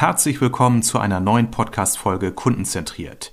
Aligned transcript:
Herzlich 0.00 0.40
willkommen 0.40 0.84
zu 0.84 1.00
einer 1.00 1.18
neuen 1.18 1.50
Podcast-Folge 1.50 2.30
Kundenzentriert. 2.30 3.32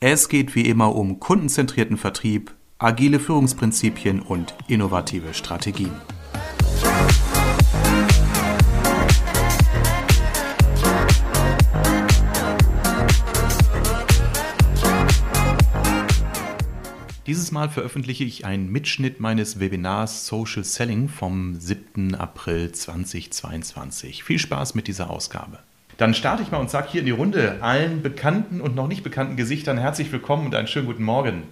Es 0.00 0.30
geht 0.30 0.54
wie 0.54 0.62
immer 0.62 0.94
um 0.94 1.20
kundenzentrierten 1.20 1.98
Vertrieb, 1.98 2.54
agile 2.78 3.20
Führungsprinzipien 3.20 4.22
und 4.22 4.54
innovative 4.66 5.34
Strategien. 5.34 5.92
Dieses 17.26 17.52
Mal 17.52 17.68
veröffentliche 17.68 18.24
ich 18.24 18.46
einen 18.46 18.72
Mitschnitt 18.72 19.20
meines 19.20 19.60
Webinars 19.60 20.26
Social 20.26 20.64
Selling 20.64 21.10
vom 21.10 21.60
7. 21.60 22.14
April 22.14 22.72
2022. 22.72 24.24
Viel 24.24 24.38
Spaß 24.38 24.74
mit 24.74 24.88
dieser 24.88 25.10
Ausgabe. 25.10 25.58
Dann 25.98 26.12
starte 26.12 26.42
ich 26.42 26.50
mal 26.50 26.58
und 26.58 26.70
sage 26.70 26.88
hier 26.90 27.00
in 27.00 27.06
die 27.06 27.12
Runde 27.12 27.56
allen 27.60 28.02
bekannten 28.02 28.60
und 28.60 28.74
noch 28.74 28.86
nicht 28.86 29.02
bekannten 29.02 29.36
Gesichtern 29.36 29.78
herzlich 29.78 30.12
willkommen 30.12 30.44
und 30.44 30.54
einen 30.54 30.68
schönen 30.68 30.86
guten 30.86 31.04
Morgen. 31.04 31.44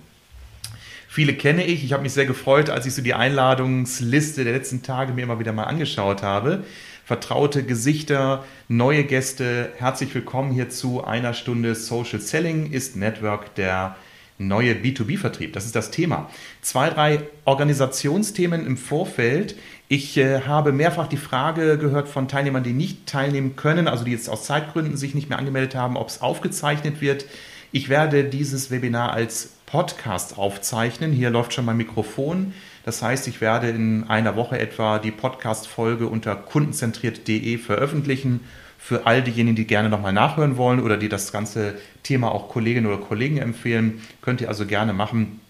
Viele 1.08 1.32
kenne 1.32 1.64
ich. 1.64 1.82
Ich 1.82 1.94
habe 1.94 2.02
mich 2.02 2.12
sehr 2.12 2.26
gefreut, 2.26 2.68
als 2.68 2.84
ich 2.84 2.94
so 2.94 3.00
die 3.00 3.14
Einladungsliste 3.14 4.44
der 4.44 4.52
letzten 4.52 4.82
Tage 4.82 5.14
mir 5.14 5.22
immer 5.22 5.38
wieder 5.38 5.52
mal 5.52 5.64
angeschaut 5.64 6.22
habe. 6.22 6.64
Vertraute 7.06 7.62
Gesichter, 7.62 8.44
neue 8.68 9.04
Gäste. 9.04 9.72
Herzlich 9.78 10.14
willkommen 10.14 10.52
hier 10.52 10.68
zu 10.68 11.04
einer 11.04 11.32
Stunde 11.32 11.74
Social 11.74 12.20
Selling 12.20 12.70
ist 12.70 12.96
Network 12.96 13.54
der 13.54 13.96
neue 14.36 14.74
B2B-Vertrieb. 14.74 15.52
Das 15.52 15.64
ist 15.64 15.76
das 15.76 15.90
Thema. 15.90 16.28
Zwei, 16.60 16.90
drei 16.90 17.20
Organisationsthemen 17.44 18.66
im 18.66 18.76
Vorfeld. 18.76 19.56
Ich 19.88 20.16
äh, 20.16 20.40
habe 20.42 20.72
mehrfach 20.72 21.08
die 21.08 21.18
Frage 21.18 21.76
gehört 21.76 22.08
von 22.08 22.26
Teilnehmern, 22.26 22.62
die 22.62 22.72
nicht 22.72 23.06
teilnehmen 23.06 23.54
können, 23.54 23.86
also 23.86 24.04
die 24.04 24.12
jetzt 24.12 24.30
aus 24.30 24.44
Zeitgründen 24.44 24.96
sich 24.96 25.14
nicht 25.14 25.28
mehr 25.28 25.38
angemeldet 25.38 25.74
haben, 25.74 25.96
ob 25.96 26.08
es 26.08 26.22
aufgezeichnet 26.22 27.02
wird. 27.02 27.26
Ich 27.70 27.88
werde 27.88 28.24
dieses 28.24 28.70
Webinar 28.70 29.12
als 29.12 29.54
Podcast 29.66 30.38
aufzeichnen. 30.38 31.12
Hier 31.12 31.30
läuft 31.30 31.52
schon 31.52 31.64
mein 31.64 31.76
Mikrofon. 31.76 32.54
Das 32.84 33.02
heißt, 33.02 33.28
ich 33.28 33.40
werde 33.40 33.68
in 33.68 34.04
einer 34.04 34.36
Woche 34.36 34.58
etwa 34.58 34.98
die 34.98 35.10
Podcast-Folge 35.10 36.06
unter 36.06 36.34
kundenzentriert.de 36.34 37.58
veröffentlichen 37.58 38.40
für 38.78 39.06
all 39.06 39.22
diejenigen, 39.22 39.56
die 39.56 39.66
gerne 39.66 39.88
nochmal 39.88 40.12
nachhören 40.12 40.56
wollen 40.56 40.80
oder 40.80 40.96
die 40.96 41.08
das 41.08 41.32
ganze 41.32 41.74
Thema 42.02 42.32
auch 42.32 42.48
Kolleginnen 42.48 42.86
oder 42.86 42.98
Kollegen 42.98 43.38
empfehlen, 43.38 44.02
könnt 44.22 44.40
ihr 44.40 44.48
also 44.48 44.66
gerne 44.66 44.92
machen. 44.92 45.40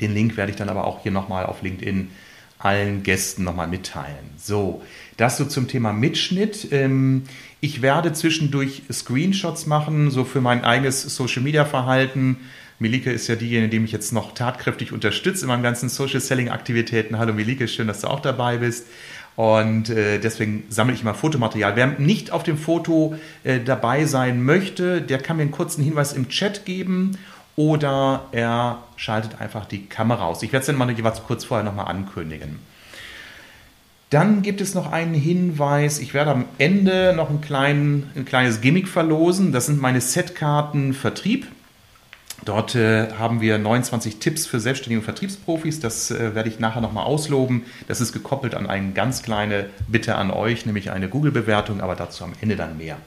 Den 0.00 0.14
Link 0.14 0.36
werde 0.36 0.50
ich 0.50 0.56
dann 0.56 0.68
aber 0.68 0.86
auch 0.86 1.02
hier 1.02 1.12
nochmal 1.12 1.46
auf 1.46 1.62
LinkedIn 1.62 2.10
allen 2.58 3.02
Gästen 3.02 3.44
nochmal 3.44 3.68
mitteilen. 3.68 4.30
So, 4.36 4.82
das 5.16 5.36
so 5.36 5.44
zum 5.44 5.68
Thema 5.68 5.92
Mitschnitt. 5.92 6.68
Ähm, 6.72 7.24
ich 7.60 7.82
werde 7.82 8.12
zwischendurch 8.12 8.82
Screenshots 8.90 9.66
machen, 9.66 10.10
so 10.10 10.24
für 10.24 10.40
mein 10.40 10.64
eigenes 10.64 11.02
Social 11.02 11.42
Media 11.42 11.64
Verhalten. 11.64 12.38
Milike 12.78 13.10
ist 13.10 13.28
ja 13.28 13.36
diejenige, 13.36 13.70
die 13.70 13.78
mich 13.78 13.92
jetzt 13.92 14.12
noch 14.12 14.34
tatkräftig 14.34 14.92
unterstützt 14.92 15.42
in 15.42 15.48
meinen 15.48 15.62
ganzen 15.62 15.88
Social 15.88 16.20
Selling 16.20 16.50
Aktivitäten. 16.50 17.18
Hallo 17.18 17.32
Milike, 17.32 17.68
schön, 17.68 17.86
dass 17.86 18.02
du 18.02 18.08
auch 18.08 18.20
dabei 18.20 18.58
bist. 18.58 18.86
Und 19.34 19.90
äh, 19.90 20.18
deswegen 20.18 20.64
sammle 20.70 20.94
ich 20.94 21.02
immer 21.02 21.14
Fotomaterial. 21.14 21.76
Wer 21.76 21.86
nicht 21.98 22.30
auf 22.30 22.42
dem 22.42 22.56
Foto 22.56 23.16
äh, 23.44 23.60
dabei 23.60 24.06
sein 24.06 24.42
möchte, 24.42 25.02
der 25.02 25.18
kann 25.18 25.36
mir 25.36 25.42
einen 25.42 25.50
kurzen 25.50 25.84
Hinweis 25.84 26.14
im 26.14 26.28
Chat 26.28 26.64
geben 26.64 27.18
oder 27.56 28.26
er 28.32 28.82
schaltet 28.96 29.40
einfach 29.40 29.64
die 29.64 29.86
Kamera 29.86 30.26
aus. 30.26 30.42
Ich 30.42 30.52
werde 30.52 30.60
es 30.60 30.66
dann 30.66 30.76
mal 30.76 30.90
jeweils 30.90 31.22
kurz 31.24 31.44
vorher 31.44 31.64
nochmal 31.64 31.88
ankündigen. 31.88 32.58
Dann 34.10 34.42
gibt 34.42 34.60
es 34.60 34.74
noch 34.74 34.92
einen 34.92 35.14
Hinweis. 35.14 35.98
Ich 35.98 36.14
werde 36.14 36.30
am 36.30 36.44
Ende 36.58 37.12
noch 37.16 37.28
einen 37.28 37.40
kleinen, 37.40 38.10
ein 38.14 38.24
kleines 38.24 38.60
Gimmick 38.60 38.86
verlosen. 38.86 39.50
Das 39.50 39.66
sind 39.66 39.80
meine 39.80 40.00
Setkarten 40.00 40.94
Vertrieb. 40.94 41.48
Dort 42.44 42.74
äh, 42.76 43.10
haben 43.18 43.40
wir 43.40 43.58
29 43.58 44.18
Tipps 44.18 44.46
für 44.46 44.60
selbstständige 44.60 45.02
Vertriebsprofis. 45.02 45.80
Das 45.80 46.10
äh, 46.10 46.34
werde 46.34 46.48
ich 46.48 46.60
nachher 46.60 46.82
nochmal 46.82 47.04
ausloben. 47.04 47.64
Das 47.88 48.00
ist 48.00 48.12
gekoppelt 48.12 48.54
an 48.54 48.68
eine 48.68 48.92
ganz 48.92 49.22
kleine 49.22 49.70
Bitte 49.88 50.14
an 50.14 50.30
euch, 50.30 50.66
nämlich 50.66 50.90
eine 50.90 51.08
Google-Bewertung, 51.08 51.80
aber 51.80 51.96
dazu 51.96 52.22
am 52.22 52.34
Ende 52.40 52.54
dann 52.54 52.76
mehr. 52.76 52.98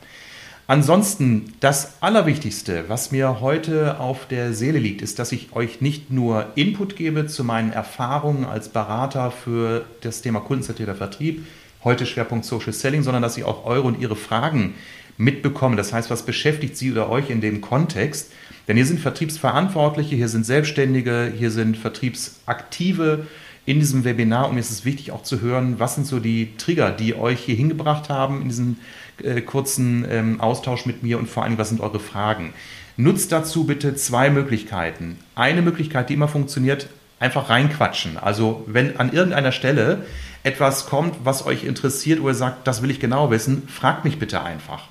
Ansonsten, 0.70 1.54
das 1.62 1.94
Allerwichtigste, 2.00 2.84
was 2.90 3.12
mir 3.12 3.42
heute 3.42 4.00
auf 4.00 4.28
der 4.28 4.54
Seele 4.54 4.78
liegt, 4.78 5.02
ist, 5.02 5.18
dass 5.18 5.32
ich 5.32 5.52
euch 5.54 5.82
nicht 5.82 6.12
nur 6.12 6.46
Input 6.54 6.96
gebe 6.96 7.26
zu 7.26 7.44
meinen 7.44 7.74
Erfahrungen 7.74 8.46
als 8.46 8.70
Berater 8.70 9.32
für 9.32 9.88
das 10.02 10.22
Thema 10.22 10.42
kundenzentrierter 10.42 10.94
Vertrieb, 10.94 11.44
heute 11.84 12.06
Schwerpunkt 12.06 12.46
Social 12.46 12.72
Selling, 12.72 13.02
sondern 13.02 13.24
dass 13.24 13.36
ich 13.36 13.46
auch 13.46 13.66
eure 13.66 13.88
und 13.88 14.00
ihre 14.00 14.16
Fragen 14.16 14.76
mitbekomme. 15.18 15.76
Das 15.76 15.92
heißt, 15.92 16.12
was 16.12 16.22
beschäftigt 16.22 16.78
Sie 16.78 16.92
oder 16.92 17.10
euch 17.10 17.32
in 17.32 17.42
dem 17.42 17.62
Kontext? 17.62 18.32
Denn 18.68 18.76
hier 18.78 18.86
sind 18.86 19.00
Vertriebsverantwortliche, 19.00 20.16
hier 20.16 20.30
sind 20.30 20.46
Selbstständige, 20.46 21.34
hier 21.36 21.50
sind 21.50 21.78
Vertriebsaktive 21.78 23.26
in 23.66 23.80
diesem 23.80 24.04
Webinar. 24.04 24.48
Und 24.48 24.54
mir 24.54 24.60
ist 24.60 24.70
es 24.70 24.86
wichtig 24.86 25.14
auch 25.14 25.24
zu 25.24 25.42
hören, 25.42 25.80
was 25.80 25.96
sind 25.96 26.06
so 26.06 26.20
die 26.20 26.56
Trigger, 26.58 26.92
die 26.92 27.16
euch 27.16 27.40
hier 27.40 27.56
hingebracht 27.56 28.10
haben 28.10 28.44
in 28.44 28.50
diesem 28.50 28.76
äh, 29.24 29.42
kurzen 29.42 30.06
ähm, 30.10 30.42
Austausch 30.42 30.86
mit 30.86 31.04
mir 31.04 31.20
und 31.20 31.30
vor 31.30 31.44
allem, 31.44 31.58
was 31.58 31.70
sind 31.70 31.82
eure 31.82 32.00
Fragen. 32.00 32.54
Nutzt 32.98 33.32
dazu 33.32 33.66
bitte 33.66 33.96
zwei 33.96 34.30
Möglichkeiten. 34.30 35.18
Eine 35.36 35.62
Möglichkeit, 35.62 36.10
die 36.10 36.16
immer 36.16 36.28
funktioniert, 36.28 36.90
einfach 37.20 37.50
reinquatschen. 37.50 38.18
Also 38.18 38.64
wenn 38.68 38.98
an 38.98 39.12
irgendeiner 39.14 39.52
Stelle 39.52 40.06
etwas 40.44 40.86
kommt, 40.86 41.16
was 41.24 41.46
euch 41.46 41.64
interessiert, 41.64 42.22
oder 42.22 42.34
sagt, 42.34 42.68
das 42.68 42.82
will 42.82 42.92
ich 42.92 43.00
genau 43.00 43.32
wissen, 43.32 43.68
fragt 43.68 44.06
mich 44.06 44.20
bitte 44.20 44.42
einfach. 44.42 44.88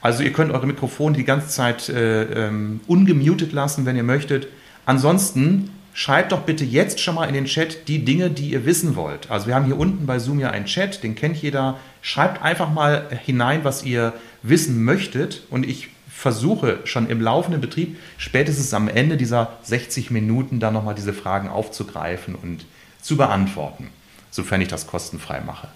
Also 0.00 0.22
ihr 0.22 0.32
könnt 0.32 0.52
eure 0.52 0.66
Mikrofone 0.66 1.16
die 1.16 1.24
ganze 1.24 1.48
Zeit 1.48 1.88
äh, 1.88 2.46
ähm, 2.48 2.80
ungemutet 2.86 3.52
lassen, 3.52 3.84
wenn 3.84 3.96
ihr 3.96 4.02
möchtet. 4.02 4.48
Ansonsten 4.86 5.70
schreibt 5.92 6.32
doch 6.32 6.42
bitte 6.42 6.64
jetzt 6.64 7.00
schon 7.00 7.14
mal 7.14 7.26
in 7.26 7.34
den 7.34 7.44
Chat 7.46 7.88
die 7.88 8.04
Dinge, 8.04 8.30
die 8.30 8.50
ihr 8.50 8.64
wissen 8.64 8.96
wollt. 8.96 9.30
Also 9.30 9.46
wir 9.46 9.54
haben 9.54 9.66
hier 9.66 9.78
unten 9.78 10.06
bei 10.06 10.18
Zoom 10.18 10.40
ja 10.40 10.50
einen 10.50 10.66
Chat, 10.66 11.02
den 11.02 11.14
kennt 11.14 11.36
jeder. 11.36 11.78
Schreibt 12.02 12.42
einfach 12.42 12.70
mal 12.70 13.08
hinein, 13.24 13.64
was 13.64 13.84
ihr 13.84 14.12
wissen 14.42 14.82
möchtet 14.84 15.42
und 15.50 15.66
ich 15.66 15.88
versuche 16.20 16.80
schon 16.84 17.08
im 17.08 17.20
laufenden 17.20 17.60
Betrieb 17.60 17.98
spätestens 18.18 18.74
am 18.74 18.88
Ende 18.88 19.16
dieser 19.16 19.58
60 19.62 20.10
Minuten 20.10 20.60
dann 20.60 20.74
nochmal 20.74 20.94
diese 20.94 21.14
Fragen 21.14 21.48
aufzugreifen 21.48 22.34
und 22.34 22.66
zu 23.00 23.16
beantworten, 23.16 23.88
sofern 24.30 24.60
ich 24.60 24.68
das 24.68 24.86
kostenfrei 24.86 25.40
mache. 25.40 25.68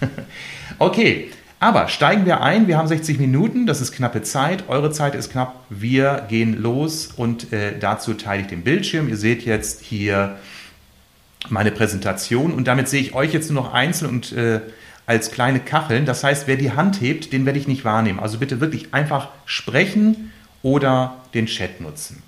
okay, 0.78 1.30
aber 1.60 1.88
steigen 1.88 2.24
wir 2.24 2.40
ein. 2.40 2.68
Wir 2.68 2.78
haben 2.78 2.86
60 2.86 3.18
Minuten, 3.18 3.66
das 3.66 3.80
ist 3.80 3.92
knappe 3.92 4.22
Zeit. 4.22 4.68
Eure 4.68 4.90
Zeit 4.92 5.14
ist 5.14 5.32
knapp. 5.32 5.56
Wir 5.68 6.24
gehen 6.28 6.60
los 6.60 7.08
und 7.16 7.52
äh, 7.52 7.78
dazu 7.78 8.14
teile 8.14 8.42
ich 8.42 8.48
den 8.48 8.62
Bildschirm. 8.62 9.08
Ihr 9.08 9.16
seht 9.16 9.44
jetzt 9.44 9.80
hier 9.82 10.36
meine 11.48 11.72
Präsentation 11.72 12.52
und 12.52 12.68
damit 12.68 12.88
sehe 12.88 13.00
ich 13.00 13.14
euch 13.14 13.32
jetzt 13.32 13.50
nur 13.50 13.62
noch 13.62 13.72
einzeln 13.72 14.10
und 14.10 14.32
äh, 14.32 14.60
als 15.06 15.30
kleine 15.30 15.58
Kacheln. 15.58 16.04
Das 16.04 16.22
heißt, 16.22 16.46
wer 16.46 16.56
die 16.56 16.72
Hand 16.72 17.00
hebt, 17.00 17.32
den 17.32 17.46
werde 17.46 17.58
ich 17.58 17.66
nicht 17.66 17.84
wahrnehmen. 17.84 18.20
Also 18.20 18.38
bitte 18.38 18.60
wirklich 18.60 18.94
einfach 18.94 19.28
sprechen 19.46 20.32
oder 20.62 21.16
den 21.34 21.46
Chat 21.46 21.80
nutzen. 21.80 22.22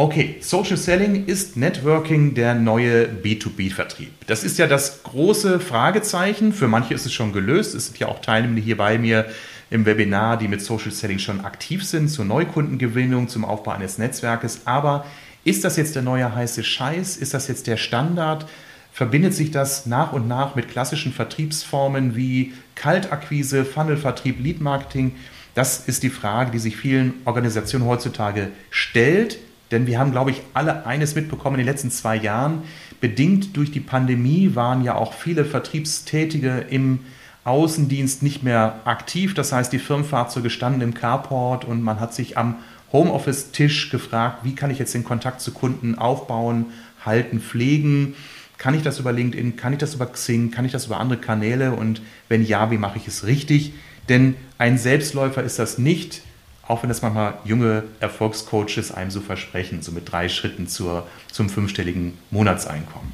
Okay, 0.00 0.36
Social 0.38 0.76
Selling 0.76 1.26
ist 1.26 1.56
Networking 1.56 2.32
der 2.32 2.54
neue 2.54 3.06
B2B-Vertrieb. 3.06 4.12
Das 4.28 4.44
ist 4.44 4.56
ja 4.56 4.68
das 4.68 5.02
große 5.02 5.58
Fragezeichen. 5.58 6.52
Für 6.52 6.68
manche 6.68 6.94
ist 6.94 7.04
es 7.04 7.12
schon 7.12 7.32
gelöst. 7.32 7.74
Es 7.74 7.86
sind 7.86 7.98
ja 7.98 8.06
auch 8.06 8.20
Teilnehmer 8.20 8.60
hier 8.60 8.76
bei 8.76 8.96
mir 8.96 9.26
im 9.70 9.86
Webinar, 9.86 10.36
die 10.36 10.46
mit 10.46 10.62
Social 10.62 10.92
Selling 10.92 11.18
schon 11.18 11.44
aktiv 11.44 11.84
sind, 11.84 12.10
zur 12.10 12.24
Neukundengewinnung, 12.26 13.26
zum 13.26 13.44
Aufbau 13.44 13.72
eines 13.72 13.98
Netzwerkes. 13.98 14.60
Aber 14.66 15.04
ist 15.42 15.64
das 15.64 15.76
jetzt 15.76 15.96
der 15.96 16.02
neue 16.02 16.32
heiße 16.32 16.62
Scheiß? 16.62 17.16
Ist 17.16 17.34
das 17.34 17.48
jetzt 17.48 17.66
der 17.66 17.76
Standard? 17.76 18.46
Verbindet 18.92 19.34
sich 19.34 19.50
das 19.50 19.86
nach 19.86 20.12
und 20.12 20.28
nach 20.28 20.54
mit 20.54 20.70
klassischen 20.70 21.12
Vertriebsformen 21.12 22.14
wie 22.14 22.52
Kaltakquise, 22.76 23.64
Funnelvertrieb, 23.64 24.38
Lead-Marketing? 24.40 25.16
Das 25.56 25.88
ist 25.88 26.04
die 26.04 26.10
Frage, 26.10 26.52
die 26.52 26.60
sich 26.60 26.76
vielen 26.76 27.14
Organisationen 27.24 27.84
heutzutage 27.84 28.52
stellt 28.70 29.40
denn 29.70 29.86
wir 29.86 29.98
haben, 29.98 30.12
glaube 30.12 30.30
ich, 30.30 30.42
alle 30.54 30.86
eines 30.86 31.14
mitbekommen 31.14 31.56
in 31.56 31.66
den 31.66 31.72
letzten 31.72 31.90
zwei 31.90 32.16
Jahren. 32.16 32.62
Bedingt 33.00 33.56
durch 33.56 33.70
die 33.70 33.80
Pandemie 33.80 34.54
waren 34.54 34.82
ja 34.82 34.94
auch 34.94 35.12
viele 35.12 35.44
Vertriebstätige 35.44 36.66
im 36.70 37.00
Außendienst 37.44 38.22
nicht 38.22 38.42
mehr 38.42 38.80
aktiv. 38.84 39.34
Das 39.34 39.52
heißt, 39.52 39.72
die 39.72 39.78
Firmenfahrzeuge 39.78 40.50
standen 40.50 40.80
im 40.80 40.94
Carport 40.94 41.64
und 41.64 41.82
man 41.82 42.00
hat 42.00 42.14
sich 42.14 42.36
am 42.36 42.56
Homeoffice-Tisch 42.92 43.90
gefragt, 43.90 44.44
wie 44.44 44.54
kann 44.54 44.70
ich 44.70 44.78
jetzt 44.78 44.94
den 44.94 45.04
Kontakt 45.04 45.40
zu 45.40 45.52
Kunden 45.52 45.96
aufbauen, 45.98 46.66
halten, 47.04 47.40
pflegen. 47.40 48.14
Kann 48.56 48.74
ich 48.74 48.82
das 48.82 48.98
über 48.98 49.12
LinkedIn? 49.12 49.56
Kann 49.56 49.72
ich 49.72 49.78
das 49.78 49.94
über 49.94 50.06
Xing? 50.06 50.50
Kann 50.50 50.64
ich 50.64 50.72
das 50.72 50.86
über 50.86 50.98
andere 50.98 51.20
Kanäle? 51.20 51.72
Und 51.72 52.02
wenn 52.28 52.44
ja, 52.44 52.70
wie 52.70 52.78
mache 52.78 52.98
ich 52.98 53.06
es 53.06 53.26
richtig? 53.26 53.72
Denn 54.08 54.34
ein 54.56 54.78
Selbstläufer 54.78 55.42
ist 55.42 55.58
das 55.58 55.78
nicht 55.78 56.22
auch 56.68 56.82
wenn 56.82 56.88
das 56.88 57.02
manchmal 57.02 57.34
junge 57.44 57.84
Erfolgscoaches 57.98 58.92
einem 58.92 59.10
so 59.10 59.20
versprechen, 59.20 59.82
so 59.82 59.90
mit 59.90 60.12
drei 60.12 60.28
Schritten 60.28 60.68
zur, 60.68 61.06
zum 61.32 61.48
fünfstelligen 61.48 62.16
Monatseinkommen. 62.30 63.12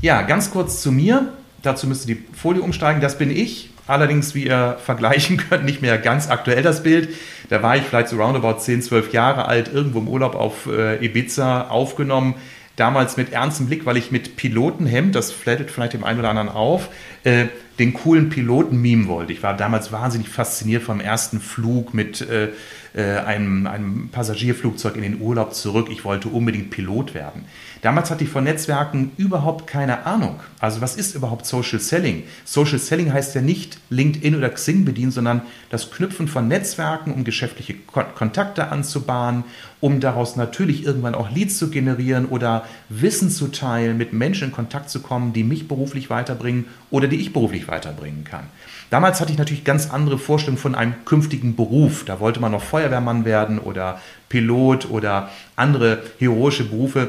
Ja, 0.00 0.22
ganz 0.22 0.50
kurz 0.50 0.82
zu 0.82 0.90
mir. 0.90 1.32
Dazu 1.62 1.86
müsst 1.86 2.08
ihr 2.08 2.16
die 2.16 2.24
Folie 2.36 2.60
umsteigen. 2.60 3.00
Das 3.00 3.16
bin 3.16 3.30
ich. 3.30 3.70
allerdings, 3.86 4.34
wie 4.34 4.46
ihr 4.46 4.78
vergleichen 4.84 5.36
könnt, 5.36 5.64
nicht 5.64 5.80
mehr 5.80 5.96
ganz 5.96 6.28
aktuell 6.28 6.62
das 6.62 6.82
Bild. 6.82 7.10
Da 7.50 7.62
war 7.62 7.76
ich 7.76 7.84
vielleicht 7.84 8.08
so 8.08 8.16
roundabout 8.16 8.58
10, 8.58 8.82
12 8.82 9.12
Jahre 9.12 9.46
alt, 9.46 9.72
irgendwo 9.72 10.00
im 10.00 10.08
Urlaub 10.08 10.34
auf 10.34 10.66
äh, 10.66 11.04
Ibiza 11.04 11.68
aufgenommen 11.68 12.34
damals 12.76 13.16
mit 13.16 13.32
ernstem 13.32 13.66
Blick, 13.66 13.86
weil 13.86 13.96
ich 13.96 14.10
mit 14.10 14.36
Pilotenhemd, 14.36 15.14
das 15.14 15.30
flattet 15.30 15.70
vielleicht 15.70 15.92
dem 15.92 16.04
einen 16.04 16.20
oder 16.20 16.30
anderen 16.30 16.48
auf, 16.48 16.88
äh, 17.24 17.46
den 17.78 17.94
coolen 17.94 18.28
Piloten 18.28 18.80
meme 18.80 19.08
wollte. 19.08 19.32
Ich 19.32 19.42
war 19.42 19.56
damals 19.56 19.92
wahnsinnig 19.92 20.28
fasziniert 20.28 20.82
vom 20.82 21.00
ersten 21.00 21.40
Flug 21.40 21.94
mit 21.94 22.20
äh, 22.20 22.48
äh, 22.94 23.18
einem, 23.18 23.66
einem 23.66 24.08
Passagierflugzeug 24.10 24.96
in 24.96 25.02
den 25.02 25.20
Urlaub 25.20 25.54
zurück. 25.54 25.88
Ich 25.90 26.04
wollte 26.04 26.28
unbedingt 26.28 26.70
Pilot 26.70 27.14
werden. 27.14 27.44
Damals 27.80 28.10
hatte 28.10 28.22
ich 28.22 28.30
von 28.30 28.44
Netzwerken 28.44 29.12
überhaupt 29.16 29.66
keine 29.66 30.06
Ahnung. 30.06 30.40
Also 30.60 30.80
was 30.80 30.96
ist 30.96 31.14
überhaupt 31.14 31.46
Social 31.46 31.80
Selling? 31.80 32.24
Social 32.44 32.78
Selling 32.78 33.12
heißt 33.12 33.34
ja 33.34 33.40
nicht 33.40 33.78
LinkedIn 33.90 34.36
oder 34.36 34.50
Xing 34.50 34.84
bedienen, 34.84 35.10
sondern 35.10 35.42
das 35.70 35.90
Knüpfen 35.90 36.28
von 36.28 36.46
Netzwerken, 36.46 37.12
um 37.12 37.24
geschäftliche 37.24 37.74
Kontakte 37.74 38.68
anzubahnen, 38.68 39.44
um 39.80 39.98
daraus 39.98 40.36
natürlich 40.36 40.84
irgendwann 40.84 41.14
auch 41.14 41.30
Leads 41.30 41.58
zu 41.58 41.70
generieren 41.70 42.26
oder 42.26 42.64
Wissen 42.88 43.30
zu 43.30 43.48
teilen, 43.48 43.98
mit 43.98 44.12
Menschen 44.12 44.48
in 44.48 44.52
Kontakt 44.52 44.90
zu 44.90 45.00
kommen, 45.00 45.32
die 45.32 45.42
mich 45.42 45.66
beruflich 45.66 46.08
weiterbringen 46.08 46.66
oder 46.90 47.08
die 47.08 47.16
ich 47.16 47.32
beruflich 47.32 47.66
weiterbringen 47.66 48.22
kann. 48.22 48.44
Damals 48.92 49.22
hatte 49.22 49.32
ich 49.32 49.38
natürlich 49.38 49.64
ganz 49.64 49.88
andere 49.88 50.18
Vorstellungen 50.18 50.60
von 50.60 50.74
einem 50.74 50.92
künftigen 51.06 51.56
Beruf. 51.56 52.04
Da 52.04 52.20
wollte 52.20 52.40
man 52.40 52.52
noch 52.52 52.62
Feuerwehrmann 52.62 53.24
werden 53.24 53.58
oder 53.58 53.98
Pilot 54.28 54.90
oder 54.90 55.30
andere 55.56 56.02
heroische 56.18 56.64
Berufe. 56.64 57.08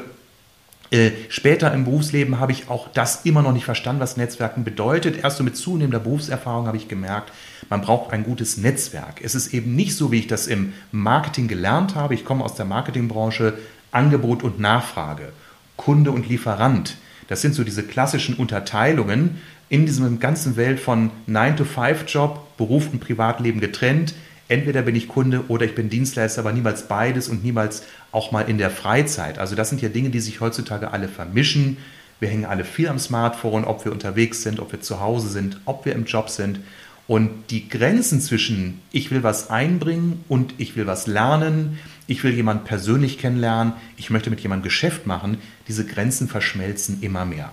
Äh, 0.91 1.11
später 1.27 1.73
im 1.73 1.83
Berufsleben 1.83 2.39
habe 2.39 2.53
ich 2.53 2.69
auch 2.69 2.87
das 2.93 3.25
immer 3.25 3.41
noch 3.41 3.51
nicht 3.51 3.65
verstanden, 3.65 3.99
was 3.99 4.15
Netzwerken 4.15 4.63
bedeutet. 4.63 5.25
Erst 5.25 5.35
so 5.35 5.43
mit 5.43 5.57
zunehmender 5.57 5.99
Berufserfahrung 5.99 6.67
habe 6.67 6.77
ich 6.77 6.87
gemerkt, 6.87 7.33
man 7.69 7.81
braucht 7.81 8.13
ein 8.13 8.23
gutes 8.23 8.55
Netzwerk. 8.55 9.19
Es 9.21 9.35
ist 9.35 9.53
eben 9.53 9.75
nicht 9.75 9.97
so, 9.97 10.09
wie 10.09 10.19
ich 10.19 10.27
das 10.27 10.47
im 10.47 10.71
Marketing 10.93 11.49
gelernt 11.49 11.95
habe. 11.95 12.13
Ich 12.13 12.23
komme 12.23 12.45
aus 12.45 12.55
der 12.55 12.63
Marketingbranche, 12.63 13.55
Angebot 13.91 14.41
und 14.41 14.57
Nachfrage, 14.57 15.33
Kunde 15.75 16.11
und 16.11 16.29
Lieferant. 16.29 16.95
Das 17.27 17.41
sind 17.41 17.55
so 17.55 17.65
diese 17.65 17.83
klassischen 17.83 18.35
Unterteilungen 18.35 19.41
in 19.69 19.85
diesem 19.85 20.19
ganzen 20.19 20.55
Welt 20.55 20.79
von 20.79 21.11
9-to-5-Job, 21.27 22.57
Beruf 22.57 22.89
und 22.91 22.99
Privatleben 22.99 23.59
getrennt. 23.59 24.13
Entweder 24.47 24.83
bin 24.83 24.95
ich 24.95 25.07
Kunde 25.07 25.45
oder 25.47 25.65
ich 25.65 25.73
bin 25.73 25.89
Dienstleister, 25.89 26.41
aber 26.41 26.51
niemals 26.51 26.87
beides 26.87 27.29
und 27.29 27.43
niemals 27.43 27.83
auch 28.11 28.31
mal 28.31 28.41
in 28.41 28.57
der 28.57 28.69
Freizeit. 28.69 29.39
Also 29.39 29.55
das 29.55 29.69
sind 29.69 29.81
ja 29.81 29.89
Dinge, 29.89 30.09
die 30.09 30.19
sich 30.19 30.41
heutzutage 30.41 30.91
alle 30.91 31.07
vermischen. 31.07 31.77
Wir 32.19 32.29
hängen 32.29 32.45
alle 32.45 32.65
viel 32.65 32.87
am 32.87 32.99
Smartphone, 32.99 33.65
ob 33.65 33.85
wir 33.85 33.91
unterwegs 33.91 34.43
sind, 34.43 34.59
ob 34.59 34.71
wir 34.71 34.81
zu 34.81 34.99
Hause 34.99 35.29
sind, 35.29 35.59
ob 35.65 35.85
wir 35.85 35.93
im 35.93 36.05
Job 36.05 36.29
sind. 36.29 36.59
Und 37.07 37.49
die 37.49 37.67
Grenzen 37.67 38.21
zwischen 38.21 38.79
ich 38.91 39.11
will 39.11 39.23
was 39.23 39.49
einbringen 39.49 40.23
und 40.29 40.53
ich 40.57 40.75
will 40.75 40.87
was 40.87 41.07
lernen, 41.07 41.79
ich 42.07 42.23
will 42.23 42.33
jemanden 42.33 42.63
persönlich 42.63 43.17
kennenlernen, 43.17 43.73
ich 43.97 44.09
möchte 44.09 44.29
mit 44.29 44.39
jemandem 44.39 44.63
Geschäft 44.63 45.05
machen, 45.05 45.37
diese 45.67 45.85
Grenzen 45.85 46.27
verschmelzen 46.27 47.01
immer 47.01 47.25
mehr. 47.25 47.51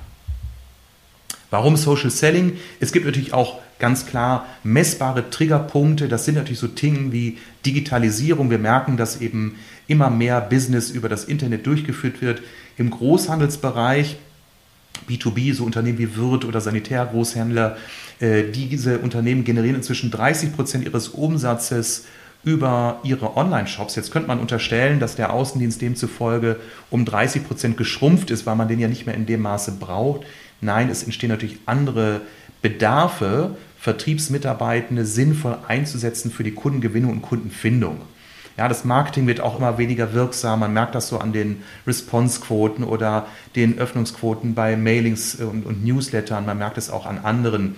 Warum 1.51 1.77
Social 1.77 2.11
Selling? 2.11 2.57
Es 2.79 2.93
gibt 2.93 3.05
natürlich 3.07 3.33
auch 3.33 3.59
ganz 3.81 4.07
klar 4.07 4.47
messbare 4.63 5.31
Triggerpunkte. 5.31 6.09
Das 6.09 6.25
sind 6.25 6.37
natürlich 6.37 6.61
so 6.61 6.69
Dinge 6.69 7.13
wie 7.13 7.39
Digitalisierung. 7.67 8.51
Wir 8.51 8.59
merken, 8.59 8.97
dass 8.97 9.21
eben 9.21 9.57
immer 9.89 10.11
mehr 10.11 10.41
Business 10.41 10.91
über 10.91 11.09
das 11.09 11.25
Internet 11.25 11.67
durchgeführt 11.67 12.23
wird. 12.23 12.43
Im 12.77 12.91
Großhandelsbereich, 12.91 14.17
B2B, 15.09 15.55
so 15.55 15.65
Unternehmen 15.65 15.99
wie 15.99 16.17
Wirt 16.17 16.45
oder 16.45 16.61
Sanitärgroßhändler, 16.61 17.77
äh, 18.21 18.45
diese 18.45 18.99
Unternehmen 18.99 19.45
generieren 19.45 19.77
inzwischen 19.77 20.11
30 20.11 20.55
Prozent 20.55 20.85
ihres 20.85 21.09
Umsatzes 21.09 22.05
über 22.43 23.01
ihre 23.03 23.37
Online-Shops. 23.37 23.97
Jetzt 23.97 24.13
könnte 24.13 24.29
man 24.29 24.41
unterstellen, 24.41 25.01
dass 25.01 25.17
der 25.17 25.33
Außendienst 25.33 25.83
demzufolge 25.83 26.57
um 26.91 27.05
30 27.05 27.47
Prozent 27.47 27.77
geschrumpft 27.77 28.31
ist, 28.31 28.47
weil 28.47 28.57
man 28.57 28.69
den 28.69 28.79
ja 28.79 28.89
nicht 28.89 29.07
mehr 29.07 29.15
in 29.15 29.27
dem 29.27 29.43
Maße 29.43 29.73
braucht. 29.73 30.23
Nein, 30.61 30.91
es 30.91 31.03
entstehen 31.03 31.31
natürlich 31.31 31.59
andere 31.67 32.23
Bedarfe, 32.63 33.57
Vertriebsmitarbeitende 33.79 35.07
sinnvoll 35.07 35.59
einzusetzen 35.67 36.31
für 36.31 36.45
die 36.45 36.53
Kundengewinnung 36.53 37.13
und 37.13 37.23
Kundenfindung. 37.23 38.03
Ja, 38.59 38.69
das 38.69 38.85
Marketing 38.85 39.27
wird 39.27 39.41
auch 39.41 39.59
immer 39.59 39.79
weniger 39.79 40.13
wirksam. 40.13 40.61
Man 40.61 40.75
merkt 40.75 40.95
das 40.95 41.09
so 41.09 41.19
an 41.19 41.33
den 41.33 41.63
Response-Quoten 41.87 42.85
oder 42.85 43.27
den 43.57 43.79
Öffnungsquoten 43.79 44.55
bei 44.55 44.77
Mailings 44.77 45.37
und, 45.37 45.65
und 45.65 45.83
Newslettern. 45.83 46.45
Man 46.45 46.59
merkt 46.59 46.77
es 46.77 46.91
auch 46.91 47.07
an 47.07 47.19
anderen 47.19 47.77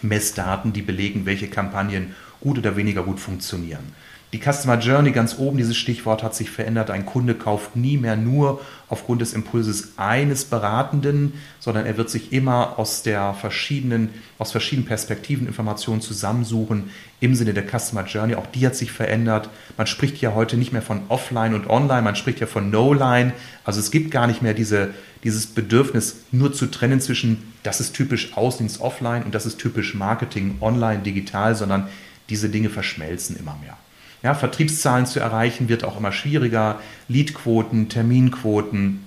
Messdaten, 0.00 0.72
die 0.72 0.80
belegen, 0.80 1.26
welche 1.26 1.48
Kampagnen 1.48 2.14
gut 2.40 2.56
oder 2.56 2.76
weniger 2.76 3.02
gut 3.02 3.20
funktionieren. 3.20 3.92
Die 4.32 4.38
Customer 4.38 4.78
Journey 4.78 5.10
ganz 5.10 5.38
oben, 5.38 5.58
dieses 5.58 5.76
Stichwort 5.76 6.22
hat 6.22 6.36
sich 6.36 6.52
verändert. 6.52 6.88
Ein 6.90 7.04
Kunde 7.04 7.34
kauft 7.34 7.74
nie 7.74 7.96
mehr 7.96 8.14
nur 8.14 8.60
aufgrund 8.88 9.22
des 9.22 9.32
Impulses 9.32 9.94
eines 9.96 10.44
Beratenden, 10.44 11.32
sondern 11.58 11.84
er 11.84 11.96
wird 11.96 12.10
sich 12.10 12.32
immer 12.32 12.78
aus, 12.78 13.02
der 13.02 13.34
verschiedenen, 13.34 14.10
aus 14.38 14.52
verschiedenen 14.52 14.86
Perspektiven 14.86 15.48
Informationen 15.48 16.00
zusammensuchen 16.00 16.90
im 17.18 17.34
Sinne 17.34 17.54
der 17.54 17.66
Customer 17.66 18.04
Journey. 18.04 18.36
Auch 18.36 18.46
die 18.46 18.64
hat 18.64 18.76
sich 18.76 18.92
verändert. 18.92 19.50
Man 19.76 19.88
spricht 19.88 20.20
ja 20.20 20.32
heute 20.32 20.56
nicht 20.56 20.72
mehr 20.72 20.82
von 20.82 21.02
Offline 21.08 21.54
und 21.54 21.68
Online, 21.68 22.02
man 22.02 22.14
spricht 22.14 22.38
ja 22.38 22.46
von 22.46 22.70
No-Line. 22.70 23.32
Also 23.64 23.80
es 23.80 23.90
gibt 23.90 24.12
gar 24.12 24.28
nicht 24.28 24.42
mehr 24.42 24.54
diese, 24.54 24.94
dieses 25.24 25.48
Bedürfnis, 25.48 26.20
nur 26.30 26.52
zu 26.52 26.66
trennen 26.66 27.00
zwischen, 27.00 27.52
das 27.64 27.80
ist 27.80 27.94
typisch 27.94 28.36
Außendienst 28.36 28.80
Offline 28.80 29.24
und 29.24 29.34
das 29.34 29.44
ist 29.44 29.58
typisch 29.58 29.96
Marketing 29.96 30.58
Online, 30.60 31.02
digital, 31.02 31.56
sondern 31.56 31.88
diese 32.28 32.48
Dinge 32.48 32.70
verschmelzen 32.70 33.36
immer 33.36 33.58
mehr. 33.60 33.76
Ja, 34.22 34.34
Vertriebszahlen 34.34 35.06
zu 35.06 35.20
erreichen 35.20 35.68
wird 35.68 35.84
auch 35.84 35.98
immer 35.98 36.12
schwieriger. 36.12 36.80
Leadquoten, 37.08 37.88
Terminquoten, 37.88 39.04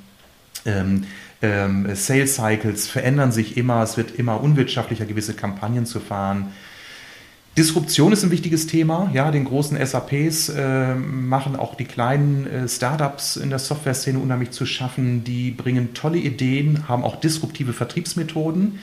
ähm, 0.66 1.06
ähm, 1.42 1.88
Sales 1.94 2.36
Cycles 2.36 2.88
verändern 2.88 3.32
sich 3.32 3.58
immer. 3.58 3.84
Es 3.84 3.98
wird 3.98 4.12
immer 4.12 4.42
unwirtschaftlicher, 4.42 5.06
gewisse 5.06 5.34
Kampagnen 5.34 5.86
zu 5.86 6.00
fahren. 6.00 6.54
Disruption 7.58 8.12
ist 8.12 8.24
ein 8.24 8.32
wichtiges 8.32 8.66
Thema. 8.66 9.12
Ja, 9.14 9.30
den 9.30 9.46
großen 9.46 9.78
SAPs 9.86 10.50
äh, 10.50 10.96
machen 10.96 11.56
auch 11.56 11.76
die 11.76 11.86
kleinen 11.86 12.48
äh, 12.48 12.68
Startups 12.68 13.36
in 13.36 13.52
der 13.52 13.60
Software-Szene 13.60 14.18
unheimlich 14.18 14.50
zu 14.52 14.66
schaffen. 14.66 15.24
Die 15.24 15.52
bringen 15.52 15.94
tolle 15.94 16.18
Ideen, 16.18 16.88
haben 16.88 17.04
auch 17.04 17.18
disruptive 17.18 17.74
Vertriebsmethoden, 17.74 18.80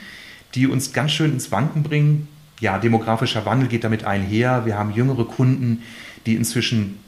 die 0.55 0.67
uns 0.67 0.93
ganz 0.93 1.11
schön 1.11 1.33
ins 1.33 1.51
Wanken 1.51 1.83
bringen. 1.83 2.29
Ja, 2.61 2.77
demografischer 2.77 3.45
Wandel 3.45 3.67
geht 3.67 3.83
damit 3.83 4.05
einher. 4.05 4.65
Wir 4.65 4.77
haben 4.77 4.93
jüngere 4.93 5.25
Kunden, 5.25 5.81
die 6.25 6.35
inzwischen 6.35 6.99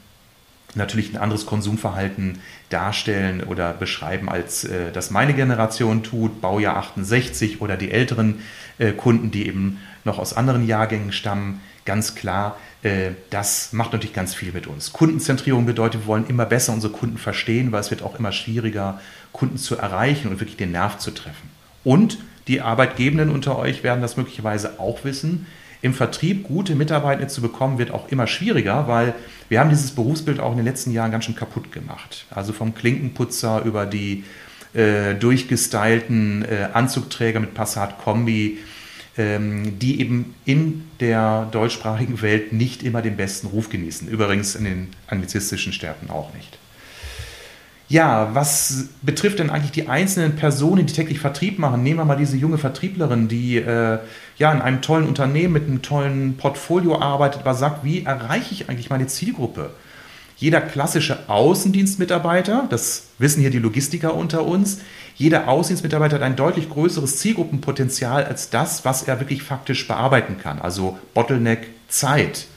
natürlich 0.74 1.12
ein 1.12 1.20
anderes 1.20 1.46
Konsumverhalten 1.46 2.40
darstellen 2.68 3.42
oder 3.44 3.72
beschreiben, 3.72 4.28
als 4.28 4.64
äh, 4.64 4.92
das 4.92 5.10
meine 5.10 5.34
Generation 5.34 6.02
tut, 6.02 6.40
Baujahr 6.40 6.76
68 6.76 7.60
oder 7.60 7.76
die 7.76 7.90
älteren 7.90 8.40
äh, 8.78 8.92
Kunden, 8.92 9.30
die 9.30 9.46
eben 9.46 9.78
noch 10.04 10.18
aus 10.18 10.34
anderen 10.34 10.66
Jahrgängen 10.66 11.12
stammen. 11.12 11.60
Ganz 11.84 12.14
klar, 12.14 12.56
äh, 12.82 13.10
das 13.30 13.72
macht 13.72 13.92
natürlich 13.92 14.14
ganz 14.14 14.34
viel 14.34 14.52
mit 14.52 14.66
uns. 14.66 14.92
Kundenzentrierung 14.92 15.66
bedeutet, 15.66 16.02
wir 16.02 16.06
wollen 16.06 16.26
immer 16.26 16.46
besser 16.46 16.72
unsere 16.72 16.92
Kunden 16.92 17.18
verstehen, 17.18 17.72
weil 17.72 17.80
es 17.80 17.90
wird 17.90 18.02
auch 18.02 18.18
immer 18.18 18.32
schwieriger, 18.32 19.00
Kunden 19.32 19.58
zu 19.58 19.76
erreichen 19.76 20.28
und 20.28 20.40
wirklich 20.40 20.56
den 20.56 20.72
Nerv 20.72 20.98
zu 20.98 21.10
treffen. 21.10 21.50
Und 21.82 22.18
die 22.48 22.60
Arbeitgebenden 22.60 23.30
unter 23.30 23.58
euch 23.58 23.82
werden 23.82 24.02
das 24.02 24.16
möglicherweise 24.16 24.78
auch 24.78 25.04
wissen 25.04 25.46
im 25.84 25.92
Vertrieb 25.92 26.44
gute 26.44 26.74
Mitarbeiter 26.74 27.28
zu 27.28 27.42
bekommen, 27.42 27.76
wird 27.76 27.90
auch 27.90 28.08
immer 28.08 28.26
schwieriger, 28.26 28.88
weil 28.88 29.14
wir 29.50 29.60
haben 29.60 29.68
dieses 29.68 29.90
Berufsbild 29.90 30.40
auch 30.40 30.52
in 30.52 30.56
den 30.56 30.64
letzten 30.64 30.92
Jahren 30.92 31.10
ganz 31.10 31.26
schön 31.26 31.36
kaputt 31.36 31.72
gemacht. 31.72 32.24
Also 32.30 32.54
vom 32.54 32.74
Klinkenputzer 32.74 33.62
über 33.64 33.84
die 33.84 34.24
äh, 34.72 35.14
durchgestylten 35.14 36.42
äh, 36.46 36.68
Anzugträger 36.72 37.38
mit 37.38 37.52
Passat-Kombi, 37.52 38.60
ähm, 39.18 39.78
die 39.78 40.00
eben 40.00 40.34
in 40.46 40.84
der 41.00 41.48
deutschsprachigen 41.52 42.22
Welt 42.22 42.54
nicht 42.54 42.82
immer 42.82 43.02
den 43.02 43.18
besten 43.18 43.48
Ruf 43.48 43.68
genießen. 43.68 44.08
Übrigens 44.08 44.54
in 44.54 44.64
den 44.64 44.88
anglizistischen 45.06 45.74
Städten 45.74 46.08
auch 46.08 46.32
nicht. 46.32 46.58
Ja, 47.94 48.34
was 48.34 48.88
betrifft 49.02 49.38
denn 49.38 49.50
eigentlich 49.50 49.70
die 49.70 49.86
einzelnen 49.86 50.34
Personen, 50.34 50.84
die 50.84 50.92
täglich 50.92 51.20
Vertrieb 51.20 51.60
machen? 51.60 51.84
Nehmen 51.84 52.00
wir 52.00 52.04
mal 52.04 52.16
diese 52.16 52.36
junge 52.36 52.58
Vertrieblerin, 52.58 53.28
die 53.28 53.58
äh, 53.58 54.00
ja 54.36 54.50
in 54.50 54.60
einem 54.60 54.82
tollen 54.82 55.06
Unternehmen 55.06 55.52
mit 55.52 55.68
einem 55.68 55.80
tollen 55.80 56.36
Portfolio 56.36 56.98
arbeitet, 57.00 57.42
aber 57.42 57.54
sagt, 57.54 57.84
wie 57.84 58.02
erreiche 58.02 58.52
ich 58.52 58.68
eigentlich 58.68 58.90
meine 58.90 59.06
Zielgruppe? 59.06 59.70
Jeder 60.36 60.60
klassische 60.60 61.28
Außendienstmitarbeiter, 61.28 62.66
das 62.68 63.10
wissen 63.18 63.42
hier 63.42 63.50
die 63.50 63.60
Logistiker 63.60 64.14
unter 64.14 64.44
uns, 64.44 64.80
jeder 65.14 65.46
Außendienstmitarbeiter 65.46 66.16
hat 66.16 66.22
ein 66.22 66.34
deutlich 66.34 66.68
größeres 66.70 67.18
Zielgruppenpotenzial 67.18 68.24
als 68.24 68.50
das, 68.50 68.84
was 68.84 69.04
er 69.04 69.20
wirklich 69.20 69.44
faktisch 69.44 69.86
bearbeiten 69.86 70.36
kann. 70.42 70.60
Also 70.60 70.98
Bottleneck 71.14 71.68
Zeit. 71.86 72.48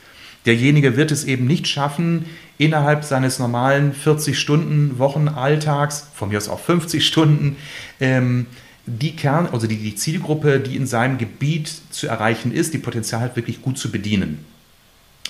Derjenige 0.48 0.96
wird 0.96 1.12
es 1.12 1.26
eben 1.26 1.46
nicht 1.46 1.68
schaffen, 1.68 2.26
innerhalb 2.58 3.04
seines 3.04 3.38
normalen 3.38 3.94
40 3.94 4.40
Stunden 4.40 4.98
Wochenalltags, 4.98 6.08
von 6.16 6.30
mir 6.30 6.38
aus 6.38 6.50
auch 6.50 6.60
50 6.60 7.06
Stunden, 7.06 7.58
ähm, 8.00 8.48
die 8.86 9.16
Kern, 9.16 9.50
also 9.52 9.68
die, 9.68 9.76
die 9.76 9.96
Zielgruppe, 9.96 10.62
die 10.62 10.78
in 10.78 10.88
seinem 10.88 11.18
Gebiet 11.18 11.70
zu 11.92 12.08
erreichen 12.08 12.54
ist, 12.54 12.74
die 12.74 12.78
Potenzial 12.78 13.22
hat, 13.22 13.36
wirklich 13.36 13.62
gut 13.62 13.78
zu 13.78 13.92
bedienen. 13.92 14.46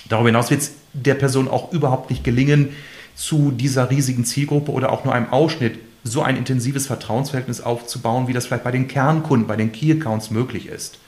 Darüber 0.08 0.28
hinaus 0.28 0.50
wird 0.50 0.62
es 0.62 0.72
der 0.92 1.14
Person 1.14 1.48
auch 1.48 1.72
überhaupt 1.72 2.10
nicht 2.10 2.22
gelingen, 2.22 2.70
zu 3.16 3.50
dieser 3.50 3.90
riesigen 3.90 4.24
Zielgruppe 4.24 4.70
oder 4.70 4.92
auch 4.92 5.04
nur 5.04 5.12
einem 5.12 5.32
Ausschnitt 5.32 5.80
so 6.04 6.22
ein 6.22 6.36
intensives 6.36 6.86
Vertrauensverhältnis 6.86 7.60
aufzubauen, 7.60 8.28
wie 8.28 8.32
das 8.32 8.46
vielleicht 8.46 8.62
bei 8.62 8.70
den 8.70 8.86
Kernkunden, 8.86 9.48
bei 9.48 9.56
den 9.56 9.72
Key 9.72 9.90
Accounts 9.90 10.30
möglich 10.30 10.66
ist. 10.66 10.98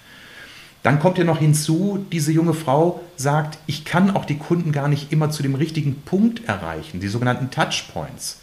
Dann 0.83 0.99
kommt 0.99 1.19
ja 1.19 1.25
noch 1.25 1.39
hinzu, 1.39 2.05
diese 2.11 2.33
junge 2.33 2.55
Frau 2.55 3.01
sagt, 3.17 3.59
ich 3.67 3.85
kann 3.85 4.17
auch 4.17 4.25
die 4.25 4.39
Kunden 4.39 4.73
gar 4.73 4.89
nicht 4.89 5.13
immer 5.13 5.31
zu 5.31 5.43
dem 5.43 5.55
richtigen 5.55 5.97
Punkt 6.03 6.49
erreichen, 6.49 7.01
die 7.01 7.09
sogenannten 7.09 7.51
Touchpoints. 7.51 8.41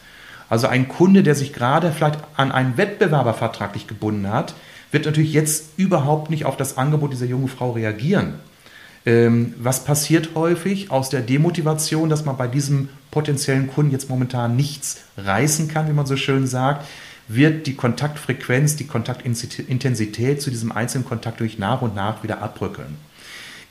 Also 0.50 0.68
ein 0.68 0.88
Kunde, 0.88 1.24
der 1.24 1.36
sich 1.36 1.52
gerade 1.52 1.92
vielleicht 1.92 2.20
an 2.36 2.52
einen 2.52 2.78
Wettbewerber 2.78 3.34
vertraglich 3.34 3.88
gebunden 3.88 4.30
hat, 4.30 4.54
wird 4.92 5.06
natürlich 5.06 5.34
jetzt 5.34 5.78
überhaupt 5.78 6.30
nicht 6.30 6.46
auf 6.46 6.56
das 6.58 6.78
Angebot 6.78 7.12
dieser 7.12 7.26
jungen 7.26 7.50
Frau 7.50 7.72
reagieren. 7.72 8.36
Ähm, 9.06 9.54
was 9.58 9.84
passiert 9.84 10.30
häufig 10.36 10.92
aus 10.92 11.10
der 11.10 11.22
Demotivation, 11.22 12.10
dass 12.10 12.26
man 12.26 12.38
bei 12.38 12.48
diesem 12.48 12.90
potenziellen 13.12 13.68
Kunden 13.68 13.92
jetzt 13.92 14.10
momentan 14.10 14.56
nichts 14.56 14.98
reißen 15.18 15.68
kann, 15.68 15.88
wie 15.90 15.94
man 15.94 16.06
so 16.06 16.18
schön 16.18 16.46
sagt, 16.46 16.86
wird 17.28 17.68
die 17.68 17.76
Kontaktfrequenz, 17.76 18.76
die 18.76 18.88
Kontaktintensität 18.88 20.42
zu 20.42 20.50
diesem 20.50 20.72
einzelnen 20.72 21.06
Kontakt 21.06 21.40
durch 21.40 21.58
nach 21.58 21.82
und 21.82 21.96
nach 21.96 22.24
wieder 22.24 22.42
abbröckeln. 22.42 22.96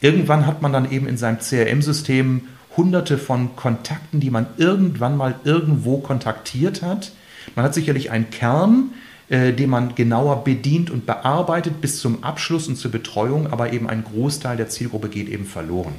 Irgendwann 0.01 0.47
hat 0.47 0.61
man 0.61 0.73
dann 0.73 0.91
eben 0.91 1.09
in 1.09 1.17
seinem 1.17 1.39
CRM-System 1.39 2.43
hunderte 2.77 3.17
von 3.17 3.57
Kontakten, 3.57 4.21
die 4.21 4.31
man 4.31 4.47
irgendwann 4.59 5.17
mal 5.17 5.37
irgendwo 5.45 5.99
kontaktiert 5.99 6.83
hat. 6.83 7.13
Man 7.55 7.65
hat 7.65 7.75
sicherlich 7.75 8.11
einen 8.11 8.31
Kern, 8.31 8.91
äh, 9.29 9.53
den 9.53 9.71
man 9.71 9.95
genauer 9.95 10.45
bedient 10.45 10.91
und 10.91 11.07
bearbeitet 11.07 11.81
bis 11.81 11.99
zum 11.99 12.23
Abschluss 12.23 12.69
und 12.69 12.77
zur 12.77 12.91
Betreuung, 12.91 13.47
aber 13.47 13.73
eben 13.73 13.89
ein 13.89 14.05
Großteil 14.05 14.59
der 14.59 14.69
Zielgruppe 14.69 15.09
geht 15.09 15.29
eben 15.29 15.47
verloren. 15.47 15.95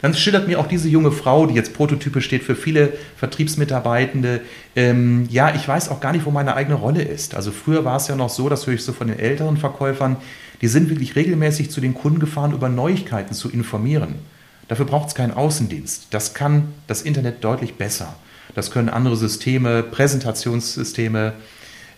Dann 0.00 0.14
schildert 0.14 0.46
mir 0.46 0.60
auch 0.60 0.68
diese 0.68 0.88
junge 0.88 1.10
Frau, 1.10 1.46
die 1.46 1.54
jetzt 1.54 1.74
Prototype 1.74 2.20
steht 2.20 2.44
für 2.44 2.54
viele 2.54 2.92
Vertriebsmitarbeitende, 3.16 4.40
ähm, 4.76 5.26
ja, 5.28 5.54
ich 5.54 5.66
weiß 5.66 5.88
auch 5.88 6.00
gar 6.00 6.12
nicht, 6.12 6.24
wo 6.24 6.30
meine 6.30 6.54
eigene 6.54 6.76
Rolle 6.76 7.02
ist. 7.02 7.34
Also 7.34 7.50
früher 7.50 7.84
war 7.84 7.96
es 7.96 8.06
ja 8.06 8.14
noch 8.14 8.30
so, 8.30 8.48
das 8.48 8.66
höre 8.66 8.74
ich 8.74 8.84
so 8.84 8.92
von 8.92 9.08
den 9.08 9.18
älteren 9.18 9.56
Verkäufern, 9.56 10.16
die 10.60 10.68
sind 10.68 10.88
wirklich 10.88 11.16
regelmäßig 11.16 11.70
zu 11.70 11.80
den 11.80 11.94
Kunden 11.94 12.20
gefahren, 12.20 12.52
über 12.52 12.68
Neuigkeiten 12.68 13.34
zu 13.34 13.50
informieren. 13.50 14.16
Dafür 14.68 14.84
braucht 14.84 15.08
es 15.08 15.14
keinen 15.14 15.32
Außendienst. 15.32 16.08
Das 16.10 16.34
kann 16.34 16.68
das 16.86 17.02
Internet 17.02 17.42
deutlich 17.42 17.74
besser. 17.74 18.14
Das 18.54 18.70
können 18.70 18.88
andere 18.88 19.16
Systeme, 19.16 19.82
Präsentationssysteme, 19.82 21.32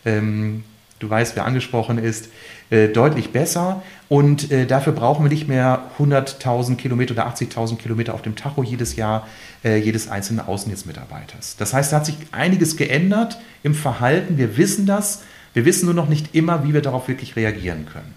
ähm, 0.05 0.65
du 0.99 1.11
weißt, 1.11 1.37
wer 1.37 1.45
angesprochen 1.45 1.99
ist, 1.99 2.29
äh, 2.71 2.89
deutlich 2.89 3.31
besser. 3.31 3.83
Und 4.09 4.51
äh, 4.51 4.67
dafür 4.67 4.93
brauchen 4.93 5.25
wir 5.25 5.29
nicht 5.29 5.49
mehr 5.49 5.91
100.000 5.99 6.77
Kilometer 6.77 7.13
oder 7.13 7.29
80.000 7.29 7.77
Kilometer 7.77 8.15
auf 8.15 8.23
dem 8.23 8.37
Tacho 8.37 8.63
jedes 8.63 8.97
Jahr 8.97 9.27
äh, 9.65 9.77
jedes 9.77 10.09
einzelnen 10.09 10.41
Außendienstmitarbeiters. 10.41 11.57
Das 11.57 11.75
heißt, 11.75 11.93
da 11.93 11.97
hat 11.97 12.07
sich 12.07 12.17
einiges 12.33 12.77
geändert 12.77 13.39
im 13.63 13.75
Verhalten. 13.75 14.39
Wir 14.39 14.57
wissen 14.57 14.87
das. 14.87 15.23
Wir 15.53 15.65
wissen 15.65 15.87
nur 15.87 15.95
noch 15.95 16.09
nicht 16.09 16.35
immer, 16.35 16.65
wie 16.65 16.73
wir 16.73 16.81
darauf 16.81 17.09
wirklich 17.09 17.37
reagieren 17.37 17.87
können. 17.93 18.15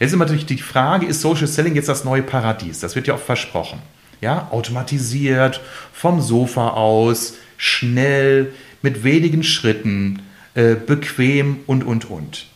Jetzt 0.00 0.12
ist 0.12 0.18
natürlich 0.18 0.46
die 0.46 0.58
Frage, 0.58 1.06
ist 1.06 1.20
Social 1.20 1.46
Selling 1.46 1.76
jetzt 1.76 1.88
das 1.88 2.04
neue 2.04 2.22
Paradies? 2.22 2.80
Das 2.80 2.96
wird 2.96 3.06
ja 3.06 3.14
oft 3.14 3.26
versprochen. 3.26 3.80
Ja, 4.22 4.48
automatisiert, 4.50 5.60
vom 5.92 6.20
Sofa 6.20 6.70
aus, 6.70 7.34
schnell, 7.56 8.52
mit 8.82 9.04
wenigen 9.04 9.42
Schritten, 9.42 10.22
äh, 10.54 10.74
bequem 10.74 11.60
und, 11.66 11.84
und, 11.84 12.10
und. 12.10 12.46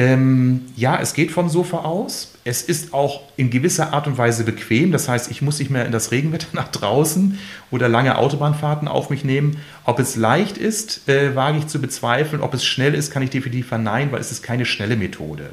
Ähm, 0.00 0.62
ja, 0.76 0.98
es 0.98 1.12
geht 1.12 1.30
vom 1.30 1.50
Sofa 1.50 1.80
aus. 1.80 2.32
Es 2.44 2.62
ist 2.62 2.94
auch 2.94 3.20
in 3.36 3.50
gewisser 3.50 3.92
Art 3.92 4.06
und 4.06 4.16
Weise 4.16 4.44
bequem. 4.44 4.92
Das 4.92 5.10
heißt, 5.10 5.30
ich 5.30 5.42
muss 5.42 5.58
nicht 5.58 5.70
mehr 5.70 5.84
in 5.84 5.92
das 5.92 6.10
Regenwetter 6.10 6.46
nach 6.54 6.68
draußen 6.68 7.38
oder 7.70 7.86
lange 7.86 8.16
Autobahnfahrten 8.16 8.88
auf 8.88 9.10
mich 9.10 9.24
nehmen. 9.24 9.58
Ob 9.84 9.98
es 9.98 10.16
leicht 10.16 10.56
ist, 10.56 11.06
äh, 11.06 11.36
wage 11.36 11.58
ich 11.58 11.66
zu 11.66 11.82
bezweifeln. 11.82 12.40
Ob 12.40 12.54
es 12.54 12.64
schnell 12.64 12.94
ist, 12.94 13.12
kann 13.12 13.22
ich 13.22 13.28
definitiv 13.28 13.66
verneinen, 13.68 14.10
weil 14.10 14.22
es 14.22 14.32
ist 14.32 14.42
keine 14.42 14.64
schnelle 14.64 14.96
Methode. 14.96 15.50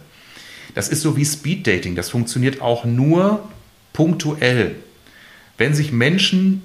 Das 0.76 0.88
ist 0.88 1.02
so 1.02 1.18
wie 1.18 1.26
Speed 1.26 1.68
Dating. 1.68 1.98
Das 1.98 2.10
funktioniert 2.10 2.62
auch 2.62 2.86
nur 2.86 3.46
punktuell. 3.92 4.76
Wenn 5.58 5.74
sich 5.74 5.92
Menschen, 5.92 6.62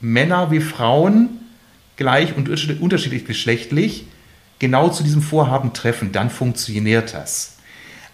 Männer 0.00 0.50
wie 0.50 0.60
Frauen, 0.60 1.28
gleich 1.94 2.36
und 2.36 2.48
unterschiedlich 2.48 3.24
geschlechtlich, 3.24 4.06
genau 4.58 4.88
zu 4.88 5.02
diesem 5.02 5.22
Vorhaben 5.22 5.72
treffen, 5.72 6.12
dann 6.12 6.30
funktioniert 6.30 7.14
das. 7.14 7.56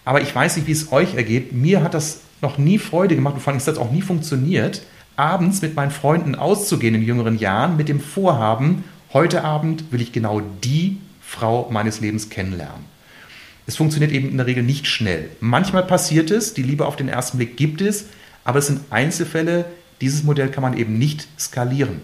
Aber 0.04 0.20
ich 0.20 0.34
weiß 0.34 0.56
nicht, 0.56 0.66
wie 0.66 0.72
es 0.72 0.92
euch 0.92 1.14
ergeht. 1.14 1.52
Mir 1.52 1.82
hat 1.82 1.94
das 1.94 2.20
noch 2.40 2.58
nie 2.58 2.78
Freude 2.78 3.14
gemacht 3.14 3.34
und 3.34 3.40
vor 3.40 3.52
allem 3.52 3.58
ist 3.58 3.68
das 3.68 3.78
auch 3.78 3.90
nie 3.90 4.02
funktioniert, 4.02 4.82
abends 5.16 5.60
mit 5.60 5.76
meinen 5.76 5.90
Freunden 5.90 6.34
auszugehen 6.34 6.94
in 6.94 7.02
jüngeren 7.02 7.38
Jahren 7.38 7.76
mit 7.76 7.88
dem 7.88 8.00
Vorhaben, 8.00 8.84
heute 9.12 9.44
Abend 9.44 9.92
will 9.92 10.00
ich 10.00 10.12
genau 10.12 10.40
die 10.40 10.98
Frau 11.20 11.68
meines 11.70 12.00
Lebens 12.00 12.30
kennenlernen. 12.30 12.84
Es 13.66 13.76
funktioniert 13.76 14.10
eben 14.12 14.30
in 14.30 14.36
der 14.36 14.46
Regel 14.46 14.62
nicht 14.62 14.86
schnell. 14.86 15.28
Manchmal 15.40 15.84
passiert 15.84 16.30
es, 16.30 16.54
die 16.54 16.62
Liebe 16.62 16.86
auf 16.86 16.96
den 16.96 17.08
ersten 17.08 17.36
Blick 17.36 17.56
gibt 17.56 17.80
es, 17.80 18.06
aber 18.42 18.58
es 18.58 18.66
sind 18.66 18.80
Einzelfälle. 18.90 19.66
Dieses 20.00 20.24
Modell 20.24 20.50
kann 20.50 20.62
man 20.62 20.76
eben 20.76 20.98
nicht 20.98 21.28
skalieren. 21.38 22.00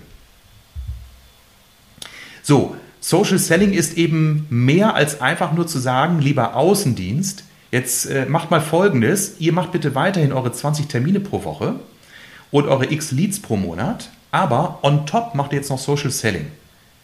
So, 2.43 2.77
Social 3.07 3.39
Selling 3.39 3.73
ist 3.73 3.97
eben 3.97 4.49
mehr 4.51 4.97
als 4.97 5.21
einfach 5.21 5.53
nur 5.53 5.69
zu 5.69 5.79
sagen, 5.79 6.19
lieber 6.19 6.57
Außendienst, 6.57 7.45
jetzt 7.71 8.07
äh, 8.07 8.27
macht 8.27 8.51
mal 8.51 8.61
Folgendes, 8.61 9.37
ihr 9.39 9.53
macht 9.53 9.71
bitte 9.71 9.95
weiterhin 9.95 10.33
eure 10.33 10.51
20 10.51 10.89
Termine 10.89 11.21
pro 11.21 11.45
Woche 11.45 11.77
und 12.51 12.67
eure 12.67 12.91
x 12.91 13.13
Leads 13.13 13.39
pro 13.39 13.57
Monat, 13.57 14.11
aber 14.33 14.81
on 14.83 15.07
top 15.07 15.37
macht 15.37 15.53
ihr 15.53 15.59
jetzt 15.59 15.71
noch 15.71 15.79
Social 15.79 16.11
Selling. 16.11 16.49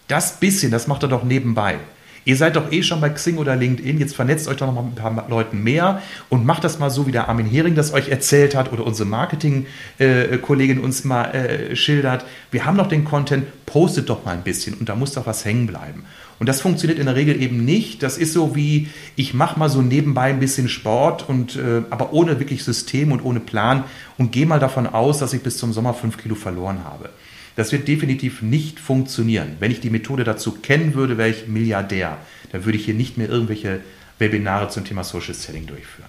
Das 0.09 0.41
bisschen, 0.41 0.73
das 0.73 0.89
macht 0.89 1.05
er 1.05 1.09
doch 1.09 1.23
nebenbei. 1.23 1.77
Ihr 2.25 2.37
seid 2.37 2.57
doch 2.57 2.71
eh 2.71 2.83
schon 2.83 3.01
bei 3.01 3.09
Xing 3.09 3.39
oder 3.39 3.57
LinkedIn, 3.57 3.99
jetzt 3.99 4.15
vernetzt 4.15 4.47
euch 4.47 4.57
doch 4.57 4.67
noch 4.67 4.75
mal 4.75 4.83
mit 4.83 5.01
ein 5.01 5.17
paar 5.17 5.29
Leuten 5.29 5.63
mehr 5.63 6.01
und 6.29 6.45
macht 6.45 6.63
das 6.63 6.79
mal 6.79 6.91
so, 6.91 7.07
wie 7.07 7.13
der 7.13 7.29
Armin 7.29 7.47
Hering 7.47 7.75
das 7.75 7.93
euch 7.93 8.09
erzählt 8.09 8.55
hat 8.55 8.73
oder 8.73 8.87
unsere 8.87 9.09
Marketing-Kollegin 9.09 10.79
uns 10.79 11.05
mal 11.05 11.25
äh, 11.35 11.75
schildert. 11.75 12.25
Wir 12.51 12.65
haben 12.65 12.77
noch 12.77 12.89
den 12.89 13.05
Content, 13.05 13.67
postet 13.67 14.09
doch 14.09 14.25
mal 14.25 14.33
ein 14.33 14.43
bisschen 14.43 14.75
und 14.75 14.89
da 14.89 14.95
muss 14.95 15.13
doch 15.13 15.27
was 15.27 15.45
hängen 15.45 15.67
bleiben. 15.67 16.05
Und 16.39 16.49
das 16.49 16.61
funktioniert 16.61 16.99
in 16.99 17.07
der 17.07 17.15
Regel 17.15 17.41
eben 17.41 17.65
nicht. 17.65 18.03
Das 18.03 18.19
ist 18.19 18.33
so 18.33 18.57
wie, 18.57 18.89
ich 19.15 19.33
mache 19.33 19.59
mal 19.59 19.69
so 19.69 19.81
nebenbei 19.81 20.31
ein 20.31 20.41
bisschen 20.41 20.69
Sport, 20.69 21.29
und, 21.29 21.57
äh, 21.57 21.83
aber 21.91 22.13
ohne 22.13 22.39
wirklich 22.41 22.65
System 22.65 23.13
und 23.13 23.25
ohne 23.25 23.41
Plan 23.41 23.85
und 24.19 24.33
gehe 24.33 24.47
mal 24.47 24.59
davon 24.59 24.87
aus, 24.87 25.19
dass 25.19 25.33
ich 25.33 25.43
bis 25.43 25.59
zum 25.59 25.73
Sommer 25.73 25.95
fünf 25.95 26.19
Kilo 26.19 26.35
verloren 26.35 26.85
habe. 26.85 27.11
Das 27.57 27.73
wird 27.73 27.89
definitiv 27.89 28.43
nicht 28.43 28.81
funktionieren. 28.81 29.57
Wenn 29.61 29.71
ich 29.71 29.81
die 29.81 29.91
Methode 29.91 30.25
dazu 30.25 30.53
kennen 30.53 30.95
würde, 30.95 31.19
wäre 31.19 31.29
ich 31.29 31.49
Milliardär. 31.49 32.19
Dann 32.51 32.65
würde 32.65 32.79
ich 32.79 32.85
hier 32.85 32.95
nicht 32.95 33.19
mehr 33.19 33.29
irgendwelche 33.29 33.81
Webinare 34.19 34.69
zum 34.69 34.85
Thema 34.85 35.05
Social 35.05 35.35
Selling 35.35 35.67
durchführen. 35.67 36.09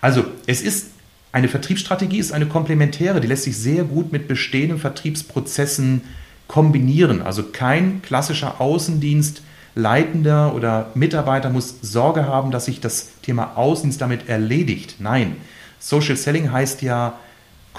Also, 0.00 0.24
es 0.46 0.62
ist 0.62 0.90
eine 1.32 1.48
Vertriebsstrategie, 1.48 2.18
ist 2.18 2.32
eine 2.32 2.46
komplementäre, 2.46 3.20
die 3.20 3.28
lässt 3.28 3.44
sich 3.44 3.56
sehr 3.56 3.84
gut 3.84 4.12
mit 4.12 4.28
bestehenden 4.28 4.78
Vertriebsprozessen 4.78 6.02
kombinieren. 6.48 7.22
Also 7.22 7.44
kein 7.44 8.02
klassischer 8.02 8.60
Außendienst 8.60 9.42
Leitender 9.76 10.52
oder 10.56 10.90
Mitarbeiter 10.94 11.48
muss 11.48 11.76
Sorge 11.80 12.26
haben, 12.26 12.50
dass 12.50 12.64
sich 12.64 12.80
das 12.80 13.12
Thema 13.22 13.56
Außendienst 13.56 14.00
damit 14.00 14.28
erledigt. 14.28 14.96
Nein, 14.98 15.36
Social 15.78 16.16
Selling 16.16 16.50
heißt 16.50 16.82
ja 16.82 17.20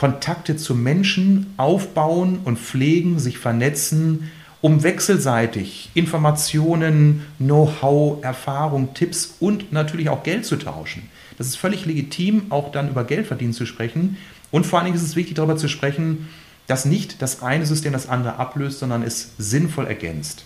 Kontakte 0.01 0.57
zu 0.57 0.73
Menschen 0.73 1.53
aufbauen 1.57 2.39
und 2.43 2.57
pflegen, 2.57 3.19
sich 3.19 3.37
vernetzen, 3.37 4.31
um 4.59 4.81
wechselseitig 4.81 5.91
Informationen, 5.93 7.23
Know-how, 7.37 8.23
Erfahrung, 8.23 8.95
Tipps 8.95 9.35
und 9.39 9.71
natürlich 9.71 10.09
auch 10.09 10.23
Geld 10.23 10.43
zu 10.43 10.55
tauschen. 10.55 11.03
Das 11.37 11.45
ist 11.45 11.55
völlig 11.55 11.85
legitim, 11.85 12.47
auch 12.49 12.71
dann 12.71 12.89
über 12.89 13.03
Geldverdienen 13.03 13.53
zu 13.53 13.67
sprechen. 13.67 14.17
Und 14.49 14.65
vor 14.65 14.79
allen 14.79 14.87
Dingen 14.87 14.97
ist 14.97 15.07
es 15.07 15.15
wichtig, 15.15 15.35
darüber 15.35 15.55
zu 15.55 15.67
sprechen, 15.67 16.29
dass 16.65 16.85
nicht 16.85 17.21
das 17.21 17.43
eine 17.43 17.67
System 17.67 17.93
das 17.93 18.09
andere 18.09 18.37
ablöst, 18.37 18.79
sondern 18.79 19.03
es 19.03 19.33
sinnvoll 19.37 19.85
ergänzt. 19.85 20.45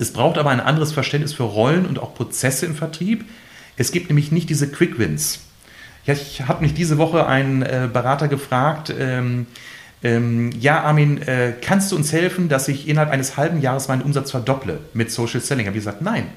Es 0.00 0.12
braucht 0.12 0.36
aber 0.36 0.50
ein 0.50 0.58
anderes 0.58 0.90
Verständnis 0.90 1.32
für 1.32 1.44
Rollen 1.44 1.86
und 1.86 2.00
auch 2.00 2.16
Prozesse 2.16 2.66
im 2.66 2.74
Vertrieb. 2.74 3.24
Es 3.76 3.92
gibt 3.92 4.10
nämlich 4.10 4.32
nicht 4.32 4.50
diese 4.50 4.68
Quick 4.68 4.98
Wins. 4.98 5.42
Ja, 6.06 6.14
ich 6.14 6.46
habe 6.46 6.62
mich 6.62 6.74
diese 6.74 6.98
Woche 6.98 7.26
einen 7.26 7.62
äh, 7.62 7.88
Berater 7.92 8.28
gefragt, 8.28 8.94
ähm, 8.96 9.46
ähm, 10.02 10.52
ja, 10.52 10.82
Armin, 10.82 11.20
äh, 11.22 11.54
kannst 11.60 11.90
du 11.90 11.96
uns 11.96 12.12
helfen, 12.12 12.48
dass 12.48 12.68
ich 12.68 12.86
innerhalb 12.86 13.10
eines 13.10 13.36
halben 13.36 13.60
Jahres 13.60 13.88
meinen 13.88 14.02
Umsatz 14.02 14.30
verdopple 14.30 14.78
mit 14.94 15.10
Social 15.10 15.40
Selling? 15.40 15.66
Habe 15.66 15.76
ich 15.76 15.82
gesagt, 15.82 16.02
nein, 16.02 16.28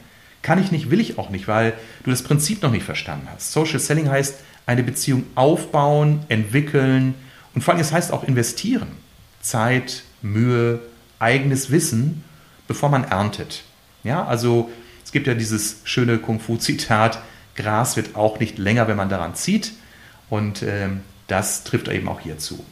kann 0.41 0.59
ich 0.59 0.71
nicht, 0.71 0.89
will 0.89 0.99
ich 0.99 1.19
auch 1.19 1.29
nicht, 1.29 1.47
weil 1.47 1.73
du 2.03 2.09
das 2.09 2.23
Prinzip 2.23 2.63
noch 2.63 2.71
nicht 2.71 2.85
verstanden 2.85 3.27
hast. 3.33 3.51
Social 3.51 3.79
Selling 3.79 4.09
heißt 4.09 4.39
eine 4.65 4.81
Beziehung 4.81 5.25
aufbauen, 5.35 6.21
entwickeln 6.29 7.13
und 7.53 7.61
vor 7.63 7.73
allem 7.73 7.81
es 7.81 7.91
heißt 7.91 8.11
auch 8.11 8.23
investieren. 8.23 8.87
Zeit, 9.41 10.03
Mühe, 10.21 10.79
eigenes 11.19 11.69
Wissen, 11.69 12.23
bevor 12.67 12.89
man 12.89 13.03
erntet. 13.03 13.63
Ja, 14.03 14.25
also 14.25 14.69
Es 15.03 15.11
gibt 15.11 15.27
ja 15.27 15.33
dieses 15.33 15.81
schöne 15.85 16.19
Kung-Fu-Zitat, 16.19 17.19
Gras 17.59 17.97
wird 17.97 18.15
auch 18.15 18.39
nicht 18.39 18.57
länger, 18.57 18.87
wenn 18.87 18.97
man 18.97 19.09
daran 19.09 19.35
zieht. 19.35 19.73
Und 20.29 20.63
ähm, 20.63 21.01
das 21.27 21.63
trifft 21.63 21.87
eben 21.87 22.07
auch 22.07 22.19
hier 22.19 22.37
zu. 22.37 22.63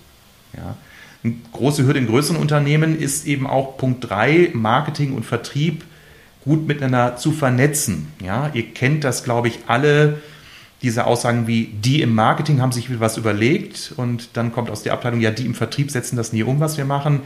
Ja. 0.55 0.75
Eine 1.23 1.35
große 1.51 1.85
Hürde 1.85 1.99
in 1.99 2.07
größeren 2.07 2.37
Unternehmen 2.37 2.97
ist 2.97 3.25
eben 3.25 3.47
auch 3.47 3.77
Punkt 3.77 4.09
3, 4.09 4.51
Marketing 4.53 5.13
und 5.13 5.25
Vertrieb 5.25 5.83
gut 6.43 6.67
miteinander 6.67 7.17
zu 7.17 7.31
vernetzen. 7.31 8.07
Ja, 8.23 8.49
ihr 8.53 8.73
kennt 8.73 9.03
das, 9.03 9.23
glaube 9.23 9.49
ich, 9.49 9.59
alle, 9.67 10.21
diese 10.81 11.05
Aussagen 11.05 11.47
wie, 11.47 11.65
die 11.65 12.01
im 12.01 12.15
Marketing 12.15 12.61
haben 12.61 12.71
sich 12.71 12.99
was 12.99 13.17
überlegt 13.17 13.93
und 13.97 14.29
dann 14.33 14.53
kommt 14.53 14.69
aus 14.69 14.83
der 14.83 14.93
Abteilung, 14.93 15.19
ja, 15.19 15.31
die 15.31 15.45
im 15.45 15.55
Vertrieb 15.55 15.91
setzen 15.91 16.15
das 16.15 16.31
nie 16.31 16.43
um, 16.43 16.59
was 16.59 16.77
wir 16.77 16.85
machen. 16.85 17.21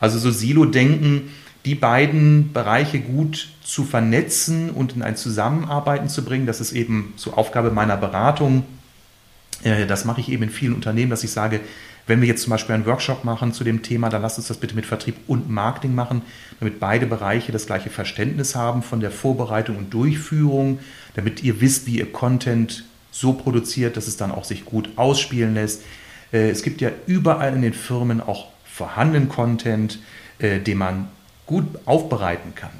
Also 0.00 0.18
so 0.18 0.30
Silo-Denken, 0.30 1.30
die 1.64 1.74
beiden 1.74 2.52
Bereiche 2.52 3.00
gut 3.00 3.48
zu 3.62 3.84
vernetzen 3.84 4.70
und 4.70 4.96
in 4.96 5.02
ein 5.02 5.16
Zusammenarbeiten 5.16 6.08
zu 6.08 6.24
bringen, 6.24 6.46
das 6.46 6.60
ist 6.60 6.72
eben 6.72 7.14
so 7.16 7.32
Aufgabe 7.34 7.70
meiner 7.70 7.96
Beratung. 7.96 8.64
Das 9.88 10.04
mache 10.04 10.20
ich 10.20 10.28
eben 10.30 10.42
in 10.42 10.50
vielen 10.50 10.74
Unternehmen, 10.74 11.10
dass 11.10 11.24
ich 11.24 11.30
sage, 11.30 11.60
wenn 12.06 12.20
wir 12.20 12.28
jetzt 12.28 12.42
zum 12.42 12.50
Beispiel 12.50 12.74
einen 12.74 12.84
Workshop 12.84 13.24
machen 13.24 13.54
zu 13.54 13.64
dem 13.64 13.82
Thema, 13.82 14.10
dann 14.10 14.20
lasst 14.20 14.36
uns 14.36 14.48
das 14.48 14.58
bitte 14.58 14.74
mit 14.74 14.84
Vertrieb 14.84 15.16
und 15.26 15.48
Marketing 15.48 15.94
machen, 15.94 16.20
damit 16.60 16.78
beide 16.78 17.06
Bereiche 17.06 17.50
das 17.50 17.64
gleiche 17.64 17.88
Verständnis 17.88 18.54
haben 18.54 18.82
von 18.82 19.00
der 19.00 19.10
Vorbereitung 19.10 19.78
und 19.78 19.94
Durchführung, 19.94 20.80
damit 21.14 21.42
ihr 21.42 21.62
wisst, 21.62 21.86
wie 21.86 21.98
ihr 21.98 22.12
Content 22.12 22.84
so 23.10 23.32
produziert, 23.32 23.96
dass 23.96 24.06
es 24.06 24.18
dann 24.18 24.32
auch 24.32 24.44
sich 24.44 24.66
gut 24.66 24.90
ausspielen 24.96 25.54
lässt. 25.54 25.82
Äh, 26.32 26.50
es 26.50 26.62
gibt 26.62 26.82
ja 26.82 26.90
überall 27.06 27.54
in 27.54 27.62
den 27.62 27.72
Firmen 27.72 28.20
auch 28.20 28.48
vorhandenen 28.64 29.30
Content, 29.30 29.98
äh, 30.40 30.60
den 30.60 30.78
man 30.78 31.08
gut 31.46 31.66
aufbereiten 31.84 32.54
kann. 32.54 32.70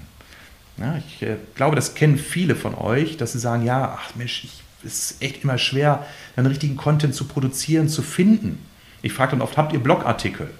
Ja, 0.76 0.96
ich 0.98 1.22
äh, 1.22 1.36
glaube, 1.54 1.76
das 1.76 1.94
kennen 1.94 2.18
viele 2.18 2.56
von 2.56 2.74
euch, 2.74 3.16
dass 3.16 3.32
sie 3.32 3.38
sagen, 3.38 3.64
ja, 3.64 3.96
ach 3.98 4.14
Mensch, 4.16 4.46
es 4.84 5.10
ist 5.10 5.22
echt 5.22 5.44
immer 5.44 5.58
schwer, 5.58 6.04
einen 6.36 6.46
richtigen 6.46 6.76
Content 6.76 7.14
zu 7.14 7.24
produzieren, 7.24 7.88
zu 7.88 8.02
finden. 8.02 8.58
Ich 9.02 9.12
frage 9.12 9.32
dann 9.32 9.42
oft, 9.42 9.56
habt 9.56 9.72
ihr 9.72 9.80
Blogartikel? 9.80 10.50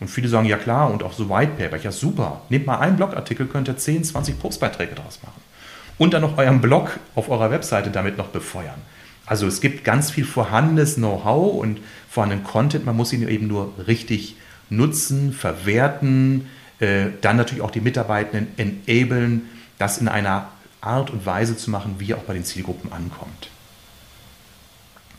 Und 0.00 0.08
viele 0.08 0.28
sagen, 0.28 0.46
ja 0.46 0.56
klar, 0.56 0.90
und 0.90 1.04
auch 1.04 1.12
so 1.12 1.30
White 1.30 1.52
Paper. 1.58 1.76
Ja, 1.76 1.92
super. 1.92 2.42
Nehmt 2.48 2.66
mal 2.66 2.78
einen 2.78 2.96
Blogartikel, 2.96 3.46
könnt 3.46 3.68
ihr 3.68 3.76
10, 3.76 4.02
20 4.02 4.40
Postbeiträge 4.40 4.96
daraus 4.96 5.20
machen. 5.22 5.40
Und 5.96 6.12
dann 6.12 6.22
noch 6.22 6.38
euren 6.38 6.60
Blog 6.60 6.98
auf 7.14 7.28
eurer 7.28 7.52
Webseite 7.52 7.90
damit 7.90 8.18
noch 8.18 8.28
befeuern. 8.28 8.80
Also 9.26 9.46
es 9.46 9.60
gibt 9.60 9.84
ganz 9.84 10.10
viel 10.10 10.24
vorhandenes 10.24 10.96
Know-how 10.96 11.54
und 11.60 11.80
vorhandenen 12.10 12.44
Content. 12.44 12.84
Man 12.84 12.96
muss 12.96 13.12
ihn 13.12 13.26
eben 13.28 13.46
nur 13.46 13.72
richtig 13.86 14.34
nutzen, 14.68 15.32
verwerten, 15.32 16.48
äh, 16.82 17.12
dann 17.20 17.36
natürlich 17.36 17.62
auch 17.62 17.70
die 17.70 17.80
Mitarbeitenden 17.80 18.48
enablen, 18.56 19.42
das 19.78 19.98
in 19.98 20.08
einer 20.08 20.48
Art 20.80 21.10
und 21.10 21.24
Weise 21.24 21.56
zu 21.56 21.70
machen, 21.70 21.94
wie 21.98 22.12
auch 22.12 22.24
bei 22.24 22.34
den 22.34 22.44
Zielgruppen 22.44 22.92
ankommt. 22.92 23.50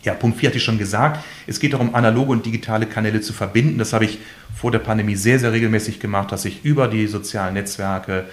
Ja, 0.03 0.13
Punkt 0.13 0.37
4 0.37 0.49
hatte 0.49 0.57
ich 0.57 0.63
schon 0.65 0.77
gesagt. 0.77 1.23
Es 1.47 1.61
geht 1.61 1.71
darum, 1.71 1.95
analoge 1.95 2.33
und 2.33 2.45
digitale 2.45 2.85
Kanäle 2.85 3.21
zu 3.21 3.31
verbinden. 3.31 3.77
Das 3.77 3.93
habe 3.93 4.03
ich 4.03 4.19
vor 4.53 4.71
der 4.71 4.79
Pandemie 4.79 5.15
sehr, 5.15 5.39
sehr 5.39 5.53
regelmäßig 5.53 6.01
gemacht, 6.01 6.33
dass 6.33 6.43
ich 6.43 6.65
über 6.65 6.89
die 6.89 7.07
sozialen 7.07 7.53
Netzwerke 7.53 8.25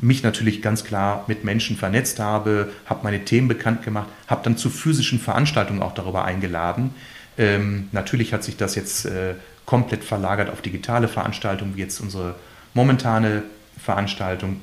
mich 0.00 0.24
natürlich 0.24 0.60
ganz 0.60 0.82
klar 0.82 1.22
mit 1.28 1.44
Menschen 1.44 1.76
vernetzt 1.76 2.18
habe, 2.18 2.72
habe 2.86 3.04
meine 3.04 3.24
Themen 3.24 3.46
bekannt 3.46 3.84
gemacht, 3.84 4.08
habe 4.26 4.42
dann 4.42 4.56
zu 4.56 4.68
physischen 4.68 5.20
Veranstaltungen 5.20 5.80
auch 5.80 5.94
darüber 5.94 6.24
eingeladen. 6.24 6.92
Ähm, 7.38 7.88
natürlich 7.92 8.32
hat 8.32 8.42
sich 8.42 8.56
das 8.56 8.74
jetzt 8.74 9.06
äh, 9.06 9.34
komplett 9.64 10.02
verlagert 10.02 10.50
auf 10.50 10.60
digitale 10.60 11.06
Veranstaltungen, 11.06 11.76
wie 11.76 11.82
jetzt 11.82 12.00
unsere 12.00 12.34
momentane 12.74 13.42
Veranstaltung. 13.78 14.60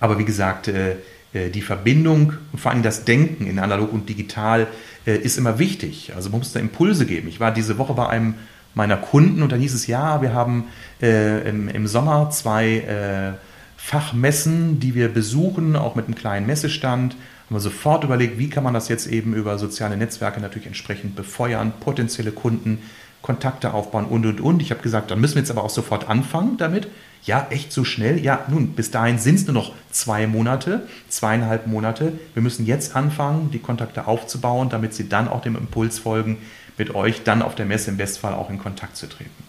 Aber 0.00 0.18
wie 0.18 0.24
gesagt, 0.24 0.68
äh, 0.68 0.96
äh, 1.32 1.50
die 1.50 1.62
Verbindung 1.62 2.34
und 2.52 2.58
vor 2.58 2.70
allem 2.70 2.82
das 2.82 3.04
Denken 3.04 3.46
in 3.46 3.58
analog 3.58 3.92
und 3.92 4.08
digital 4.08 4.66
äh, 5.06 5.16
ist 5.16 5.38
immer 5.38 5.58
wichtig. 5.58 6.12
Also 6.14 6.30
man 6.30 6.40
muss 6.40 6.52
da 6.52 6.60
Impulse 6.60 7.06
geben. 7.06 7.28
Ich 7.28 7.40
war 7.40 7.52
diese 7.52 7.78
Woche 7.78 7.94
bei 7.94 8.08
einem 8.08 8.34
meiner 8.74 8.96
Kunden 8.98 9.42
und 9.42 9.52
dann 9.52 9.60
hieß 9.60 9.72
es, 9.72 9.86
ja, 9.86 10.20
wir 10.20 10.34
haben 10.34 10.64
im, 11.00 11.68
im, 11.70 11.86
Sommer 11.86 12.28
zwei 12.28 13.38
Fachmessen, 13.78 14.80
die 14.80 14.94
wir 14.94 15.08
besuchen, 15.08 15.76
auch 15.76 15.94
mit 15.94 16.04
einem 16.04 16.14
kleinen 16.14 16.46
Messestand. 16.46 17.14
Haben 17.14 17.56
wir 17.56 17.60
sofort 17.60 18.04
überlegt, 18.04 18.38
wie 18.38 18.50
kann 18.50 18.62
man 18.62 18.74
das 18.74 18.88
jetzt 18.88 19.06
eben 19.06 19.32
über 19.32 19.56
soziale 19.56 19.96
Netzwerke 19.96 20.42
natürlich 20.42 20.66
entsprechend 20.66 21.16
befeuern, 21.16 21.72
potenzielle 21.80 22.32
Kunden, 22.32 22.82
Kontakte 23.26 23.74
aufbauen 23.74 24.04
und 24.04 24.24
und 24.24 24.40
und. 24.40 24.62
Ich 24.62 24.70
habe 24.70 24.82
gesagt, 24.82 25.10
dann 25.10 25.20
müssen 25.20 25.34
wir 25.34 25.42
jetzt 25.42 25.50
aber 25.50 25.64
auch 25.64 25.70
sofort 25.70 26.08
anfangen 26.08 26.58
damit. 26.58 26.86
Ja, 27.24 27.48
echt 27.50 27.72
so 27.72 27.82
schnell? 27.82 28.20
Ja, 28.20 28.44
nun, 28.46 28.68
bis 28.68 28.92
dahin 28.92 29.18
sind 29.18 29.34
es 29.34 29.46
nur 29.46 29.54
noch 29.54 29.72
zwei 29.90 30.28
Monate, 30.28 30.86
zweieinhalb 31.08 31.66
Monate. 31.66 32.12
Wir 32.34 32.42
müssen 32.42 32.66
jetzt 32.66 32.94
anfangen, 32.94 33.50
die 33.50 33.58
Kontakte 33.58 34.06
aufzubauen, 34.06 34.68
damit 34.68 34.94
sie 34.94 35.08
dann 35.08 35.26
auch 35.26 35.42
dem 35.42 35.56
Impuls 35.56 35.98
folgen, 35.98 36.38
mit 36.78 36.94
euch 36.94 37.24
dann 37.24 37.42
auf 37.42 37.56
der 37.56 37.66
Messe 37.66 37.90
im 37.90 37.96
Bestfall 37.96 38.32
auch 38.32 38.48
in 38.48 38.60
Kontakt 38.60 38.96
zu 38.96 39.08
treten. 39.08 39.42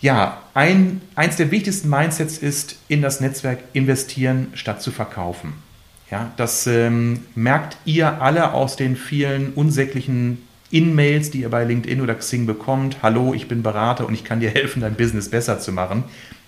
Ja, 0.00 0.42
ein, 0.54 1.00
eins 1.14 1.36
der 1.36 1.52
wichtigsten 1.52 1.88
Mindsets 1.88 2.38
ist, 2.38 2.74
in 2.88 3.02
das 3.02 3.20
Netzwerk 3.20 3.60
investieren 3.72 4.48
statt 4.54 4.82
zu 4.82 4.90
verkaufen. 4.90 5.52
Ja, 6.10 6.32
das 6.36 6.66
ähm, 6.66 7.20
merkt 7.36 7.76
ihr 7.84 8.20
alle 8.20 8.52
aus 8.52 8.74
den 8.74 8.96
vielen 8.96 9.52
unsäglichen 9.52 10.38
in-Mails, 10.72 11.30
die 11.30 11.42
ihr 11.42 11.50
bei 11.50 11.64
LinkedIn 11.64 12.00
oder 12.00 12.14
Xing 12.14 12.46
bekommt. 12.46 12.96
Hallo, 13.02 13.34
ich 13.34 13.46
bin 13.46 13.62
Berater 13.62 14.06
und 14.06 14.14
ich 14.14 14.24
kann 14.24 14.40
dir 14.40 14.50
helfen, 14.50 14.80
dein 14.80 14.94
Business 14.94 15.28
besser 15.28 15.60
zu 15.60 15.70
machen. 15.70 16.04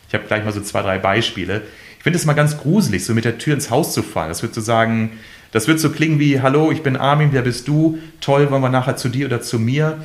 Ich 0.08 0.14
habe 0.14 0.24
gleich 0.26 0.44
mal 0.44 0.52
so 0.52 0.60
zwei, 0.60 0.82
drei 0.82 0.98
Beispiele. 0.98 1.62
Ich 1.98 2.02
finde 2.02 2.18
es 2.18 2.24
mal 2.24 2.32
ganz 2.32 2.58
gruselig, 2.58 3.04
so 3.04 3.14
mit 3.14 3.24
der 3.24 3.38
Tür 3.38 3.54
ins 3.54 3.70
Haus 3.70 3.92
zu 3.92 4.02
fallen. 4.02 4.30
Das 4.30 4.42
wird 4.42 4.54
so 4.54 4.60
sagen, 4.60 5.12
das 5.52 5.68
wird 5.68 5.78
so 5.78 5.90
klingen 5.90 6.18
wie, 6.18 6.40
hallo, 6.40 6.72
ich 6.72 6.82
bin 6.82 6.96
Armin, 6.96 7.28
wer 7.32 7.42
bist 7.42 7.68
du? 7.68 7.98
Toll, 8.20 8.50
wollen 8.50 8.62
wir 8.62 8.70
nachher 8.70 8.96
zu 8.96 9.08
dir 9.08 9.26
oder 9.26 9.40
zu 9.40 9.58
mir? 9.58 10.02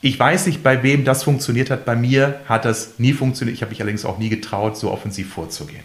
Ich 0.00 0.18
weiß 0.18 0.46
nicht, 0.46 0.62
bei 0.62 0.82
wem 0.84 1.04
das 1.04 1.24
funktioniert 1.24 1.70
hat. 1.70 1.84
Bei 1.84 1.96
mir 1.96 2.40
hat 2.48 2.64
das 2.64 2.94
nie 2.98 3.12
funktioniert. 3.12 3.56
Ich 3.56 3.62
habe 3.62 3.70
mich 3.70 3.80
allerdings 3.80 4.04
auch 4.04 4.18
nie 4.18 4.28
getraut, 4.28 4.76
so 4.76 4.92
offensiv 4.92 5.32
vorzugehen. 5.32 5.82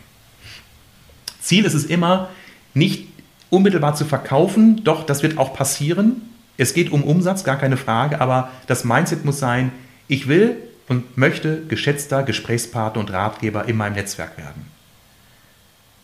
Ziel 1.41 1.65
ist 1.65 1.73
es 1.73 1.85
immer, 1.85 2.29
nicht 2.73 3.07
unmittelbar 3.49 3.95
zu 3.95 4.05
verkaufen, 4.05 4.83
doch 4.83 5.05
das 5.05 5.23
wird 5.23 5.37
auch 5.37 5.53
passieren. 5.53 6.21
Es 6.57 6.73
geht 6.73 6.91
um 6.91 7.03
Umsatz, 7.03 7.43
gar 7.43 7.57
keine 7.57 7.77
Frage, 7.77 8.21
aber 8.21 8.51
das 8.67 8.83
Mindset 8.83 9.25
muss 9.25 9.39
sein, 9.39 9.71
ich 10.07 10.27
will 10.27 10.57
und 10.87 11.17
möchte 11.17 11.63
geschätzter 11.67 12.23
Gesprächspartner 12.23 12.99
und 12.99 13.11
Ratgeber 13.11 13.65
in 13.65 13.77
meinem 13.77 13.93
Netzwerk 13.93 14.37
werden. 14.37 14.65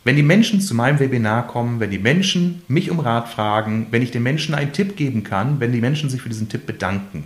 Wenn 0.04 0.16
die 0.16 0.24
Menschen 0.24 0.62
zu 0.62 0.74
meinem 0.74 1.00
Webinar 1.00 1.46
kommen, 1.48 1.80
wenn 1.80 1.92
die 1.92 2.00
Menschen 2.00 2.64
mich 2.68 2.90
um 2.90 3.00
Rat 3.00 3.28
fragen, 3.30 3.88
wenn 3.92 4.02
ich 4.02 4.12
den 4.12 4.24
Menschen 4.24 4.56
einen 4.56 4.72
Tipp 4.72 4.96
geben 4.96 5.24
kann, 5.24 5.60
wenn 5.60 5.72
die 5.72 5.82
Menschen 5.82 6.10
sich 6.10 6.22
für 6.22 6.30
diesen 6.30 6.50
Tipp 6.50 6.66
bedanken, 6.66 7.26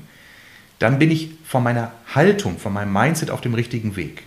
dann 0.80 1.00
bin 1.00 1.12
ich 1.12 1.30
von 1.46 1.64
meiner 1.64 1.92
Haltung, 2.14 2.58
von 2.58 2.74
meinem 2.74 2.92
Mindset 2.92 3.30
auf 3.30 3.42
dem 3.42 3.54
richtigen 3.54 3.96
Weg. 3.96 4.24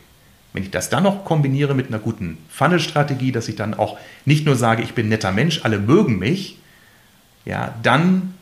Wenn 0.53 0.63
ich 0.63 0.71
das 0.71 0.89
dann 0.89 1.03
noch 1.03 1.25
kombiniere 1.25 1.75
mit 1.75 1.89
einer 1.89 1.99
guten 1.99 2.39
Funnel-Strategie, 2.49 3.31
dass 3.31 3.49
ich 3.49 3.57
dann 3.57 3.75
auch 3.75 3.99
nicht 4.25 4.47
nur 4.47 4.57
sage, 4.57 4.83
ich 4.83 4.95
bin 4.95 5.07
ein 5.07 5.11
netter 5.11 5.33
Mensch, 5.33 5.61
alle 5.65 5.79
mögen 5.79 6.19
mich, 6.19 6.59
ja, 7.45 7.75
dann 7.83 8.33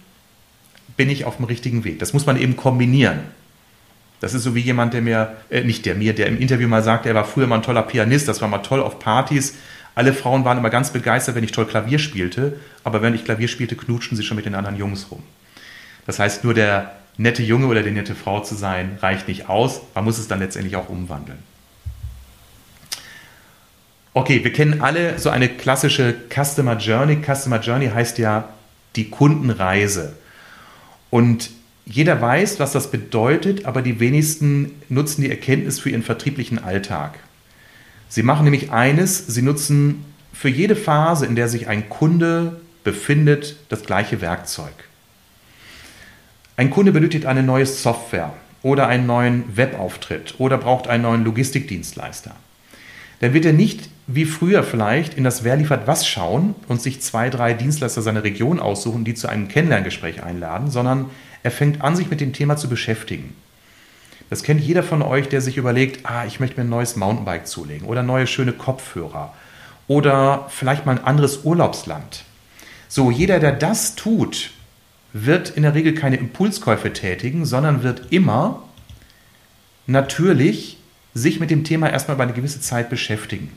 bin 0.97 1.11
ich 1.11 1.25
auf 1.25 1.37
dem 1.37 1.45
richtigen 1.47 1.85
Weg. 1.85 1.99
Das 1.99 2.13
muss 2.13 2.27
man 2.27 2.41
eben 2.41 2.57
kombinieren. 2.57 3.21
Das 4.21 4.33
ist 4.33 4.43
so 4.43 4.55
wie 4.55 4.61
jemand, 4.61 4.95
der 4.95 5.03
mir, 5.03 5.37
äh, 5.51 5.65
nicht 5.65 5.85
der 5.87 5.95
mir, 5.95 6.15
der 6.15 6.29
im 6.29 6.39
Interview 6.39 6.69
mal 6.69 6.83
sagte, 6.83 7.09
er 7.09 7.15
war 7.15 7.25
früher 7.25 7.47
mal 7.47 7.57
ein 7.57 7.63
toller 7.63 7.83
Pianist, 7.83 8.29
das 8.29 8.41
war 8.41 8.49
mal 8.49 8.59
toll 8.59 8.81
auf 8.81 8.99
Partys. 8.99 9.55
Alle 9.95 10.13
Frauen 10.13 10.45
waren 10.45 10.59
immer 10.59 10.71
ganz 10.71 10.91
begeistert, 10.91 11.35
wenn 11.35 11.45
ich 11.45 11.53
toll 11.53 11.67
Klavier 11.67 11.99
spielte, 11.99 12.59
aber 12.83 13.03
wenn 13.03 13.15
ich 13.15 13.25
Klavier 13.25 13.49
spielte, 13.49 13.77
knutschten 13.77 14.17
sie 14.17 14.23
schon 14.25 14.37
mit 14.37 14.47
den 14.47 14.55
anderen 14.55 14.77
Jungs 14.77 15.09
rum. 15.11 15.23
Das 16.07 16.19
heißt, 16.19 16.43
nur 16.45 16.55
der 16.55 16.93
nette 17.17 17.43
Junge 17.43 17.67
oder 17.67 17.83
die 17.83 17.91
nette 17.91 18.15
Frau 18.15 18.41
zu 18.41 18.55
sein, 18.55 18.99
reicht 19.01 19.29
nicht 19.29 19.49
aus. 19.49 19.81
Man 19.95 20.05
muss 20.05 20.19
es 20.19 20.29
dann 20.29 20.41
letztendlich 20.41 20.77
auch 20.77 20.89
umwandeln. 20.89 21.39
Okay, 24.15 24.45
wir 24.45 24.53
kennen 24.53 24.81
alle 24.81 25.19
so 25.19 25.31
eine 25.31 25.49
klassische 25.49 26.15
Customer 26.33 26.77
Journey. 26.77 27.19
Customer 27.25 27.61
Journey 27.61 27.89
heißt 27.89 28.19
ja 28.19 28.49
die 28.97 29.11
Kundenreise. 29.11 30.15
Und 31.15 31.51
jeder 31.87 32.21
weiß, 32.21 32.59
was 32.59 32.73
das 32.73 32.91
bedeutet, 32.91 33.67
aber 33.67 33.83
die 33.83 34.01
wenigsten 34.01 34.73
nutzen 34.89 35.23
die 35.23 35.31
Erkenntnis 35.31 35.79
für 35.79 35.91
ihren 35.91 36.03
vertrieblichen 36.03 36.59
Alltag. 36.59 37.21
Sie 38.09 38.25
machen 38.25 38.43
nämlich 38.43 38.73
eines, 38.73 39.25
sie 39.29 39.43
nutzen 39.43 40.05
für 40.33 40.49
jede 40.49 40.75
Phase, 40.75 41.25
in 41.25 41.37
der 41.37 41.47
sich 41.47 41.69
ein 41.69 41.89
Kunde 41.89 42.61
befindet, 42.83 43.55
das 43.69 43.85
gleiche 43.85 44.23
Werkzeug. 44.23 44.73
Ein 46.57 46.71
Kunde 46.71 46.91
benötigt 46.91 47.27
eine 47.27 47.45
neue 47.45 47.67
Software 47.67 48.33
oder 48.65 48.89
einen 48.89 49.07
neuen 49.07 49.57
Webauftritt 49.57 50.35
oder 50.39 50.59
braucht 50.59 50.89
einen 50.89 51.05
neuen 51.05 51.23
Logistikdienstleister. 51.23 52.35
Dann 53.21 53.33
wird 53.33 53.45
er 53.45 53.53
nicht 53.53 53.89
wie 54.07 54.27
früher 54.27 54.63
vielleicht 54.63 55.15
in 55.15 55.25
das 55.25 55.45
Wer 55.45 55.57
liefert 55.57 55.87
was 55.87 56.07
schauen 56.07 56.55
und 56.69 56.83
sich 56.83 57.01
zwei, 57.01 57.31
drei 57.31 57.55
Dienstleister 57.55 58.03
seiner 58.03 58.25
Region 58.25 58.61
aussuchen, 58.61 59.05
die 59.05 59.15
zu 59.15 59.29
einem 59.29 59.49
Kennenlerngespräch 59.49 60.23
einladen, 60.23 60.71
sondern 60.71 61.11
er 61.43 61.51
fängt 61.51 61.83
an, 61.83 61.97
sich 61.97 62.11
mit 62.11 62.21
dem 62.21 62.33
Thema 62.33 62.57
zu 62.57 62.69
beschäftigen. 62.69 63.35
Das 64.31 64.43
kennt 64.43 64.61
jeder 64.61 64.83
von 64.83 65.03
euch, 65.03 65.29
der 65.29 65.41
sich 65.41 65.57
überlegt, 65.57 66.07
ah, 66.07 66.25
ich 66.27 66.41
möchte 66.41 66.57
mir 66.57 66.65
ein 66.65 66.71
neues 66.71 66.97
Mountainbike 66.97 67.47
zulegen 67.47 67.87
oder 67.87 68.03
neue 68.03 68.27
schöne 68.27 68.53
Kopfhörer 68.53 69.33
oder 69.87 70.47
vielleicht 70.49 70.87
mal 70.87 70.99
ein 70.99 71.05
anderes 71.05 71.45
Urlaubsland. 71.45 72.25
So, 72.89 73.11
jeder, 73.11 73.41
der 73.41 73.53
das 73.53 73.97
tut, 73.97 74.51
wird 75.13 75.51
in 75.51 75.63
der 75.63 75.75
Regel 75.75 75.95
keine 75.95 76.17
Impulskäufe 76.17 76.93
tätigen, 76.93 77.47
sondern 77.47 77.83
wird 77.83 78.13
immer 78.13 78.63
natürlich 79.87 80.79
sich 81.15 81.41
mit 81.41 81.51
dem 81.51 81.65
Thema 81.65 81.91
erstmal 81.91 82.17
über 82.17 82.25
eine 82.25 82.33
gewisse 82.33 82.61
Zeit 82.61 82.91
beschäftigen. 82.91 83.53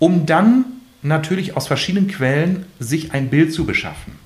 Um 0.00 0.26
dann 0.26 0.64
natürlich 1.02 1.56
aus 1.56 1.68
verschiedenen 1.68 2.08
Quellen 2.08 2.66
sich 2.80 3.12
ein 3.12 3.30
Bild 3.30 3.52
zu 3.52 3.64
beschaffen. 3.64 4.18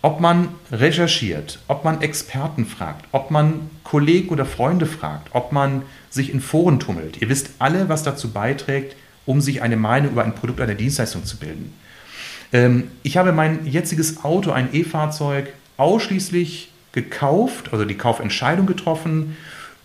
Ob 0.00 0.20
man 0.20 0.48
recherchiert, 0.70 1.58
ob 1.68 1.84
man 1.84 2.00
Experten 2.00 2.64
fragt, 2.64 3.06
ob 3.12 3.30
man 3.30 3.70
Kollegen 3.82 4.28
oder 4.28 4.46
Freunde 4.46 4.86
fragt, 4.86 5.28
ob 5.32 5.52
man 5.52 5.82
sich 6.08 6.32
in 6.32 6.40
Foren 6.40 6.80
tummelt. 6.80 7.20
Ihr 7.20 7.28
wisst 7.28 7.50
alle, 7.58 7.88
was 7.88 8.04
dazu 8.04 8.30
beiträgt, 8.30 8.96
um 9.26 9.40
sich 9.40 9.62
eine 9.62 9.76
Meinung 9.76 10.12
über 10.12 10.24
ein 10.24 10.34
Produkt, 10.34 10.60
eine 10.60 10.76
Dienstleistung 10.76 11.24
zu 11.24 11.36
bilden. 11.38 11.74
Ähm, 12.52 12.84
ich 13.02 13.16
habe 13.16 13.32
mein 13.32 13.66
jetziges 13.66 14.24
Auto, 14.24 14.52
ein 14.52 14.68
E-Fahrzeug, 14.72 15.52
ausschließlich 15.76 16.70
gekauft, 16.92 17.72
also 17.72 17.84
die 17.84 17.96
Kaufentscheidung 17.96 18.66
getroffen, 18.66 19.36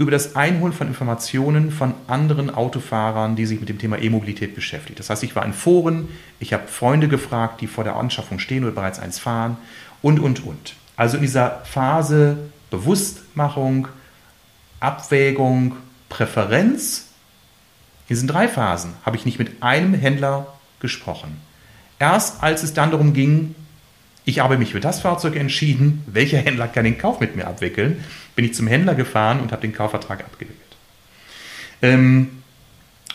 über 0.02 0.10
das 0.10 0.36
Einholen 0.36 0.74
von 0.74 0.88
Informationen 0.88 1.70
von 1.70 1.94
anderen 2.08 2.50
Autofahrern, 2.50 3.36
die 3.36 3.46
sich 3.46 3.60
mit 3.60 3.70
dem 3.70 3.78
Thema 3.78 4.00
E-Mobilität 4.02 4.56
beschäftigen. 4.56 4.96
Das 4.98 5.12
heißt, 5.12 5.22
ich 5.22 5.36
war 5.36 5.46
in 5.46 5.54
Foren, 5.54 6.10
ich 6.40 6.54
habe 6.54 6.68
Freunde 6.68 7.08
gefragt, 7.08 7.62
die 7.62 7.68
vor 7.68 7.84
der 7.84 7.98
Anschaffung 7.98 8.40
stehen 8.40 8.64
oder 8.64 8.74
bereits 8.74 8.98
eins 8.98 9.20
fahren 9.20 9.58
und, 10.02 10.20
und, 10.20 10.44
und. 10.44 10.74
Also 10.96 11.18
in 11.18 11.22
dieser 11.22 11.62
Phase 11.66 12.38
Bewusstmachung, 12.72 13.90
Abwägung, 14.80 15.76
Präferenz, 16.10 17.10
in 18.08 18.16
diesen 18.16 18.28
drei 18.28 18.48
Phasen 18.48 18.94
habe 19.06 19.18
ich 19.18 19.26
nicht 19.26 19.38
mit 19.38 19.62
einem 19.62 19.94
Händler 19.94 20.48
gesprochen. 20.80 21.40
Erst 22.00 22.42
als 22.42 22.64
es 22.64 22.74
dann 22.74 22.90
darum 22.90 23.14
ging, 23.14 23.54
ich 24.24 24.40
habe 24.40 24.58
mich 24.58 24.72
für 24.72 24.80
das 24.80 25.02
Fahrzeug 25.02 25.36
entschieden, 25.36 26.04
welcher 26.08 26.38
Händler 26.38 26.68
kann 26.68 26.84
den 26.84 26.98
Kauf 26.98 27.20
mit 27.20 27.36
mir 27.36 27.48
abwickeln, 27.48 28.04
bin 28.36 28.46
ich 28.46 28.54
zum 28.54 28.68
Händler 28.68 28.96
gefahren 28.96 29.40
und 29.40 29.52
habe 29.52 29.62
den 29.62 29.74
Kaufvertrag 29.74 30.22
abgewickelt. 30.22 30.58
Ähm, 31.82 32.30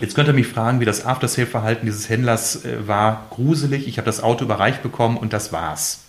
jetzt 0.01 0.15
könnt 0.15 0.29
ihr 0.29 0.35
mich 0.35 0.49
fragen, 0.49 0.81
wie 0.81 0.85
das 0.85 1.07
After-Sale-Verhalten 1.07 1.87
dieses 1.87 2.09
Händlers 2.09 2.65
äh, 2.65 2.89
war. 2.89 3.27
Gruselig. 3.31 3.87
Ich 3.87 3.99
habe 3.99 4.07
das 4.07 4.23
Auto 4.23 4.45
überreicht 4.45 4.83
bekommen 4.83 5.17
und 5.17 5.33
das 5.33 5.53
war's. 5.53 6.07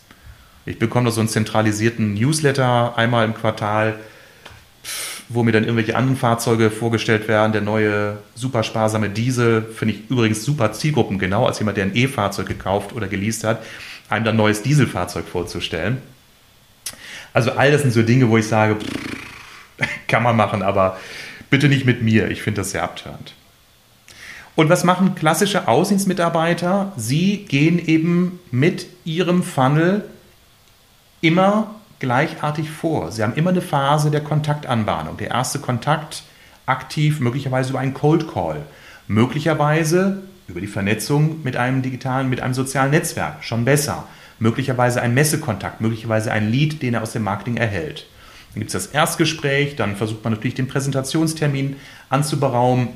Ich 0.65 0.79
bekomme 0.79 1.05
da 1.05 1.12
so 1.12 1.21
einen 1.21 1.29
zentralisierten 1.29 2.13
Newsletter 2.15 2.97
einmal 2.97 3.25
im 3.25 3.33
Quartal, 3.33 3.99
wo 5.29 5.43
mir 5.43 5.51
dann 5.51 5.63
irgendwelche 5.63 5.95
anderen 5.95 6.17
Fahrzeuge 6.17 6.71
vorgestellt 6.71 7.27
werden. 7.27 7.53
Der 7.53 7.62
neue 7.62 8.17
super 8.36 8.63
sparsame 8.63 9.10
Diesel 9.10 9.62
finde 9.62 9.93
ich 9.93 10.10
übrigens 10.10 10.43
super 10.43 10.73
Zielgruppen 10.73 11.19
genau 11.19 11.45
als 11.45 11.60
jemand, 11.60 11.77
der 11.77 11.86
ein 11.86 11.95
E-Fahrzeug 11.95 12.47
gekauft 12.47 12.93
oder 12.93 13.07
geleast 13.07 13.43
hat, 13.43 13.63
einem 14.10 14.26
dann 14.26 14.36
neues 14.36 14.62
Dieselfahrzeug 14.62 15.28
vorzustellen. 15.28 16.02
Also 17.34 17.52
all 17.52 17.72
das 17.72 17.82
sind 17.82 17.91
so 17.91 18.04
Dinge, 18.04 18.30
wo 18.30 18.38
ich 18.38 18.48
sage, 18.48 18.76
pff, 18.76 19.88
kann 20.08 20.24
man 20.24 20.36
machen, 20.36 20.62
aber 20.62 20.98
bitte 21.50 21.67
nicht 21.70 21.86
mit 21.86 22.02
mir. 22.02 22.30
Ich 22.32 22.41
finde 22.41 22.62
das 22.62 22.72
sehr 22.72 22.84
abtörend. 22.84 23.34
Und 24.56 24.70
was 24.70 24.84
machen 24.84 25.13
klassische 25.13 25.67
Außendienstmitarbeiter? 25.67 26.91
Sie 26.98 27.46
gehen 27.46 27.78
eben 27.78 28.39
mit 28.50 28.88
ihrem 29.06 29.43
Funnel 29.43 30.04
immer 31.22 31.76
gleichartig 32.00 32.70
vor. 32.70 33.12
Sie 33.12 33.22
haben 33.22 33.36
immer 33.36 33.52
eine 33.52 33.62
Phase 33.62 34.10
der 34.10 34.22
Kontaktanbahnung. 34.22 35.17
Der 35.17 35.30
erste 35.30 35.60
Kontakt 35.60 36.24
aktiv, 36.65 37.20
möglicherweise 37.20 37.70
über 37.70 37.80
einen 37.80 37.93
Cold 37.93 38.32
Call, 38.32 38.65
möglicherweise 39.08 40.24
über 40.47 40.62
die 40.62 40.67
Vernetzung 40.67 41.43
mit 41.43 41.57
einem 41.57 41.81
digitalen, 41.81 42.29
mit 42.29 42.41
einem 42.41 42.53
sozialen 42.53 42.91
Netzwerk, 42.91 43.43
schon 43.43 43.65
besser. 43.65 44.07
Möglicherweise 44.39 45.01
ein 45.01 45.13
Messekontakt, 45.13 45.81
möglicherweise 45.81 46.31
ein 46.31 46.51
Lead, 46.51 46.81
den 46.81 46.93
er 46.93 47.01
aus 47.01 47.13
dem 47.13 47.23
Marketing 47.23 47.57
erhält. 47.57 48.05
Dann 48.53 48.60
gibt 48.60 48.73
es 48.73 48.86
das 48.86 48.93
Erstgespräch, 48.93 49.75
dann 49.75 49.95
versucht 49.95 50.23
man 50.23 50.33
natürlich 50.33 50.55
den 50.55 50.67
Präsentationstermin 50.67 51.75
anzuberaumen. 52.10 52.89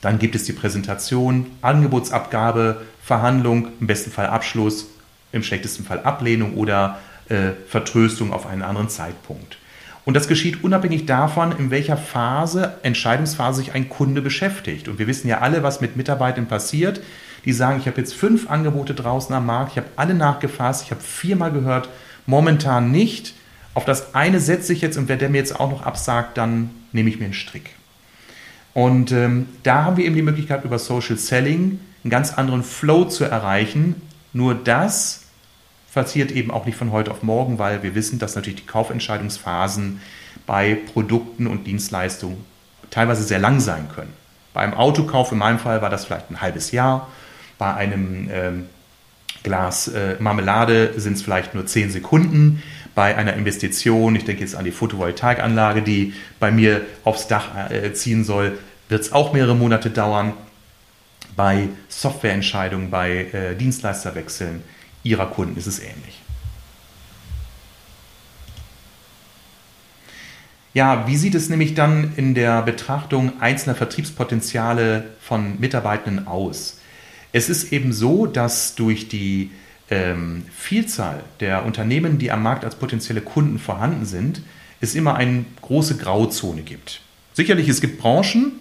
Dann 0.00 0.18
gibt 0.18 0.34
es 0.34 0.44
die 0.44 0.52
Präsentation, 0.52 1.46
Angebotsabgabe, 1.62 2.82
Verhandlung, 3.02 3.68
im 3.80 3.86
besten 3.86 4.10
Fall 4.10 4.26
Abschluss, 4.26 4.86
im 5.32 5.42
schlechtesten 5.42 5.84
Fall 5.84 6.00
Ablehnung 6.00 6.54
oder 6.54 6.98
äh, 7.28 7.50
Vertröstung 7.68 8.32
auf 8.32 8.46
einen 8.46 8.62
anderen 8.62 8.88
Zeitpunkt. 8.88 9.58
Und 10.04 10.14
das 10.14 10.28
geschieht 10.28 10.62
unabhängig 10.62 11.06
davon, 11.06 11.52
in 11.58 11.70
welcher 11.70 11.96
Phase, 11.96 12.74
Entscheidungsphase 12.82 13.60
sich 13.60 13.72
ein 13.72 13.88
Kunde 13.88 14.20
beschäftigt. 14.20 14.88
Und 14.88 14.98
wir 14.98 15.06
wissen 15.06 15.28
ja 15.28 15.38
alle, 15.38 15.62
was 15.62 15.80
mit 15.80 15.96
Mitarbeitern 15.96 16.46
passiert, 16.46 17.00
die 17.44 17.52
sagen, 17.52 17.78
ich 17.80 17.86
habe 17.86 18.00
jetzt 18.00 18.14
fünf 18.14 18.50
Angebote 18.50 18.94
draußen 18.94 19.34
am 19.34 19.46
Markt, 19.46 19.72
ich 19.72 19.78
habe 19.78 19.88
alle 19.96 20.14
nachgefasst, 20.14 20.84
ich 20.84 20.90
habe 20.90 21.00
viermal 21.00 21.52
gehört, 21.52 21.88
momentan 22.26 22.90
nicht. 22.90 23.34
Auf 23.74 23.84
das 23.84 24.14
eine 24.14 24.40
setze 24.40 24.72
ich 24.72 24.82
jetzt 24.82 24.96
und 24.96 25.08
wer 25.08 25.16
der 25.16 25.30
mir 25.30 25.38
jetzt 25.38 25.58
auch 25.58 25.70
noch 25.70 25.82
absagt, 25.82 26.36
dann 26.36 26.70
nehme 26.92 27.08
ich 27.08 27.18
mir 27.18 27.24
einen 27.24 27.34
Strick. 27.34 27.70
Und 28.72 29.12
ähm, 29.12 29.46
da 29.62 29.84
haben 29.84 29.96
wir 29.96 30.04
eben 30.04 30.16
die 30.16 30.22
Möglichkeit, 30.22 30.64
über 30.64 30.78
Social 30.78 31.16
Selling 31.16 31.80
einen 32.02 32.10
ganz 32.10 32.34
anderen 32.34 32.62
Flow 32.62 33.04
zu 33.04 33.24
erreichen. 33.24 34.02
Nur 34.32 34.54
das 34.54 35.23
passiert 35.94 36.32
eben 36.32 36.50
auch 36.50 36.66
nicht 36.66 36.76
von 36.76 36.92
heute 36.92 37.10
auf 37.10 37.22
morgen, 37.22 37.58
weil 37.58 37.82
wir 37.82 37.94
wissen, 37.94 38.18
dass 38.18 38.34
natürlich 38.34 38.60
die 38.60 38.66
Kaufentscheidungsphasen 38.66 40.00
bei 40.46 40.74
Produkten 40.74 41.46
und 41.46 41.66
Dienstleistungen 41.66 42.44
teilweise 42.90 43.22
sehr 43.22 43.38
lang 43.38 43.60
sein 43.60 43.88
können. 43.94 44.12
Beim 44.52 44.74
Autokauf 44.74 45.32
in 45.32 45.38
meinem 45.38 45.58
Fall 45.58 45.82
war 45.82 45.90
das 45.90 46.04
vielleicht 46.04 46.30
ein 46.30 46.40
halbes 46.40 46.70
Jahr. 46.70 47.08
Bei 47.58 47.74
einem 47.74 48.28
ähm, 48.32 48.66
Glas 49.42 49.88
äh, 49.88 50.16
Marmelade 50.18 50.94
sind 50.96 51.14
es 51.14 51.22
vielleicht 51.22 51.54
nur 51.54 51.66
zehn 51.66 51.90
Sekunden. 51.90 52.62
Bei 52.94 53.16
einer 53.16 53.34
Investition, 53.34 54.14
ich 54.14 54.24
denke 54.24 54.42
jetzt 54.42 54.54
an 54.54 54.64
die 54.64 54.70
Photovoltaikanlage, 54.70 55.82
die 55.82 56.14
bei 56.38 56.50
mir 56.50 56.82
aufs 57.02 57.26
Dach 57.26 57.70
äh, 57.70 57.92
ziehen 57.92 58.24
soll, 58.24 58.58
wird 58.88 59.02
es 59.02 59.12
auch 59.12 59.32
mehrere 59.32 59.56
Monate 59.56 59.90
dauern. 59.90 60.34
Bei 61.36 61.68
Softwareentscheidungen, 61.88 62.90
bei 62.90 63.26
äh, 63.32 63.56
Dienstleisterwechseln 63.56 64.62
ihrer 65.04 65.26
Kunden 65.26 65.56
ist 65.56 65.66
es 65.66 65.78
ähnlich. 65.78 66.20
Ja, 70.72 71.06
wie 71.06 71.16
sieht 71.16 71.36
es 71.36 71.48
nämlich 71.48 71.74
dann 71.74 72.14
in 72.16 72.34
der 72.34 72.62
Betrachtung 72.62 73.40
einzelner 73.40 73.76
Vertriebspotenziale 73.76 75.04
von 75.20 75.60
Mitarbeitenden 75.60 76.26
aus? 76.26 76.80
Es 77.32 77.48
ist 77.48 77.72
eben 77.72 77.92
so, 77.92 78.26
dass 78.26 78.74
durch 78.74 79.08
die 79.08 79.52
ähm, 79.88 80.44
Vielzahl 80.52 81.22
der 81.38 81.64
Unternehmen, 81.64 82.18
die 82.18 82.32
am 82.32 82.42
Markt 82.42 82.64
als 82.64 82.74
potenzielle 82.74 83.20
Kunden 83.20 83.60
vorhanden 83.60 84.04
sind, 84.04 84.42
es 84.80 84.96
immer 84.96 85.14
eine 85.14 85.44
große 85.62 85.96
Grauzone 85.96 86.62
gibt. 86.62 87.00
Sicherlich, 87.34 87.68
es 87.68 87.80
gibt 87.80 87.98
Branchen, 87.98 88.52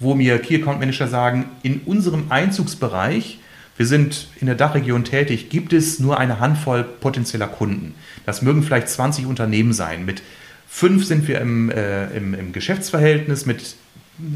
wo 0.00 0.14
mir 0.14 0.40
Key 0.40 0.56
Account 0.56 0.80
Manager 0.80 1.06
sagen, 1.06 1.46
in 1.62 1.80
unserem 1.84 2.26
Einzugsbereich 2.30 3.38
wir 3.76 3.86
sind 3.86 4.28
in 4.40 4.46
der 4.46 4.56
Dachregion 4.56 5.04
tätig, 5.04 5.48
gibt 5.48 5.72
es 5.72 5.98
nur 5.98 6.18
eine 6.18 6.40
Handvoll 6.40 6.84
potenzieller 6.84 7.48
Kunden. 7.48 7.94
Das 8.26 8.42
mögen 8.42 8.62
vielleicht 8.62 8.88
20 8.88 9.26
Unternehmen 9.26 9.72
sein. 9.72 10.04
Mit 10.04 10.22
fünf 10.68 11.04
sind 11.06 11.26
wir 11.28 11.40
im, 11.40 11.70
äh, 11.70 12.06
im, 12.16 12.34
im 12.34 12.52
Geschäftsverhältnis, 12.52 13.46
mit 13.46 13.76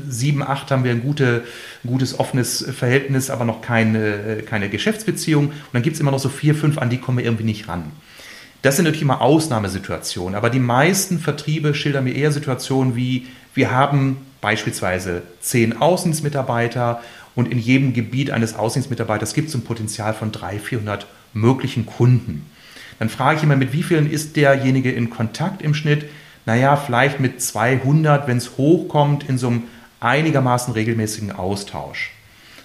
sieben, 0.09 0.43
acht 0.43 0.71
haben 0.71 0.85
wir 0.85 0.91
ein, 0.91 1.03
gute, 1.03 1.45
gutes 1.87 2.19
offenes 2.19 2.65
Verhältnis, 2.77 3.31
aber 3.31 3.45
noch 3.45 3.61
keine, 3.61 4.43
keine 4.49 4.69
Geschäftsbeziehung. 4.69 5.49
Und 5.49 5.55
dann 5.73 5.83
gibt 5.83 5.95
es 5.95 6.01
immer 6.01 6.11
noch 6.11 6.19
so 6.19 6.29
vier, 6.29 6.55
fünf, 6.55 6.79
an 6.79 6.91
die 6.91 6.99
kommen 6.99 7.19
wir 7.19 7.25
irgendwie 7.25 7.45
nicht 7.45 7.69
ran. 7.69 7.93
Das 8.63 8.77
sind 8.77 8.85
natürlich 8.85 9.03
immer 9.03 9.21
Ausnahmesituationen, 9.21 10.35
aber 10.35 10.51
die 10.51 10.59
meisten 10.59 11.21
Vertriebe 11.21 11.75
schildern 11.75 12.05
mir 12.05 12.15
eher 12.15 12.33
Situationen 12.33 12.97
wie, 12.97 13.27
wir 13.55 13.71
haben 13.71 14.17
beispielsweise 14.41 15.23
zehn 15.41 15.81
Außendienstmitarbeiter 15.81 17.01
und 17.37 17.53
in 17.53 17.59
jedem 17.59 17.93
Gebiet 17.93 18.33
eines 18.33 18.57
Außendienstmitarbeiters 18.57 19.35
gibt 19.35 19.51
es 19.51 19.55
ein 19.55 19.63
Potenzial 19.63 20.15
von 20.15 20.33
300, 20.33 20.61
400 20.61 21.07
möglichen 21.35 21.87
Kunden. 21.87 22.47
Dann 22.99 23.11
frage 23.11 23.37
ich 23.37 23.43
immer, 23.45 23.57
mit 23.57 23.73
wie 23.73 23.83
vielen 23.83 24.11
ist 24.11 24.35
derjenige 24.37 24.91
in 24.91 25.11
Kontakt 25.11 25.63
im 25.63 25.75
Schnitt? 25.75 26.07
Naja, 26.47 26.77
vielleicht 26.77 27.21
mit 27.21 27.43
200, 27.43 28.27
wenn 28.27 28.39
es 28.39 28.57
hochkommt, 28.57 29.29
in 29.29 29.37
so 29.37 29.49
einem 29.49 29.65
einigermaßen 30.01 30.73
regelmäßigen 30.73 31.33
Austausch. 31.33 32.13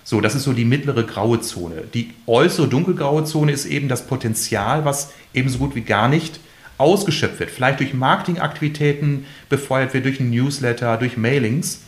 So, 0.03 0.21
das 0.21 0.35
ist 0.35 0.43
so 0.43 0.53
die 0.53 0.65
mittlere 0.65 1.03
graue 1.03 1.41
Zone. 1.41 1.83
Die 1.93 2.11
äußere 2.25 2.67
dunkelgraue 2.67 3.25
Zone 3.25 3.51
ist 3.51 3.65
eben 3.65 3.87
das 3.87 4.07
Potenzial, 4.07 4.85
was 4.85 5.13
ebenso 5.33 5.59
gut 5.59 5.75
wie 5.75 5.81
gar 5.81 6.07
nicht 6.07 6.39
ausgeschöpft 6.77 7.39
wird. 7.39 7.51
Vielleicht 7.51 7.79
durch 7.79 7.93
Marketingaktivitäten 7.93 9.25
befeuert 9.49 9.93
wird, 9.93 10.05
durch 10.05 10.19
ein 10.19 10.31
Newsletter, 10.31 10.97
durch 10.97 11.17
Mailings 11.17 11.81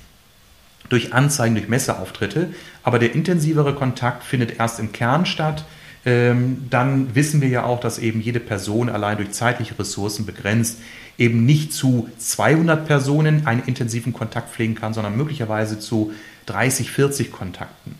durch 0.90 1.14
Anzeigen, 1.14 1.56
durch 1.56 1.68
Messeauftritte. 1.68 2.54
Aber 2.84 3.00
der 3.00 3.14
intensivere 3.14 3.76
Kontakt 3.76 4.24
findet 4.24 4.60
erst 4.60 4.80
im 4.80 4.92
Kern 4.92 5.26
statt. 5.26 5.66
Ähm, 6.06 6.66
dann 6.70 7.16
wissen 7.16 7.42
wir 7.42 7.48
ja 7.48 7.64
auch, 7.64 7.80
dass 7.80 7.98
eben 8.00 8.20
jede 8.22 8.40
Person 8.40 8.90
allein 8.90 9.18
durch 9.18 9.32
zeitliche 9.32 9.78
Ressourcen 9.80 10.26
begrenzt 10.26 10.80
eben 11.18 11.46
nicht 11.46 11.74
zu 11.74 12.10
200 12.18 12.88
Personen 12.88 13.46
einen 13.46 13.64
intensiven 13.64 14.14
Kontakt 14.14 14.50
pflegen 14.50 14.76
kann, 14.76 14.94
sondern 14.94 15.16
möglicherweise 15.16 15.80
zu 15.80 16.12
30, 16.48 16.92
40 16.92 17.32
Kontakten. 17.32 17.96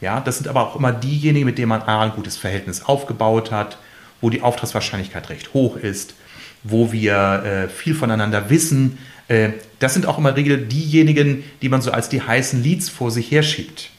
Ja, 0.00 0.20
das 0.20 0.38
sind 0.38 0.48
aber 0.48 0.68
auch 0.68 0.76
immer 0.76 0.92
diejenigen, 0.92 1.46
mit 1.46 1.58
denen 1.58 1.70
man 1.70 1.82
ein 1.82 2.12
gutes 2.12 2.36
Verhältnis 2.36 2.84
aufgebaut 2.84 3.50
hat, 3.50 3.78
wo 4.20 4.30
die 4.30 4.42
Auftragswahrscheinlichkeit 4.42 5.30
recht 5.30 5.54
hoch 5.54 5.76
ist, 5.76 6.14
wo 6.62 6.92
wir 6.92 7.42
äh, 7.44 7.68
viel 7.68 7.94
voneinander 7.94 8.50
wissen. 8.50 8.98
Äh, 9.28 9.50
das 9.78 9.94
sind 9.94 10.06
auch 10.06 10.18
immer 10.18 10.36
Regel 10.36 10.66
diejenigen, 10.66 11.44
die 11.62 11.68
man 11.68 11.82
so 11.82 11.92
als 11.92 12.08
die 12.08 12.22
heißen 12.22 12.62
Leads 12.62 12.88
vor 12.88 13.10
sich 13.10 13.30
herschiebt. 13.30 13.90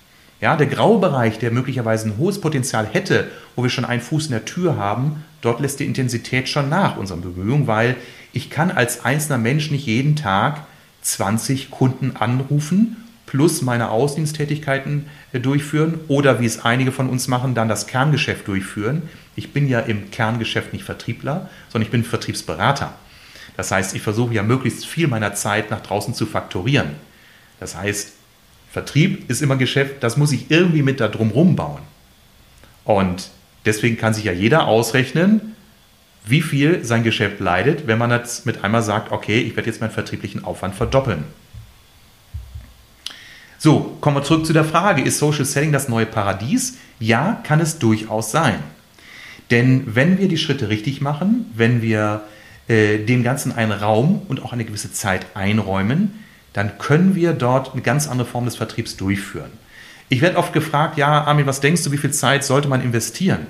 Ja, 0.42 0.56
der 0.56 0.68
graue 0.68 1.00
Bereich, 1.00 1.38
der 1.40 1.52
möglicherweise 1.52 2.08
ein 2.08 2.18
hohes 2.18 2.40
Potenzial 2.40 2.88
hätte, 2.92 3.30
wo 3.56 3.64
wir 3.64 3.70
schon 3.70 3.86
einen 3.86 4.02
Fuß 4.02 4.28
in 4.28 4.32
der 4.32 4.46
Tür 4.46 4.78
haben, 4.78 5.24
dort 5.42 5.60
lässt 5.60 5.80
die 5.80 5.86
Intensität 5.86 6.48
schon 6.48 6.70
nach 6.70 6.98
unseren 6.98 7.22
Bemühungen, 7.22 7.68
weil 7.68 7.96
ich 8.32 8.50
kann 8.50 8.72
als 8.72 9.04
einzelner 9.04 9.38
Mensch 9.38 9.70
nicht 9.70 9.86
jeden 9.86 10.16
Tag 10.16 10.66
20 11.02 11.72
Kunden 11.72 12.16
anrufen 12.16 12.98
plus 13.30 13.62
meine 13.62 13.92
Außendiensttätigkeiten 13.92 15.06
äh, 15.34 15.40
durchführen 15.40 16.00
oder 16.08 16.40
wie 16.42 16.48
es 16.48 16.66
einige 16.66 16.92
von 16.92 17.08
uns 17.10 17.28
machen, 17.28 17.54
dann 17.54 17.70
das 17.70 17.86
Kerngeschäft 17.86 18.48
durchführen. 18.48 19.04
Ich 19.36 19.54
bin 19.54 19.70
ja 19.70 19.82
im 19.82 20.10
Kerngeschäft 20.10 20.74
nicht 20.74 20.84
Vertriebler, 20.84 21.48
sondern 21.70 21.86
ich 21.86 21.92
bin 21.92 22.04
Vertriebsberater. 22.04 22.96
Das 23.58 23.72
heißt, 23.72 23.96
ich 23.96 24.02
versuche 24.02 24.34
ja 24.34 24.44
möglichst 24.44 24.86
viel 24.86 25.08
meiner 25.08 25.34
Zeit 25.34 25.72
nach 25.72 25.82
draußen 25.82 26.14
zu 26.14 26.26
faktorieren. 26.26 26.92
Das 27.60 27.76
heißt, 27.76 28.14
Vertrieb 28.72 29.30
ist 29.30 29.42
immer 29.42 29.58
Geschäft, 29.58 30.04
das 30.04 30.16
muss 30.16 30.32
ich 30.32 30.52
irgendwie 30.52 30.84
mit 30.84 31.00
da 31.00 31.08
drumherum 31.08 31.56
bauen. 31.56 31.82
Und 32.84 33.30
deswegen 33.66 33.98
kann 33.98 34.14
sich 34.14 34.26
ja 34.26 34.32
jeder 34.32 34.68
ausrechnen, 34.68 35.56
wie 36.26 36.42
viel 36.42 36.84
sein 36.86 37.04
Geschäft 37.04 37.40
leidet, 37.40 37.88
wenn 37.88 37.98
man 37.98 38.12
jetzt 38.12 38.46
mit 38.46 38.64
einmal 38.64 38.84
sagt, 38.84 39.12
okay, 39.12 39.40
ich 39.40 39.56
werde 39.56 39.70
jetzt 39.70 39.82
meinen 39.82 39.92
vertrieblichen 39.92 40.44
Aufwand 40.44 40.76
verdoppeln. 40.76 41.24
So, 43.58 43.98
kommen 44.00 44.18
wir 44.18 44.24
zurück 44.24 44.46
zu 44.46 44.54
der 44.54 44.64
Frage, 44.64 45.02
ist 45.02 45.18
Social 45.18 45.46
Selling 45.46 45.72
das 45.72 45.90
neue 45.90 46.06
Paradies? 46.06 46.78
Ja, 47.00 47.42
kann 47.44 47.60
es 47.60 47.80
durchaus 47.80 48.32
sein. 48.32 48.60
Denn 49.52 49.96
wenn 49.96 50.20
wir 50.20 50.28
die 50.28 50.38
Schritte 50.38 50.70
richtig 50.70 51.02
machen, 51.02 51.46
wenn 51.56 51.82
wir 51.82 52.22
äh, 52.70 53.00
dem 53.00 53.24
Ganzen 53.24 53.52
einen 53.52 53.72
Raum 53.72 54.22
und 54.30 54.44
auch 54.44 54.54
eine 54.54 54.64
gewisse 54.64 54.94
Zeit 54.94 55.26
einräumen, 55.34 56.24
dann 56.54 56.78
können 56.78 57.16
wir 57.16 57.34
dort 57.34 57.74
eine 57.74 57.82
ganz 57.82 58.08
andere 58.08 58.28
Form 58.28 58.46
des 58.46 58.56
Vertriebs 58.56 58.96
durchführen. 58.96 59.52
Ich 60.08 60.22
werde 60.22 60.38
oft 60.38 60.54
gefragt, 60.54 60.98
ja, 60.98 61.24
Armin, 61.24 61.46
was 61.46 61.62
denkst 61.62 61.84
du, 61.84 61.92
wie 61.92 61.98
viel 61.98 62.12
Zeit 62.12 62.44
sollte 62.44 62.68
man 62.68 62.82
investieren? 62.82 63.48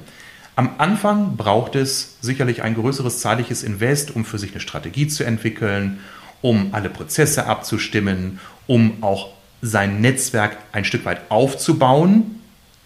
Am 0.56 0.72
Anfang 0.78 1.38
braucht 1.38 1.76
es 1.76 2.18
sicherlich 2.22 2.64
ein 2.64 2.76
größeres 2.76 3.20
zeitliches 3.20 3.64
Invest, 3.64 4.16
um 4.16 4.26
für 4.26 4.38
sich 4.38 4.52
eine 4.52 4.60
Strategie 4.60 5.08
zu 5.08 5.24
entwickeln, 5.24 6.00
um 6.42 6.70
alle 6.74 6.90
Prozesse 6.90 7.46
abzustimmen, 7.46 8.40
um 8.68 9.04
auch 9.04 9.30
sein 9.62 10.02
Netzwerk 10.02 10.58
ein 10.72 10.86
Stück 10.86 11.06
weit 11.06 11.22
aufzubauen. 11.30 12.42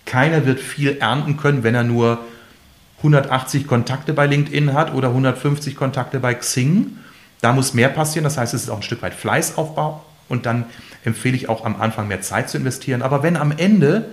Keiner 0.06 0.46
wird 0.46 0.60
viel 0.60 0.98
ernten 0.98 1.38
können, 1.38 1.64
wenn 1.64 1.76
er 1.76 1.84
nur 1.84 2.20
180 3.04 3.68
Kontakte 3.68 4.14
bei 4.14 4.26
LinkedIn 4.26 4.74
hat 4.74 4.94
oder 4.94 5.10
150 5.10 5.76
Kontakte 5.76 6.20
bei 6.20 6.34
Xing. 6.34 6.98
Da 7.42 7.52
muss 7.52 7.74
mehr 7.74 7.90
passieren. 7.90 8.24
Das 8.24 8.38
heißt, 8.38 8.54
es 8.54 8.64
ist 8.64 8.70
auch 8.70 8.78
ein 8.78 8.84
Stück 8.84 9.02
weit 9.02 9.14
Fleißaufbau 9.14 10.04
und 10.30 10.46
dann 10.46 10.66
empfehle 11.04 11.36
ich 11.36 11.50
auch 11.50 11.66
am 11.66 11.80
Anfang 11.80 12.08
mehr 12.08 12.22
Zeit 12.22 12.50
zu 12.50 12.58
investieren. 12.58 13.02
Aber 13.02 13.22
wenn 13.22 13.36
am 13.36 13.52
Ende 13.52 14.06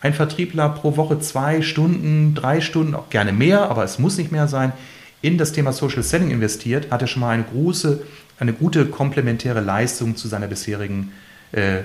ein 0.00 0.12
Vertriebler 0.12 0.68
pro 0.68 0.96
Woche 0.96 1.20
zwei 1.20 1.62
Stunden, 1.62 2.34
drei 2.34 2.60
Stunden, 2.60 2.96
auch 2.96 3.08
gerne 3.08 3.32
mehr, 3.32 3.70
aber 3.70 3.84
es 3.84 4.00
muss 4.00 4.18
nicht 4.18 4.32
mehr 4.32 4.48
sein, 4.48 4.72
in 5.20 5.38
das 5.38 5.52
Thema 5.52 5.72
Social 5.72 6.02
Selling 6.02 6.32
investiert, 6.32 6.90
hat 6.90 7.02
er 7.02 7.06
schon 7.06 7.20
mal 7.20 7.30
eine 7.30 7.44
große, 7.44 8.02
eine 8.40 8.52
gute 8.52 8.86
komplementäre 8.86 9.60
Leistung 9.60 10.16
zu 10.16 10.26
seiner 10.26 10.48
bisherigen 10.48 11.12
äh, 11.52 11.82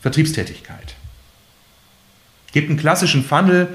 Vertriebstätigkeit. 0.00 0.94
Gibt 2.52 2.70
einen 2.70 2.78
klassischen 2.78 3.22
Funnel, 3.22 3.68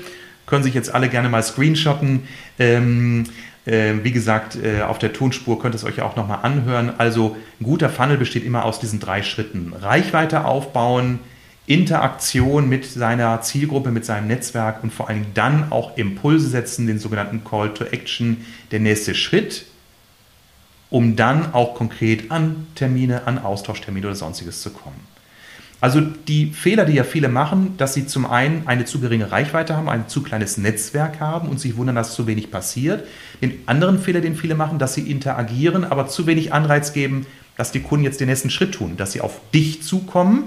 können 0.46 0.64
sich 0.64 0.74
jetzt 0.74 0.94
alle 0.94 1.10
gerne 1.10 1.30
mal 1.30 1.44
screenshotten. 1.44 2.24
Ähm, 2.60 3.26
äh, 3.66 3.94
wie 4.04 4.12
gesagt, 4.12 4.58
äh, 4.58 4.82
auf 4.82 5.00
der 5.00 5.14
Tonspur 5.14 5.60
könnt 5.60 5.76
ihr 5.76 5.78
es 5.78 5.86
euch 5.86 6.02
auch 6.02 6.16
nochmal 6.16 6.40
anhören. 6.44 6.94
Also 6.98 7.38
ein 7.60 7.64
guter 7.64 7.90
Funnel 7.90 8.18
besteht 8.18 8.44
immer 8.44 8.66
aus 8.66 8.80
diesen 8.80 9.00
drei 9.00 9.24
Schritten. 9.24 9.74
Reichweite 9.74 10.46
aufbauen, 10.46 11.20
Interaktion 11.66 12.68
mit 12.68 12.84
seiner 12.86 13.42
Zielgruppe, 13.42 13.92
mit 13.92 14.04
seinem 14.04 14.28
Netzwerk 14.28 14.84
und 14.84 14.92
vor 14.92 15.08
allem 15.08 15.28
dann 15.34 15.72
auch 15.72 15.98
Impulse 15.98 16.50
setzen, 16.50 16.88
den 16.88 17.00
sogenannten 17.00 17.46
Call 17.46 17.74
to 17.74 17.86
Action, 17.86 18.46
der 18.72 18.82
nächste 18.82 19.16
Schritt, 19.16 19.66
um 20.90 21.16
dann 21.16 21.54
auch 21.54 21.74
konkret 21.76 22.32
an 22.32 22.68
Termine, 22.76 23.28
an 23.28 23.40
Austauschtermine 23.40 24.08
oder 24.08 24.16
sonstiges 24.16 24.62
zu 24.62 24.72
kommen. 24.72 25.13
Also 25.84 26.00
die 26.00 26.46
Fehler, 26.46 26.86
die 26.86 26.94
ja 26.94 27.04
viele 27.04 27.28
machen, 27.28 27.74
dass 27.76 27.94
sie 27.94 28.08
zum 28.08 28.26
einen 28.26 28.66
eine 28.68 28.86
zu 28.86 29.02
geringe 29.02 29.34
Reichweite 29.34 29.76
haben, 29.76 29.90
ein 29.90 30.08
zu 30.08 30.24
kleines 30.24 30.58
Netzwerk 30.58 31.20
haben 31.20 31.50
und 31.50 31.60
sich 31.60 31.76
wundern, 31.76 31.98
dass 31.98 32.16
zu 32.16 32.26
wenig 32.26 32.52
passiert. 32.52 33.06
Den 33.42 33.60
anderen 33.66 34.00
Fehler, 34.00 34.22
den 34.22 34.38
viele 34.38 34.56
machen, 34.56 34.80
dass 34.80 34.94
sie 34.94 35.02
interagieren, 35.12 35.84
aber 35.84 36.08
zu 36.08 36.26
wenig 36.26 36.54
Anreiz 36.54 36.94
geben, 36.94 37.26
dass 37.58 37.74
die 37.74 37.82
Kunden 37.82 38.06
jetzt 38.06 38.22
den 38.22 38.30
nächsten 38.30 38.50
Schritt 38.50 38.76
tun, 38.76 38.96
dass 38.96 39.12
sie 39.12 39.20
auf 39.20 39.42
dich 39.54 39.84
zukommen 39.84 40.46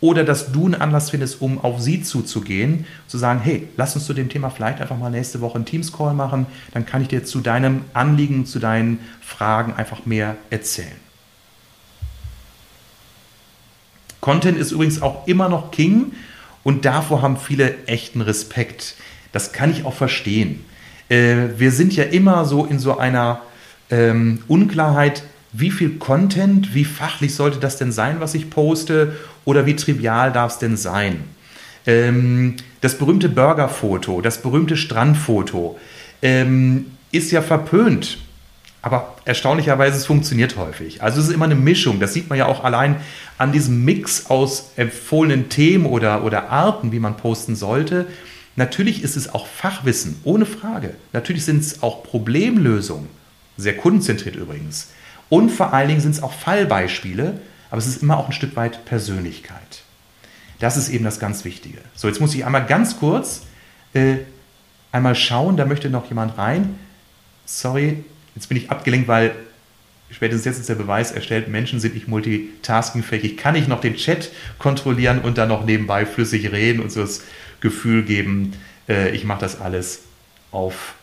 oder 0.00 0.24
dass 0.24 0.50
du 0.50 0.64
einen 0.64 0.74
Anlass 0.74 1.10
findest, 1.10 1.40
um 1.40 1.62
auf 1.62 1.80
sie 1.80 2.02
zuzugehen, 2.02 2.86
zu 3.06 3.18
sagen, 3.18 3.38
hey, 3.44 3.68
lass 3.76 3.94
uns 3.94 4.04
zu 4.04 4.14
dem 4.14 4.28
Thema 4.28 4.50
vielleicht 4.50 4.80
einfach 4.80 4.98
mal 4.98 5.10
nächste 5.10 5.40
Woche 5.40 5.54
einen 5.54 5.66
Teams-Call 5.66 6.12
machen, 6.12 6.46
dann 6.74 6.86
kann 6.86 7.02
ich 7.02 7.06
dir 7.06 7.22
zu 7.22 7.38
deinem 7.38 7.82
Anliegen, 7.94 8.46
zu 8.46 8.58
deinen 8.58 8.98
Fragen 9.20 9.74
einfach 9.74 10.06
mehr 10.06 10.36
erzählen. 10.50 11.05
Content 14.26 14.58
ist 14.58 14.72
übrigens 14.72 15.02
auch 15.02 15.28
immer 15.28 15.48
noch 15.48 15.70
King 15.70 16.10
und 16.64 16.84
davor 16.84 17.22
haben 17.22 17.36
viele 17.36 17.86
echten 17.86 18.22
Respekt. 18.22 18.96
Das 19.30 19.52
kann 19.52 19.70
ich 19.70 19.84
auch 19.84 19.94
verstehen. 19.94 20.64
Äh, 21.08 21.50
wir 21.58 21.70
sind 21.70 21.94
ja 21.94 22.02
immer 22.02 22.44
so 22.44 22.64
in 22.64 22.80
so 22.80 22.98
einer 22.98 23.42
ähm, 23.88 24.42
Unklarheit, 24.48 25.22
wie 25.52 25.70
viel 25.70 25.98
Content, 25.98 26.74
wie 26.74 26.84
fachlich 26.84 27.36
sollte 27.36 27.60
das 27.60 27.76
denn 27.76 27.92
sein, 27.92 28.16
was 28.18 28.34
ich 28.34 28.50
poste 28.50 29.14
oder 29.44 29.64
wie 29.64 29.76
trivial 29.76 30.32
darf 30.32 30.54
es 30.54 30.58
denn 30.58 30.76
sein. 30.76 31.22
Ähm, 31.86 32.56
das 32.80 32.98
berühmte 32.98 33.28
Burgerfoto, 33.28 34.22
das 34.22 34.42
berühmte 34.42 34.76
Strandfoto 34.76 35.78
ähm, 36.20 36.86
ist 37.12 37.30
ja 37.30 37.42
verpönt 37.42 38.18
aber 38.86 39.16
erstaunlicherweise, 39.24 39.96
es 39.96 40.06
funktioniert 40.06 40.56
häufig. 40.56 41.02
Also 41.02 41.20
es 41.20 41.26
ist 41.26 41.34
immer 41.34 41.46
eine 41.46 41.56
Mischung. 41.56 41.98
Das 41.98 42.12
sieht 42.12 42.28
man 42.28 42.38
ja 42.38 42.46
auch 42.46 42.62
allein 42.62 43.00
an 43.36 43.50
diesem 43.50 43.84
Mix 43.84 44.26
aus 44.30 44.70
empfohlenen 44.76 45.48
Themen 45.48 45.86
oder, 45.86 46.22
oder 46.22 46.50
Arten, 46.50 46.92
wie 46.92 47.00
man 47.00 47.16
posten 47.16 47.56
sollte. 47.56 48.06
Natürlich 48.54 49.02
ist 49.02 49.16
es 49.16 49.34
auch 49.34 49.48
Fachwissen, 49.48 50.20
ohne 50.22 50.46
Frage. 50.46 50.94
Natürlich 51.12 51.44
sind 51.44 51.62
es 51.62 51.82
auch 51.82 52.04
Problemlösungen, 52.04 53.08
sehr 53.56 53.76
kundenzentriert 53.76 54.36
übrigens. 54.36 54.90
Und 55.30 55.50
vor 55.50 55.74
allen 55.74 55.88
Dingen 55.88 56.00
sind 56.00 56.12
es 56.12 56.22
auch 56.22 56.32
Fallbeispiele, 56.32 57.40
aber 57.72 57.78
es 57.78 57.88
ist 57.88 58.04
immer 58.04 58.16
auch 58.16 58.28
ein 58.28 58.32
Stück 58.32 58.54
weit 58.54 58.84
Persönlichkeit. 58.84 59.82
Das 60.60 60.76
ist 60.76 60.90
eben 60.90 61.04
das 61.04 61.18
ganz 61.18 61.44
Wichtige. 61.44 61.78
So, 61.96 62.06
jetzt 62.06 62.20
muss 62.20 62.36
ich 62.36 62.46
einmal 62.46 62.64
ganz 62.64 63.00
kurz 63.00 63.42
äh, 63.94 64.18
einmal 64.92 65.16
schauen, 65.16 65.56
da 65.56 65.64
möchte 65.64 65.90
noch 65.90 66.08
jemand 66.08 66.38
rein. 66.38 66.78
Sorry, 67.46 68.04
Jetzt 68.36 68.48
bin 68.48 68.56
ich 68.56 68.70
abgelenkt, 68.70 69.08
weil 69.08 69.34
spätestens 70.10 70.44
jetzt 70.44 70.60
ist 70.60 70.68
der 70.68 70.76
Beweis 70.76 71.10
erstellt, 71.10 71.48
Menschen 71.48 71.80
sind 71.80 71.94
nicht 71.94 72.06
multitaskingfähig. 72.06 73.24
Ich 73.24 73.36
kann 73.36 73.54
nicht 73.54 73.66
noch 73.66 73.80
den 73.80 73.96
Chat 73.96 74.30
kontrollieren 74.58 75.20
und 75.20 75.38
dann 75.38 75.48
noch 75.48 75.64
nebenbei 75.64 76.06
flüssig 76.06 76.52
reden 76.52 76.80
und 76.80 76.92
so 76.92 77.00
das 77.00 77.24
Gefühl 77.60 78.04
geben, 78.04 78.52
äh, 78.88 79.10
ich 79.10 79.24
mache 79.24 79.40
das 79.40 79.60
alles 79.60 80.02
auf 80.52 80.94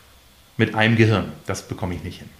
mit 0.56 0.74
einem 0.74 0.96
Gehirn. 0.96 1.32
Das 1.46 1.68
bekomme 1.68 1.94
ich 1.94 2.04
nicht 2.04 2.18
hin. 2.20 2.30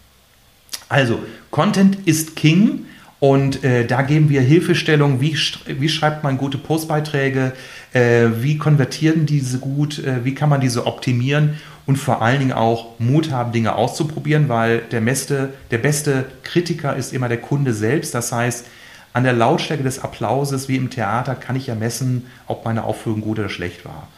Also, 0.89 1.21
Content 1.51 1.99
ist 2.07 2.37
King. 2.37 2.87
Und 3.21 3.65
äh, 3.65 3.87
da 3.87 4.03
geben 4.03 4.29
wir 4.29 4.43
Hilfestellung, 4.43 5.19
wie, 5.23 5.35
wie 5.67 5.89
schreibt 5.89 6.25
man 6.25 6.37
gute 6.37 6.59
Postbeiträge, 6.59 7.55
äh, 7.95 8.27
wie 8.41 8.59
konvertieren 8.59 9.25
diese 9.25 9.61
gut, 9.61 9.99
äh, 9.99 10.27
wie 10.27 10.35
kann 10.35 10.51
man 10.51 10.61
diese 10.61 10.87
optimieren 10.87 11.59
und 11.87 11.97
vor 11.97 12.23
allen 12.23 12.41
Dingen 12.41 12.53
auch 12.53 12.99
Mut 12.99 13.31
haben, 13.31 13.53
Dinge 13.53 13.75
auszuprobieren, 13.75 14.49
weil 14.49 14.79
der 14.79 15.01
beste, 15.01 15.53
der 15.71 15.79
beste 15.79 16.25
Kritiker 16.43 16.97
ist 16.97 17.13
immer 17.13 17.29
der 17.29 17.41
Kunde 17.41 17.75
selbst. 17.75 18.15
Das 18.15 18.33
heißt, 18.33 18.67
an 19.13 19.25
der 19.25 19.33
Lautstärke 19.33 19.83
des 19.83 20.01
Applauses 20.01 20.69
wie 20.69 20.77
im 20.77 20.91
Theater 20.91 21.35
kann 21.35 21.57
ich 21.57 21.67
ja 21.67 21.75
messen, 21.75 22.27
ob 22.47 22.65
meine 22.65 22.85
Aufführung 22.85 23.21
gut 23.21 23.39
oder 23.39 23.49
schlecht 23.49 23.85
war. 23.85 24.09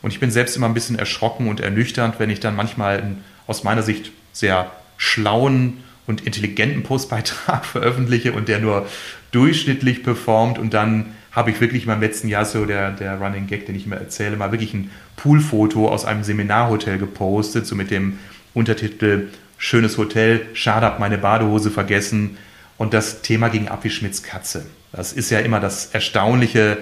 Und 0.00 0.12
ich 0.12 0.20
bin 0.20 0.30
selbst 0.30 0.56
immer 0.56 0.66
ein 0.68 0.74
bisschen 0.74 0.98
erschrocken 0.98 1.48
und 1.48 1.60
ernüchternd, 1.60 2.18
wenn 2.18 2.30
ich 2.30 2.40
dann 2.40 2.56
manchmal 2.56 2.98
einen, 2.98 3.24
aus 3.46 3.62
meiner 3.62 3.82
Sicht 3.82 4.10
sehr 4.32 4.70
schlauen 4.96 5.84
und 6.06 6.22
intelligenten 6.22 6.82
Postbeitrag 6.82 7.64
veröffentliche 7.66 8.32
und 8.32 8.48
der 8.48 8.58
nur 8.58 8.86
durchschnittlich 9.30 10.02
performt 10.02 10.58
und 10.58 10.74
dann 10.74 11.14
habe 11.32 11.50
ich 11.50 11.60
wirklich 11.60 11.86
im 11.86 12.00
letzten 12.00 12.28
Jahr 12.28 12.44
so 12.44 12.64
der, 12.64 12.90
der 12.92 13.18
Running 13.18 13.46
Gag, 13.46 13.66
den 13.66 13.74
ich 13.74 13.86
immer 13.86 13.96
erzähle, 13.96 14.36
mal 14.36 14.52
wirklich 14.52 14.74
ein 14.74 14.90
Poolfoto 15.16 15.88
aus 15.88 16.04
einem 16.04 16.22
Seminarhotel 16.22 16.98
gepostet, 16.98 17.66
so 17.66 17.74
mit 17.74 17.90
dem 17.90 18.18
Untertitel 18.54 19.28
Schönes 19.58 19.96
Hotel, 19.96 20.46
schade, 20.54 20.86
hab 20.86 20.98
meine 20.98 21.18
Badehose 21.18 21.70
vergessen. 21.70 22.36
Und 22.78 22.94
das 22.94 23.22
Thema 23.22 23.48
ging 23.48 23.68
ab 23.68 23.84
wie 23.84 23.90
Schmidts 23.90 24.22
Katze. 24.22 24.66
Das 24.92 25.12
ist 25.12 25.30
ja 25.30 25.38
immer 25.38 25.60
das 25.60 25.86
Erstaunliche, 25.86 26.78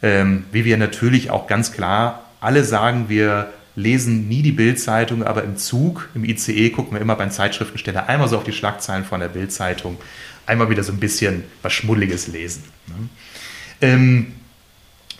Ähm, 0.00 0.44
wie 0.52 0.64
wir 0.64 0.76
natürlich 0.76 1.30
auch 1.30 1.48
ganz 1.48 1.72
klar 1.72 2.24
alle 2.40 2.62
sagen, 2.62 3.08
wir 3.08 3.52
lesen 3.74 4.28
nie 4.28 4.42
die 4.42 4.52
Bildzeitung, 4.52 5.24
aber 5.24 5.44
im 5.44 5.56
Zug, 5.56 6.08
im 6.14 6.24
ICE 6.24 6.70
gucken 6.70 6.92
wir 6.92 7.00
immer 7.00 7.16
beim 7.16 7.30
Zeitschriftensteller 7.30 8.08
einmal 8.08 8.28
so 8.28 8.36
auf 8.36 8.44
die 8.44 8.52
Schlagzeilen 8.52 9.04
von 9.04 9.20
der 9.20 9.28
Bildzeitung, 9.28 9.96
einmal 10.46 10.70
wieder 10.70 10.82
so 10.84 10.92
ein 10.92 11.00
bisschen 11.00 11.44
was 11.62 11.72
Schmuddeliges 11.72 12.28
lesen. 12.28 12.64
Ne? 12.86 13.08
Ähm, 13.80 14.32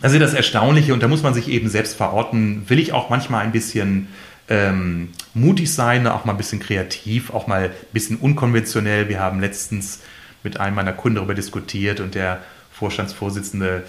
also 0.00 0.18
das 0.18 0.34
Erstaunliche, 0.34 0.94
und 0.94 1.02
da 1.02 1.08
muss 1.08 1.22
man 1.22 1.34
sich 1.34 1.48
eben 1.48 1.68
selbst 1.68 1.96
verorten, 1.96 2.68
will 2.68 2.78
ich 2.78 2.92
auch 2.92 3.10
manchmal 3.10 3.44
ein 3.44 3.52
bisschen 3.52 4.08
ähm, 4.48 5.10
mutig 5.34 5.72
sein, 5.72 6.06
auch 6.06 6.24
mal 6.24 6.32
ein 6.32 6.38
bisschen 6.38 6.60
kreativ, 6.60 7.30
auch 7.30 7.46
mal 7.46 7.64
ein 7.64 7.70
bisschen 7.92 8.16
unkonventionell. 8.16 9.08
Wir 9.08 9.20
haben 9.20 9.40
letztens 9.40 10.00
mit 10.42 10.60
einem 10.60 10.76
meiner 10.76 10.92
Kunden 10.92 11.16
darüber 11.16 11.34
diskutiert 11.34 12.00
und 12.00 12.14
der 12.14 12.40
Vorstandsvorsitzende 12.72 13.84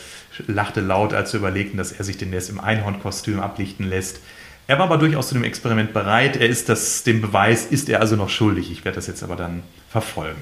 lachte 0.47 0.81
laut, 0.81 1.13
als 1.13 1.31
wir 1.33 1.39
überlegten, 1.39 1.77
dass 1.77 1.91
er 1.91 2.03
sich 2.03 2.17
den 2.17 2.33
jetzt 2.33 2.49
im 2.49 2.59
Einhornkostüm 2.59 3.39
ablichten 3.39 3.87
lässt. 3.87 4.19
Er 4.67 4.77
war 4.77 4.85
aber 4.85 4.97
durchaus 4.97 5.29
zu 5.29 5.35
dem 5.35 5.43
Experiment 5.43 5.93
bereit. 5.93 6.37
Er 6.37 6.47
ist 6.47 6.69
das, 6.69 7.03
dem 7.03 7.21
Beweis 7.21 7.65
ist 7.65 7.89
er 7.89 8.01
also 8.01 8.15
noch 8.15 8.29
schuldig. 8.29 8.71
Ich 8.71 8.85
werde 8.85 8.97
das 8.97 9.07
jetzt 9.07 9.23
aber 9.23 9.35
dann 9.35 9.63
verfolgen. 9.89 10.41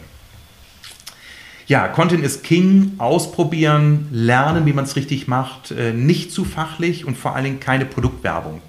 Ja, 1.67 1.89
Content 1.89 2.23
ist 2.23 2.45
King, 2.45 2.93
ausprobieren, 2.97 4.08
lernen, 4.13 4.65
wie 4.65 4.71
man 4.71 4.86
es 4.86 4.95
richtig 4.95 5.27
macht, 5.27 5.71
äh, 5.71 5.91
nicht 5.91 6.32
zu 6.32 6.45
fachlich 6.45 7.03
und 7.03 7.17
vor 7.17 7.36
allen 7.36 7.43
Dingen 7.43 7.60
keine 7.60 7.86
Produktwerbung. 7.86 8.62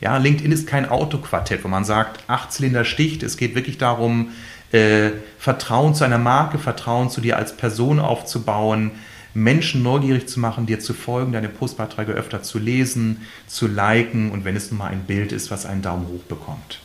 Ja, 0.00 0.16
LinkedIn 0.16 0.52
ist 0.52 0.66
kein 0.66 0.88
Autoquartett, 0.88 1.64
wo 1.64 1.68
man 1.68 1.84
sagt, 1.84 2.24
acht 2.28 2.52
Zylinder 2.52 2.86
sticht. 2.86 3.22
Es 3.22 3.36
geht 3.36 3.54
wirklich 3.54 3.76
darum, 3.76 4.30
äh, 4.72 5.10
Vertrauen 5.38 5.94
zu 5.94 6.04
einer 6.04 6.16
Marke, 6.16 6.58
Vertrauen 6.58 7.10
zu 7.10 7.20
dir 7.20 7.36
als 7.36 7.54
Person 7.58 7.98
aufzubauen, 7.98 8.92
Menschen 9.34 9.82
neugierig 9.82 10.26
zu 10.26 10.40
machen, 10.40 10.64
dir 10.64 10.80
zu 10.80 10.94
folgen, 10.94 11.32
deine 11.32 11.50
Postbeiträge 11.50 12.12
öfter 12.12 12.42
zu 12.42 12.58
lesen, 12.58 13.20
zu 13.46 13.66
liken 13.66 14.30
und 14.30 14.46
wenn 14.46 14.56
es 14.56 14.70
nun 14.70 14.78
mal 14.78 14.90
ein 14.90 15.02
Bild 15.02 15.30
ist, 15.32 15.50
was 15.50 15.66
einen 15.66 15.82
Daumen 15.82 16.08
hoch 16.08 16.22
bekommt. 16.22 16.80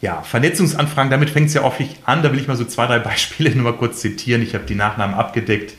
Ja, 0.00 0.22
Vernetzungsanfragen, 0.22 1.10
damit 1.10 1.30
fängt 1.30 1.48
es 1.48 1.54
ja 1.54 1.62
häufig 1.62 1.96
an. 2.04 2.22
Da 2.22 2.32
will 2.32 2.40
ich 2.40 2.48
mal 2.48 2.56
so 2.56 2.64
zwei, 2.64 2.86
drei 2.86 2.98
Beispiele 2.98 3.50
nur 3.54 3.64
mal 3.72 3.78
kurz 3.78 4.00
zitieren. 4.00 4.42
Ich 4.42 4.54
habe 4.54 4.64
die 4.64 4.74
Nachnamen 4.74 5.14
abgedeckt. 5.14 5.74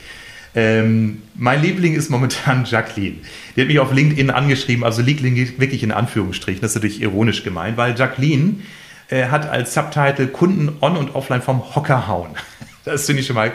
Ähm, 0.53 1.21
mein 1.36 1.62
Liebling 1.62 1.95
ist 1.95 2.10
momentan 2.10 2.65
Jacqueline. 2.69 3.17
Die 3.55 3.62
hat 3.62 3.67
mich 3.67 3.79
auf 3.79 3.93
LinkedIn 3.93 4.29
angeschrieben, 4.29 4.84
also 4.84 5.01
Liebling 5.01 5.36
wirklich 5.57 5.84
in 5.84 5.91
Anführungsstrichen, 5.91 6.62
das 6.62 6.71
ist 6.71 6.75
natürlich 6.75 7.01
ironisch 7.01 7.43
gemeint, 7.43 7.77
weil 7.77 7.97
Jacqueline 7.97 8.55
äh, 9.10 9.27
hat 9.27 9.49
als 9.49 9.73
Subtitle 9.73 10.27
Kunden 10.27 10.75
on 10.81 10.97
und 10.97 11.15
offline 11.15 11.41
vom 11.41 11.75
Hocker 11.75 12.07
hauen. 12.07 12.31
Das 12.84 13.05
finde 13.05 13.21
ich 13.21 13.27
schon 13.27 13.36
mal 13.36 13.51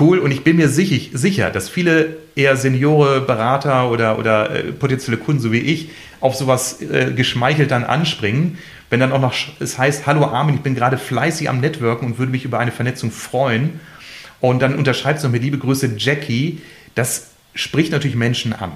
cool 0.00 0.18
und 0.18 0.32
ich 0.32 0.42
bin 0.42 0.56
mir 0.56 0.68
sicher, 0.68 1.16
sicher 1.16 1.50
dass 1.50 1.68
viele 1.68 2.16
eher 2.34 2.56
Seniore, 2.56 3.20
Berater 3.20 3.88
oder, 3.88 4.18
oder 4.18 4.50
äh, 4.50 4.72
potenzielle 4.72 5.16
Kunden, 5.16 5.40
so 5.40 5.52
wie 5.52 5.60
ich, 5.60 5.90
auf 6.20 6.34
sowas 6.34 6.82
äh, 6.82 7.12
geschmeichelt 7.14 7.70
dann 7.70 7.84
anspringen. 7.84 8.58
Wenn 8.90 9.00
dann 9.00 9.12
auch 9.12 9.20
noch 9.20 9.34
es 9.60 9.78
heißt, 9.78 10.06
hallo 10.06 10.26
Armin, 10.26 10.56
ich 10.56 10.60
bin 10.60 10.74
gerade 10.74 10.98
fleißig 10.98 11.48
am 11.48 11.60
Networken 11.60 12.06
und 12.06 12.18
würde 12.18 12.32
mich 12.32 12.44
über 12.44 12.58
eine 12.58 12.72
Vernetzung 12.72 13.10
freuen. 13.10 13.80
Und 14.40 14.60
dann 14.60 14.76
unterschreibt 14.76 15.18
es 15.18 15.24
noch 15.24 15.30
mit 15.30 15.42
liebe 15.42 15.58
Grüße 15.58 15.94
Jackie. 15.96 16.60
Das 16.94 17.28
spricht 17.54 17.92
natürlich 17.92 18.16
Menschen 18.16 18.52
an. 18.52 18.72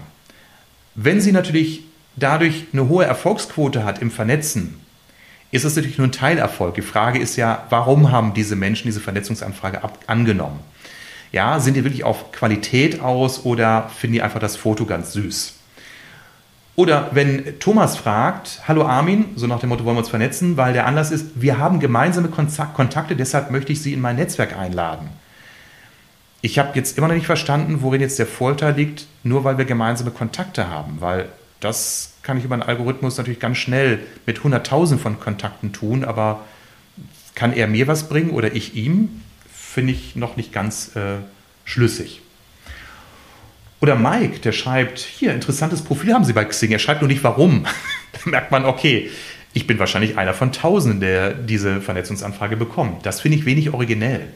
Wenn 0.95 1.21
sie 1.21 1.33
natürlich 1.33 1.83
dadurch 2.17 2.65
eine 2.73 2.89
hohe 2.89 3.05
Erfolgsquote 3.05 3.85
hat 3.85 4.01
im 4.01 4.11
Vernetzen, 4.11 4.81
ist 5.51 5.65
das 5.65 5.77
natürlich 5.77 5.99
nur 5.99 6.09
ein 6.09 6.13
Teilerfolg. 6.13 6.75
Die 6.75 6.83
Frage 6.83 7.19
ist 7.19 7.37
ja, 7.37 7.67
warum 7.71 8.13
haben 8.13 8.35
diese 8.35 8.57
Menschen 8.57 8.89
diese 8.89 9.01
Vernetzungsanfrage 9.01 9.83
ab 9.83 9.99
angenommen? 10.07 10.61
Ja, 11.33 11.61
sind 11.61 11.75
die 11.75 11.85
wirklich 11.85 12.05
auf 12.05 12.33
Qualität 12.33 13.01
aus 13.01 13.45
oder 13.45 13.91
finden 13.95 14.15
die 14.15 14.23
einfach 14.23 14.41
das 14.41 14.57
Foto 14.57 14.87
ganz 14.87 15.13
süß? 15.13 15.58
Oder 16.79 17.09
wenn 17.11 17.59
Thomas 17.59 17.97
fragt, 17.97 18.61
hallo 18.69 18.85
Armin, 18.85 19.31
so 19.35 19.49
nach 19.49 19.59
dem 19.59 19.71
Motto, 19.71 19.85
wollen 19.85 19.97
wir 19.97 19.99
uns 19.99 20.11
vernetzen, 20.11 20.57
weil 20.57 20.73
der 20.73 20.87
Anlass 20.87 21.11
ist, 21.11 21.33
wir 21.35 21.59
haben 21.59 21.81
gemeinsame 21.81 22.29
Kontakte, 22.29 23.17
deshalb 23.17 23.51
möchte 23.51 23.73
ich 23.73 23.83
Sie 23.83 23.93
in 23.93 24.01
mein 24.01 24.15
Netzwerk 24.15 24.57
einladen. 24.57 25.09
Ich 26.41 26.57
habe 26.57 26.71
jetzt 26.75 26.97
immer 26.97 27.09
noch 27.09 27.17
nicht 27.17 27.27
verstanden, 27.27 27.83
worin 27.83 28.01
jetzt 28.01 28.21
der 28.21 28.29
Vorteil 28.29 28.75
liegt, 28.75 29.09
nur 29.25 29.43
weil 29.43 29.59
wir 29.59 29.65
gemeinsame 29.65 30.13
Kontakte 30.13 30.71
haben, 30.71 30.99
weil 31.01 31.29
das 31.59 32.13
kann 32.23 32.39
ich 32.39 32.45
über 32.45 32.55
einen 32.55 32.63
Algorithmus 32.63 33.19
natürlich 33.19 33.41
ganz 33.41 33.59
schnell 33.59 33.99
mit 34.25 34.39
100.000 34.39 34.99
von 34.99 35.19
Kontakten 35.19 35.73
tun, 35.73 36.05
aber 36.05 36.45
kann 37.35 37.53
er 37.55 37.67
mir 37.67 37.89
was 37.89 38.09
bringen 38.09 38.31
oder 38.31 38.55
ich 38.55 38.77
ihm, 38.77 39.23
finde 39.53 39.95
ich 39.95 40.15
noch 40.15 40.37
nicht 40.37 40.53
ganz 40.53 40.95
äh, 40.95 41.17
schlüssig. 41.65 42.23
Oder 43.81 43.95
Mike, 43.97 44.41
der 44.41 44.53
schreibt, 44.53 44.99
hier, 44.99 45.33
interessantes 45.33 45.83
Profil 45.83 46.13
haben 46.13 46.25
Sie 46.25 46.33
bei 46.33 46.45
Xing. 46.45 46.73
Er 46.73 46.79
schreibt 46.79 47.01
nur 47.01 47.09
nicht 47.09 47.23
warum. 47.23 47.65
da 48.13 48.31
merkt 48.31 48.51
man, 48.51 48.65
okay, 48.65 49.11
ich 49.53 49.67
bin 49.67 49.79
wahrscheinlich 49.79 50.19
einer 50.19 50.35
von 50.35 50.53
Tausenden, 50.53 51.01
der 51.01 51.33
diese 51.33 51.81
Vernetzungsanfrage 51.81 52.57
bekommt. 52.57 53.07
Das 53.07 53.21
finde 53.21 53.39
ich 53.39 53.45
wenig 53.45 53.73
originell 53.73 54.29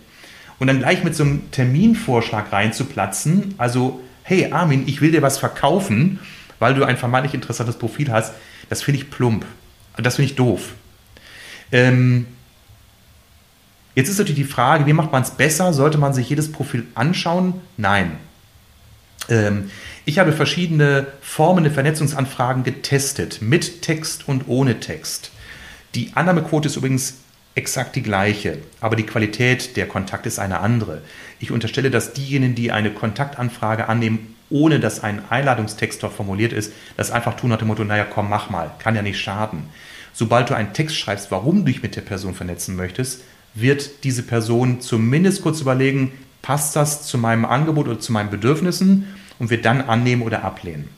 und 0.63 0.69
dann 0.69 0.79
gleich 0.79 1.03
mit 1.03 1.17
so 1.17 1.25
einem 1.25 1.51
Terminvorschlag 1.51 2.53
reinzuplatzen, 2.53 3.57
also 3.59 4.01
hey 4.23 4.53
Armin, 4.53 4.85
ich 4.87 5.01
will 5.01 5.11
dir 5.11 5.21
was 5.21 5.37
verkaufen, 5.37 6.21
weil 6.61 6.75
du 6.75 6.85
ein 6.85 6.97
vermeintlich 6.97 7.35
interessantes 7.35 7.77
Profil 7.77 8.13
hast, 8.13 8.33
das 8.69 8.81
finde 8.81 9.01
ich 9.01 9.11
plump. 9.11 9.45
Das 9.97 10.15
finde 10.15 10.31
ich 10.31 10.37
doof. 10.37 10.75
Ähm, 11.73 12.27
jetzt 13.97 14.09
ist 14.09 14.19
natürlich 14.19 14.47
die 14.47 14.53
Frage, 14.53 14.87
wie 14.87 14.93
macht 14.93 15.11
man 15.11 15.23
es 15.23 15.33
besser? 15.33 15.73
Sollte 15.73 15.99
man 15.99 16.15
sich 16.15 16.31
jedes 16.31 16.53
Profil 16.53 16.87
anschauen? 16.95 17.55
Nein. 17.77 18.13
Ähm, 19.29 19.71
ich 20.05 20.19
habe 20.19 20.33
verschiedene 20.33 21.07
Formen 21.21 21.65
der 21.65 21.73
Vernetzungsanfragen 21.73 22.65
getestet, 22.65 23.41
mit 23.41 23.83
Text 23.83 24.29
und 24.29 24.49
ohne 24.49 24.81
Text. 24.81 25.31
Die 25.95 26.13
Annahmequote 26.15 26.69
ist 26.69 26.77
übrigens 26.77 27.19
exakt 27.55 27.97
die 27.97 28.03
gleiche, 28.03 28.59
aber 28.81 28.97
die 28.97 29.03
Qualität 29.05 29.77
der 29.77 29.87
Kontakte 29.87 30.29
ist 30.29 30.39
eine 30.39 30.61
andere. 30.61 31.03
Ich 31.39 31.51
unterstelle, 31.51 31.91
dass 31.91 32.15
diejenigen, 32.15 32.55
die 32.55 32.73
eine 32.73 32.91
Kontaktanfrage 32.91 33.89
annehmen, 33.89 34.35
ohne 34.49 34.81
dass 34.81 35.03
ein 35.03 35.23
Einladungstext 35.31 36.03
dort 36.03 36.15
formuliert 36.15 36.53
ist, 36.53 36.73
das 36.97 37.11
einfach 37.11 37.37
tun 37.37 37.51
nach 37.51 37.59
dem 37.59 37.69
Motto, 37.69 37.85
naja, 37.85 38.05
komm, 38.05 38.29
mach 38.29 38.51
mal, 38.51 38.71
kann 38.79 38.95
ja 38.95 39.03
nicht 39.03 39.21
schaden. 39.21 39.65
Sobald 40.13 40.51
du 40.51 40.55
einen 40.55 40.73
Text 40.73 40.97
schreibst, 40.97 41.31
warum 41.31 41.59
du 41.59 41.73
dich 41.73 41.83
mit 41.83 41.97
der 41.97 42.03
Person 42.03 42.35
vernetzen 42.35 42.77
möchtest, 42.77 43.23
wird 43.55 44.05
diese 44.05 44.23
Person 44.23 44.81
zumindest 44.81 45.43
kurz 45.43 45.61
überlegen, 45.61 46.13
passt 46.43 46.77
das 46.77 47.07
zu 47.07 47.19
meinem 47.19 47.45
Angebot 47.45 47.89
oder 47.89 48.01
zu 48.01 48.13
meinen 48.13 48.31
Bedürfnissen 48.31 49.07
und 49.39 49.51
wird 49.51 49.65
dann 49.65 49.81
annehmen 49.81 50.23
oder 50.23 50.45
ablehnen. 50.45 50.89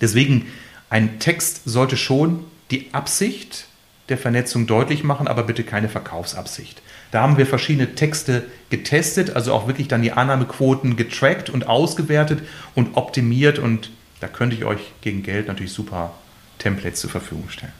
Deswegen, 0.00 0.46
ein 0.90 1.18
Text 1.18 1.62
sollte 1.64 1.96
schon 1.96 2.44
die 2.70 2.92
Absicht 2.92 3.66
der 4.08 4.18
Vernetzung 4.18 4.66
deutlich 4.66 5.02
machen, 5.02 5.28
aber 5.28 5.44
bitte 5.44 5.64
keine 5.64 5.88
Verkaufsabsicht. 5.88 6.82
Da 7.10 7.22
haben 7.22 7.38
wir 7.38 7.46
verschiedene 7.46 7.94
Texte 7.94 8.44
getestet, 8.70 9.34
also 9.34 9.54
auch 9.54 9.66
wirklich 9.66 9.88
dann 9.88 10.02
die 10.02 10.12
Annahmequoten 10.12 10.96
getrackt 10.96 11.48
und 11.48 11.68
ausgewertet 11.68 12.42
und 12.74 12.96
optimiert 12.96 13.58
und 13.58 13.90
da 14.20 14.28
könnte 14.28 14.56
ich 14.56 14.64
euch 14.64 14.92
gegen 15.00 15.22
Geld 15.22 15.48
natürlich 15.48 15.72
super 15.72 16.12
Templates 16.58 17.00
zur 17.00 17.10
Verfügung 17.10 17.48
stellen. 17.48 17.72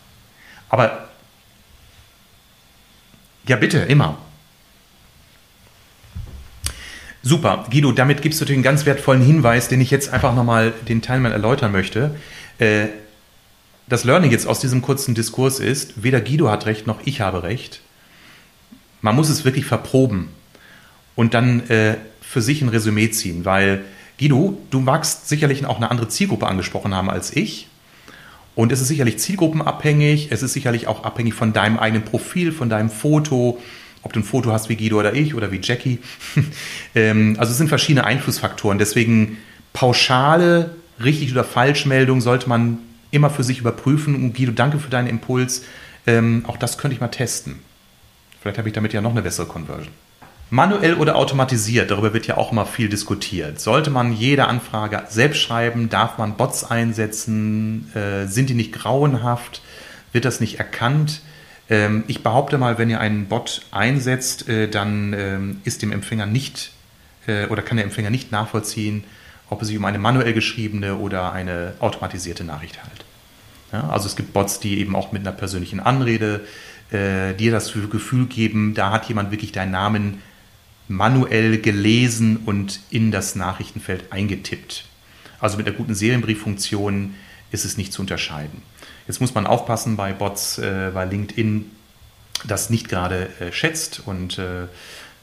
Aber 0.69 1.09
ja, 3.47 3.57
bitte, 3.57 3.79
immer. 3.79 4.19
Super, 7.27 7.65
Guido, 7.71 7.91
damit 7.91 8.21
gibst 8.21 8.43
du 8.43 8.53
einen 8.53 8.63
ganz 8.63 8.85
wertvollen 8.85 9.23
Hinweis, 9.23 9.69
den 9.69 9.81
ich 9.81 9.91
jetzt 9.91 10.11
einfach 10.11 10.35
nochmal 10.35 10.75
den 10.87 11.01
Teilnehmern 11.01 11.33
erläutern 11.33 11.73
möchte. 11.73 12.15
Äh, 12.59 12.89
das 13.89 14.05
Learning 14.05 14.31
jetzt 14.31 14.47
aus 14.47 14.61
diesem 14.61 14.83
kurzen 14.83 15.15
Diskurs 15.15 15.59
ist, 15.59 16.03
weder 16.03 16.21
Guido 16.21 16.51
hat 16.51 16.67
recht 16.67 16.87
noch 16.87 16.99
ich 17.07 17.23
habe 17.23 17.43
recht. 17.43 17.81
Man 19.01 19.17
muss 19.17 19.31
es 19.31 19.43
wirklich 19.47 19.65
verproben 19.65 20.29
und 21.15 21.33
dann 21.33 21.67
äh, 21.71 21.97
für 22.21 22.43
sich 22.43 22.61
ein 22.61 22.69
Resümee 22.69 23.11
ziehen, 23.11 23.47
weil 23.47 23.87
Guido, 24.19 24.59
du 24.71 24.81
magst 24.81 25.27
sicherlich 25.27 25.65
auch 25.65 25.79
eine 25.79 25.91
andere 25.91 26.09
Zielgruppe 26.09 26.47
angesprochen 26.47 26.95
haben 26.95 27.09
als 27.09 27.35
ich. 27.35 27.69
Und 28.55 28.71
es 28.71 28.83
ist 28.83 28.89
sicherlich 28.89 29.19
zielgruppenabhängig, 29.19 30.29
es 30.31 30.43
ist 30.43 30.53
sicherlich 30.53 30.89
auch 30.89 31.05
abhängig 31.05 31.33
von 31.33 31.55
deinem 31.55 31.79
eigenen 31.79 32.05
Profil, 32.05 32.53
von 32.53 32.69
deinem 32.69 32.91
Foto, 32.91 33.59
ob 34.05 34.13
du 34.13 34.21
ein 34.21 34.25
Foto 34.25 34.53
hast 34.53 34.69
wie 34.69 34.77
Guido 34.77 34.99
oder 34.99 35.15
ich 35.15 35.35
oder 35.35 35.51
wie 35.51 35.61
Jackie. 35.63 35.99
ähm, 36.95 37.37
also 37.39 37.51
es 37.51 37.59
sind 37.59 37.69
verschiedene 37.69 38.05
Einflussfaktoren. 38.05 38.79
Deswegen 38.79 39.39
pauschale, 39.73 40.77
richtig 41.03 41.33
oder 41.33 41.43
Falschmeldung 41.43 42.21
sollte 42.21 42.49
man 42.49 42.79
immer 43.11 43.31
für 43.31 43.43
sich 43.43 43.59
überprüfen. 43.59 44.15
Und 44.15 44.37
Guido, 44.37 44.53
danke 44.53 44.79
für 44.79 44.91
deinen 44.91 45.09
Impuls. 45.09 45.65
Ähm, 46.07 46.45
auch 46.47 46.57
das 46.57 46.79
könnte 46.79 46.95
ich 46.95 47.01
mal 47.01 47.09
testen. 47.09 47.57
Vielleicht 48.41 48.59
habe 48.59 48.69
ich 48.69 48.75
damit 48.75 48.93
ja 48.93 49.01
noch 49.01 49.13
eine 49.13 49.23
bessere 49.23 49.47
Conversion. 49.47 49.93
Manuell 50.51 50.95
oder 50.95 51.17
automatisiert, 51.17 51.91
darüber 51.91 52.13
wird 52.13 52.27
ja 52.27 52.37
auch 52.37 52.53
immer 52.53 52.67
viel 52.67 52.89
diskutiert. 52.91 53.59
Sollte 53.59 53.91
man 53.91 54.13
jede 54.13 54.47
Anfrage 54.47 55.03
selbst 55.09 55.41
schreiben? 55.41 55.89
Darf 55.89 56.19
man 56.19 56.37
Bots 56.37 56.65
einsetzen? 56.71 57.91
Äh, 57.95 58.27
sind 58.27 58.51
die 58.51 58.55
nicht 58.55 58.73
grauenhaft? 58.73 59.63
Wird 60.13 60.27
das 60.27 60.41
nicht 60.41 60.59
erkannt? 60.59 61.23
Ähm, 61.71 62.05
ich 62.07 62.23
behaupte 62.23 62.59
mal, 62.59 62.79
wenn 62.79 62.91
ihr 62.91 63.01
einen 63.01 63.27
Bot 63.27 63.63
einsetzt, 63.71 64.49
äh, 64.49 64.69
dann 64.69 65.13
ähm, 65.13 65.61
ist 65.65 65.83
dem 65.83 65.93
Empfänger 65.93 66.27
nicht 66.27 66.73
äh, 67.27 67.47
oder 67.47 67.63
kann 67.63 67.77
der 67.77 67.85
Empfänger 67.85 68.11
nicht 68.11 68.33
nachvollziehen, 68.33 69.05
ob 69.49 69.63
es 69.63 69.69
sich 69.69 69.77
um 69.77 69.85
eine 69.85 69.99
manuell 69.99 70.33
geschriebene 70.33 70.97
oder 70.97 71.33
eine 71.33 71.75
automatisierte 71.81 72.45
Nachricht 72.45 72.83
handelt. 72.83 73.05
Ja, 73.73 73.89
also 73.89 74.07
es 74.07 74.17
gibt 74.17 74.33
Bots, 74.33 74.61
die 74.61 74.79
eben 74.79 74.95
auch 74.95 75.13
mit 75.13 75.23
einer 75.23 75.33
persönlichen 75.33 75.81
Anrede 75.81 76.43
äh, 76.91 77.35
dir 77.35 77.51
das 77.51 77.73
Gefühl 77.73 78.27
geben, 78.27 78.75
da 78.75 78.91
hat 78.91 79.09
jemand 79.09 79.31
wirklich 79.31 79.53
deinen 79.53 79.73
Namen 79.73 80.23
manuell 80.87 81.59
gelesen 81.59 82.39
und 82.45 82.81
in 82.91 83.11
das 83.11 83.37
Nachrichtenfeld 83.37 84.13
eingetippt. 84.13 84.85
Also 85.41 85.57
mit 85.57 85.67
einer 85.67 85.77
guten 85.77 85.95
Serienbrieffunktion 85.95 87.15
ist 87.51 87.65
es 87.65 87.77
nicht 87.77 87.93
zu 87.93 88.03
unterscheiden. 88.03 88.63
Jetzt 89.07 89.21
muss 89.21 89.35
man 89.35 89.47
aufpassen 89.47 89.97
bei 89.97 90.13
Bots, 90.13 90.59
äh, 90.59 90.95
weil 90.95 91.09
LinkedIn 91.09 91.71
das 92.47 92.71
nicht 92.71 92.89
gerade 92.89 93.29
äh, 93.41 93.53
schätzt 93.53 94.03
und 94.07 94.39
äh, 94.39 94.67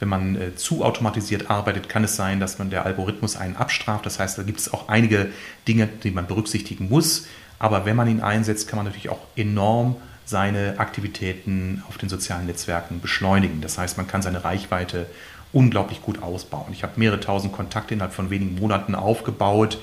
wenn 0.02 0.10
man 0.10 0.36
äh, 0.36 0.56
zu 0.56 0.84
automatisiert 0.84 1.50
arbeitet, 1.52 1.88
kann 1.88 2.04
es 2.04 2.16
sein, 2.16 2.40
dass 2.40 2.58
man 2.58 2.72
der 2.72 2.86
Algorithmus 2.86 3.38
einen 3.38 3.56
abstraft. 3.56 4.06
Das 4.06 4.18
heißt, 4.18 4.38
da 4.38 4.44
gibt 4.44 4.60
es 4.60 4.74
auch 4.74 4.90
einige 4.90 5.30
Dinge, 5.68 5.88
die 6.04 6.10
man 6.10 6.26
berücksichtigen 6.26 6.90
muss. 6.90 7.28
Aber 7.60 7.86
wenn 7.86 7.96
man 7.96 8.08
ihn 8.08 8.22
einsetzt, 8.22 8.68
kann 8.68 8.78
man 8.78 8.88
natürlich 8.88 9.10
auch 9.10 9.20
enorm 9.36 9.98
seine 10.26 10.80
Aktivitäten 10.80 11.84
auf 11.88 12.00
den 12.00 12.10
sozialen 12.10 12.48
Netzwerken 12.48 13.00
beschleunigen. 13.00 13.62
Das 13.62 13.78
heißt, 13.78 13.98
man 13.98 14.08
kann 14.08 14.24
seine 14.24 14.44
Reichweite 14.44 15.06
unglaublich 15.54 16.02
gut 16.02 16.24
ausbauen. 16.24 16.72
Ich 16.72 16.82
habe 16.82 16.94
mehrere 16.96 17.20
tausend 17.20 17.54
Kontakte 17.54 17.94
innerhalb 17.94 18.14
von 18.14 18.32
wenigen 18.32 18.56
Monaten 18.56 18.96
aufgebaut, 18.96 19.78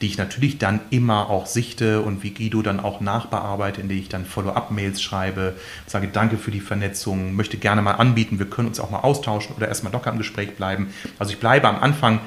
die 0.00 0.06
ich 0.06 0.18
natürlich 0.18 0.58
dann 0.58 0.80
immer 0.90 1.30
auch 1.30 1.46
sichte 1.46 2.02
und 2.02 2.22
wie 2.22 2.30
Guido 2.30 2.62
dann 2.62 2.80
auch 2.80 3.00
nachbearbeite, 3.00 3.80
indem 3.80 3.98
ich 3.98 4.08
dann 4.08 4.26
Follow-up-Mails 4.26 5.00
schreibe, 5.00 5.54
sage 5.86 6.08
Danke 6.08 6.36
für 6.36 6.50
die 6.50 6.60
Vernetzung, 6.60 7.34
möchte 7.34 7.56
gerne 7.56 7.82
mal 7.82 7.92
anbieten, 7.92 8.38
wir 8.38 8.46
können 8.46 8.68
uns 8.68 8.80
auch 8.80 8.90
mal 8.90 9.00
austauschen 9.00 9.54
oder 9.56 9.68
erstmal 9.68 9.92
locker 9.92 10.10
im 10.10 10.18
Gespräch 10.18 10.56
bleiben. 10.56 10.88
Also 11.18 11.32
ich 11.32 11.38
bleibe 11.38 11.68
am 11.68 11.76
Anfang 11.76 12.20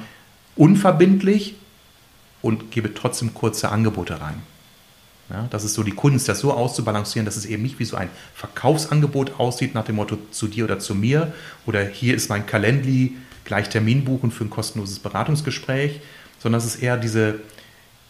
unverbindlich 0.56 1.54
und 2.42 2.70
gebe 2.70 2.94
trotzdem 2.94 3.34
kurze 3.34 3.70
Angebote 3.70 4.20
rein. 4.20 4.42
Ja, 5.30 5.46
das 5.50 5.64
ist 5.64 5.74
so 5.74 5.82
die 5.82 5.92
Kunst, 5.92 6.28
das 6.28 6.40
so 6.40 6.52
auszubalancieren, 6.54 7.26
dass 7.26 7.36
es 7.36 7.44
eben 7.44 7.62
nicht 7.62 7.78
wie 7.78 7.84
so 7.84 7.96
ein 7.96 8.08
Verkaufsangebot 8.34 9.38
aussieht, 9.38 9.74
nach 9.74 9.84
dem 9.84 9.96
Motto 9.96 10.16
zu 10.30 10.48
dir 10.48 10.64
oder 10.64 10.78
zu 10.78 10.94
mir 10.94 11.34
oder 11.66 11.84
hier 11.84 12.14
ist 12.14 12.30
mein 12.30 12.46
Kalendli, 12.46 13.16
gleich 13.44 13.68
Termin 13.68 14.04
buchen 14.04 14.30
für 14.30 14.44
ein 14.44 14.50
kostenloses 14.50 15.00
Beratungsgespräch, 15.00 16.00
sondern 16.38 16.60
es 16.60 16.66
ist 16.66 16.82
eher 16.82 16.96
diese, 16.96 17.40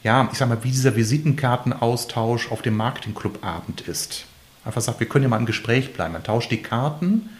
ja, 0.03 0.29
ich 0.31 0.39
sag 0.39 0.49
mal, 0.49 0.63
wie 0.63 0.71
dieser 0.71 0.97
Visitenkartenaustausch 0.97 2.51
auf 2.51 2.63
dem 2.63 2.77
Marketingclubabend 2.77 3.83
ist. 3.83 4.27
Einfach 4.65 4.81
sagt, 4.81 5.01
wir 5.01 5.09
können 5.09 5.25
ja 5.25 5.29
mal 5.29 5.39
im 5.39 5.47
Gespräch 5.47 5.93
bleiben. 5.93 6.13
Man 6.13 6.23
tauscht 6.23 6.51
die 6.51 6.63
Karten 6.63 7.31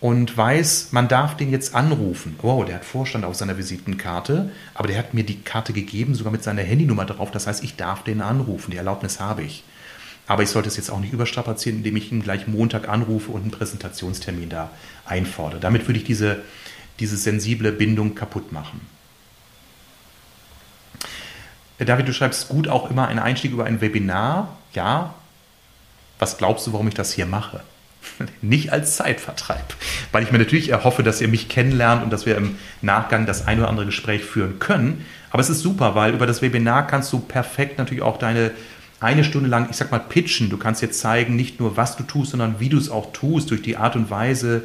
und 0.00 0.36
weiß, 0.36 0.88
man 0.92 1.08
darf 1.08 1.36
den 1.36 1.50
jetzt 1.50 1.74
anrufen. 1.74 2.36
Wow, 2.42 2.64
der 2.64 2.76
hat 2.76 2.84
Vorstand 2.84 3.24
auf 3.24 3.34
seiner 3.34 3.58
Visitenkarte, 3.58 4.50
aber 4.74 4.88
der 4.88 4.98
hat 4.98 5.14
mir 5.14 5.24
die 5.24 5.40
Karte 5.40 5.72
gegeben, 5.72 6.14
sogar 6.14 6.32
mit 6.32 6.42
seiner 6.42 6.62
Handynummer 6.62 7.04
drauf. 7.04 7.30
Das 7.30 7.46
heißt, 7.46 7.62
ich 7.62 7.76
darf 7.76 8.04
den 8.04 8.20
anrufen. 8.20 8.70
Die 8.70 8.76
Erlaubnis 8.76 9.20
habe 9.20 9.42
ich. 9.42 9.64
Aber 10.26 10.42
ich 10.42 10.50
sollte 10.50 10.68
es 10.68 10.76
jetzt 10.76 10.90
auch 10.90 11.00
nicht 11.00 11.12
überstrapazieren, 11.12 11.78
indem 11.78 11.96
ich 11.96 12.12
ihn 12.12 12.22
gleich 12.22 12.46
Montag 12.46 12.88
anrufe 12.88 13.32
und 13.32 13.42
einen 13.42 13.50
Präsentationstermin 13.50 14.48
da 14.48 14.70
einfordere. 15.04 15.60
Damit 15.60 15.88
würde 15.88 15.98
ich 15.98 16.04
diese, 16.04 16.42
diese 16.98 17.16
sensible 17.16 17.72
Bindung 17.72 18.14
kaputt 18.14 18.52
machen. 18.52 18.80
David, 21.84 22.08
du 22.08 22.12
schreibst 22.12 22.48
gut 22.48 22.68
auch 22.68 22.90
immer 22.90 23.08
einen 23.08 23.18
Einstieg 23.18 23.52
über 23.52 23.64
ein 23.64 23.80
Webinar. 23.80 24.56
Ja. 24.74 25.14
Was 26.18 26.36
glaubst 26.36 26.66
du, 26.66 26.72
warum 26.72 26.88
ich 26.88 26.94
das 26.94 27.12
hier 27.12 27.26
mache? 27.26 27.60
Nicht 28.42 28.72
als 28.72 28.96
Zeitvertreib, 28.96 29.74
weil 30.12 30.22
ich 30.22 30.32
mir 30.32 30.38
natürlich 30.38 30.68
erhoffe, 30.68 31.02
dass 31.02 31.20
ihr 31.20 31.28
mich 31.28 31.48
kennenlernt 31.48 32.02
und 32.02 32.10
dass 32.10 32.26
wir 32.26 32.36
im 32.36 32.58
Nachgang 32.82 33.26
das 33.26 33.46
ein 33.46 33.58
oder 33.58 33.68
andere 33.68 33.86
Gespräch 33.86 34.24
führen 34.24 34.58
können. 34.58 35.04
Aber 35.30 35.40
es 35.40 35.50
ist 35.50 35.60
super, 35.60 35.94
weil 35.94 36.14
über 36.14 36.26
das 36.26 36.42
Webinar 36.42 36.86
kannst 36.86 37.12
du 37.12 37.20
perfekt 37.20 37.78
natürlich 37.78 38.02
auch 38.02 38.18
deine 38.18 38.52
eine 39.00 39.24
Stunde 39.24 39.48
lang, 39.48 39.68
ich 39.70 39.76
sag 39.76 39.90
mal, 39.90 39.98
pitchen. 39.98 40.50
Du 40.50 40.58
kannst 40.58 40.82
jetzt 40.82 41.00
zeigen, 41.00 41.34
nicht 41.34 41.58
nur 41.58 41.76
was 41.76 41.96
du 41.96 42.02
tust, 42.02 42.32
sondern 42.32 42.60
wie 42.60 42.68
du 42.68 42.76
es 42.76 42.90
auch 42.90 43.12
tust, 43.12 43.50
durch 43.50 43.62
die 43.62 43.78
Art 43.78 43.96
und 43.96 44.10
Weise, 44.10 44.62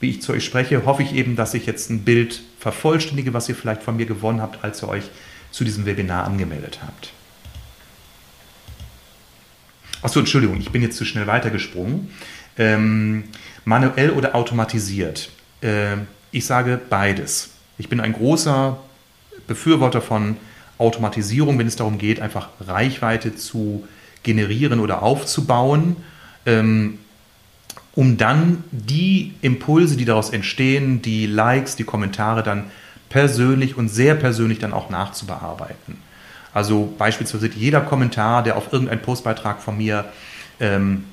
wie 0.00 0.10
ich 0.10 0.22
zu 0.22 0.32
euch 0.32 0.44
spreche, 0.44 0.84
hoffe 0.84 1.02
ich 1.02 1.14
eben, 1.14 1.36
dass 1.36 1.54
ich 1.54 1.66
jetzt 1.66 1.88
ein 1.88 2.02
Bild 2.02 2.42
vervollständige, 2.58 3.32
was 3.32 3.48
ihr 3.48 3.54
vielleicht 3.54 3.84
von 3.84 3.96
mir 3.96 4.06
gewonnen 4.06 4.42
habt, 4.42 4.64
als 4.64 4.82
ihr 4.82 4.88
euch 4.88 5.04
zu 5.56 5.64
diesem 5.64 5.86
Webinar 5.86 6.26
angemeldet 6.26 6.80
habt. 6.86 7.14
Achso, 10.02 10.20
Entschuldigung, 10.20 10.60
ich 10.60 10.70
bin 10.70 10.82
jetzt 10.82 10.98
zu 10.98 11.06
schnell 11.06 11.26
weitergesprungen. 11.26 12.10
Ähm, 12.58 13.24
manuell 13.64 14.10
oder 14.10 14.34
automatisiert? 14.34 15.30
Äh, 15.62 15.96
ich 16.30 16.44
sage 16.44 16.78
beides. 16.90 17.52
Ich 17.78 17.88
bin 17.88 18.00
ein 18.00 18.12
großer 18.12 18.78
Befürworter 19.46 20.02
von 20.02 20.36
Automatisierung, 20.76 21.58
wenn 21.58 21.66
es 21.66 21.76
darum 21.76 21.96
geht, 21.96 22.20
einfach 22.20 22.50
Reichweite 22.60 23.34
zu 23.34 23.88
generieren 24.24 24.78
oder 24.78 25.02
aufzubauen, 25.02 25.96
ähm, 26.44 26.98
um 27.94 28.18
dann 28.18 28.62
die 28.72 29.32
Impulse, 29.40 29.96
die 29.96 30.04
daraus 30.04 30.28
entstehen, 30.28 31.00
die 31.00 31.24
Likes, 31.24 31.76
die 31.76 31.84
Kommentare 31.84 32.42
dann 32.42 32.64
persönlich 33.16 33.78
und 33.78 33.88
sehr 33.88 34.14
persönlich 34.14 34.58
dann 34.58 34.74
auch 34.74 34.90
nachzubearbeiten. 34.90 35.96
Also 36.52 36.92
beispielsweise 36.98 37.48
jeder 37.48 37.80
Kommentar, 37.80 38.42
der 38.42 38.58
auf 38.58 38.74
irgendeinen 38.74 39.00
Postbeitrag 39.00 39.62
von 39.62 39.78
mir 39.78 40.04
ähm, 40.60 41.04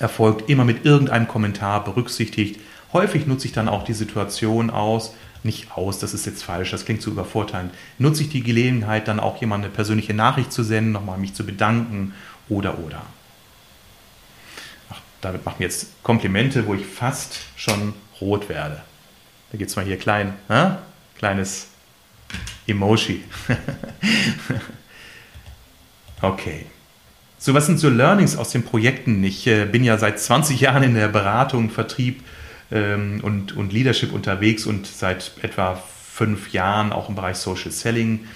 erfolgt, 0.00 0.50
immer 0.50 0.64
mit 0.64 0.84
irgendeinem 0.84 1.28
Kommentar 1.28 1.84
berücksichtigt. 1.84 2.58
Häufig 2.92 3.28
nutze 3.28 3.46
ich 3.46 3.52
dann 3.52 3.68
auch 3.68 3.84
die 3.84 3.92
Situation 3.92 4.70
aus, 4.70 5.14
nicht 5.44 5.70
aus, 5.76 6.00
das 6.00 6.14
ist 6.14 6.26
jetzt 6.26 6.42
falsch, 6.42 6.72
das 6.72 6.84
klingt 6.84 7.00
zu 7.00 7.10
übervorteilen. 7.10 7.70
Nutze 7.98 8.24
ich 8.24 8.30
die 8.30 8.42
Gelegenheit, 8.42 9.06
dann 9.06 9.20
auch 9.20 9.40
jemand 9.40 9.62
eine 9.62 9.72
persönliche 9.72 10.14
Nachricht 10.14 10.52
zu 10.52 10.64
senden, 10.64 10.90
nochmal 10.90 11.18
mich 11.18 11.34
zu 11.34 11.46
bedanken 11.46 12.12
oder 12.48 12.80
oder. 12.80 13.02
Ach, 14.90 14.98
David 15.20 15.44
macht 15.44 15.60
mir 15.60 15.66
jetzt 15.66 16.02
Komplimente, 16.02 16.66
wo 16.66 16.74
ich 16.74 16.84
fast 16.84 17.38
schon 17.54 17.94
rot 18.20 18.48
werde. 18.48 18.82
Da 19.52 19.58
geht 19.58 19.68
es 19.68 19.76
mal 19.76 19.84
hier 19.84 19.96
klein, 19.96 20.34
äh? 20.48 20.70
Kleines 21.24 21.68
Emoji. 22.66 23.22
okay. 26.20 26.66
So, 27.38 27.54
was 27.54 27.64
sind 27.64 27.78
so 27.78 27.88
Learnings 27.88 28.36
aus 28.36 28.50
den 28.50 28.62
Projekten? 28.62 29.24
Ich 29.24 29.46
äh, 29.46 29.64
bin 29.64 29.84
ja 29.84 29.96
seit 29.96 30.20
20 30.20 30.60
Jahren 30.60 30.82
in 30.82 30.94
der 30.94 31.08
Beratung, 31.08 31.70
Vertrieb 31.70 32.22
ähm, 32.70 33.20
und, 33.22 33.56
und 33.56 33.72
Leadership 33.72 34.12
unterwegs 34.12 34.66
und 34.66 34.86
seit 34.86 35.32
etwa 35.40 35.82
fünf 36.12 36.52
Jahren 36.52 36.92
auch 36.92 37.08
im 37.08 37.14
Bereich 37.14 37.38
Social 37.38 37.70
Selling. 37.70 38.26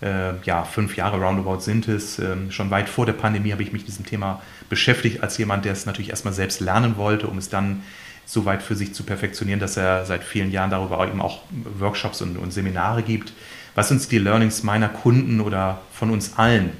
Äh, 0.00 0.34
ja, 0.44 0.62
fünf 0.62 0.96
Jahre 0.96 1.20
roundabout 1.20 1.58
sind 1.58 1.88
es. 1.88 2.20
Ähm, 2.20 2.52
schon 2.52 2.70
weit 2.70 2.88
vor 2.88 3.06
der 3.06 3.14
Pandemie 3.14 3.50
habe 3.50 3.64
ich 3.64 3.72
mich 3.72 3.82
mit 3.82 3.88
diesem 3.88 4.06
Thema 4.06 4.40
beschäftigt, 4.68 5.20
als 5.20 5.36
jemand, 5.36 5.64
der 5.64 5.72
es 5.72 5.84
natürlich 5.84 6.10
erstmal 6.10 6.34
selbst 6.34 6.60
lernen 6.60 6.96
wollte, 6.96 7.26
um 7.26 7.38
es 7.38 7.48
dann 7.48 7.82
so 8.26 8.44
weit 8.44 8.62
für 8.62 8.74
sich 8.74 8.92
zu 8.92 9.04
perfektionieren, 9.04 9.60
dass 9.60 9.76
er 9.76 10.04
seit 10.04 10.24
vielen 10.24 10.50
Jahren 10.50 10.70
darüber 10.70 11.06
eben 11.06 11.22
auch 11.22 11.42
Workshops 11.78 12.20
und, 12.20 12.36
und 12.36 12.52
Seminare 12.52 13.02
gibt. 13.02 13.32
Was 13.76 13.88
sind 13.88 14.10
die 14.10 14.18
Learnings 14.18 14.62
meiner 14.64 14.88
Kunden 14.88 15.40
oder 15.40 15.80
von 15.92 16.10
uns 16.10 16.36
allen? 16.36 16.72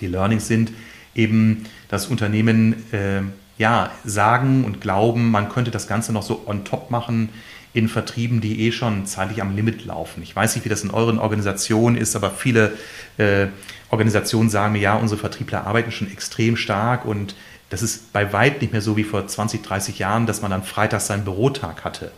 Die 0.00 0.06
Learnings 0.06 0.48
sind 0.48 0.72
eben, 1.14 1.66
dass 1.88 2.06
Unternehmen 2.06 2.92
äh, 2.92 3.20
ja, 3.58 3.90
sagen 4.04 4.64
und 4.64 4.80
glauben, 4.80 5.30
man 5.30 5.48
könnte 5.48 5.70
das 5.70 5.86
Ganze 5.86 6.12
noch 6.12 6.22
so 6.22 6.44
on 6.46 6.64
top 6.64 6.90
machen 6.90 7.28
in 7.74 7.88
Vertrieben, 7.88 8.40
die 8.40 8.66
eh 8.66 8.72
schon 8.72 9.04
zeitlich 9.04 9.42
am 9.42 9.54
Limit 9.54 9.84
laufen. 9.84 10.22
Ich 10.22 10.34
weiß 10.34 10.54
nicht, 10.54 10.64
wie 10.64 10.70
das 10.70 10.82
in 10.82 10.90
euren 10.90 11.18
Organisationen 11.18 11.96
ist, 11.96 12.16
aber 12.16 12.30
viele 12.30 12.72
äh, 13.18 13.48
Organisationen 13.90 14.48
sagen 14.48 14.72
mir, 14.72 14.80
ja, 14.80 14.94
unsere 14.94 15.20
Vertriebler 15.20 15.66
arbeiten 15.66 15.90
schon 15.90 16.10
extrem 16.10 16.56
stark 16.56 17.04
und 17.04 17.34
das 17.70 17.82
ist 17.82 18.12
bei 18.12 18.32
weit 18.32 18.60
nicht 18.62 18.72
mehr 18.72 18.82
so 18.82 18.96
wie 18.96 19.04
vor 19.04 19.26
20, 19.26 19.62
30 19.62 19.98
Jahren, 19.98 20.26
dass 20.26 20.42
man 20.42 20.50
dann 20.50 20.62
freitags 20.62 21.06
seinen 21.06 21.24
Bürotag 21.24 21.84
hatte. 21.84 22.10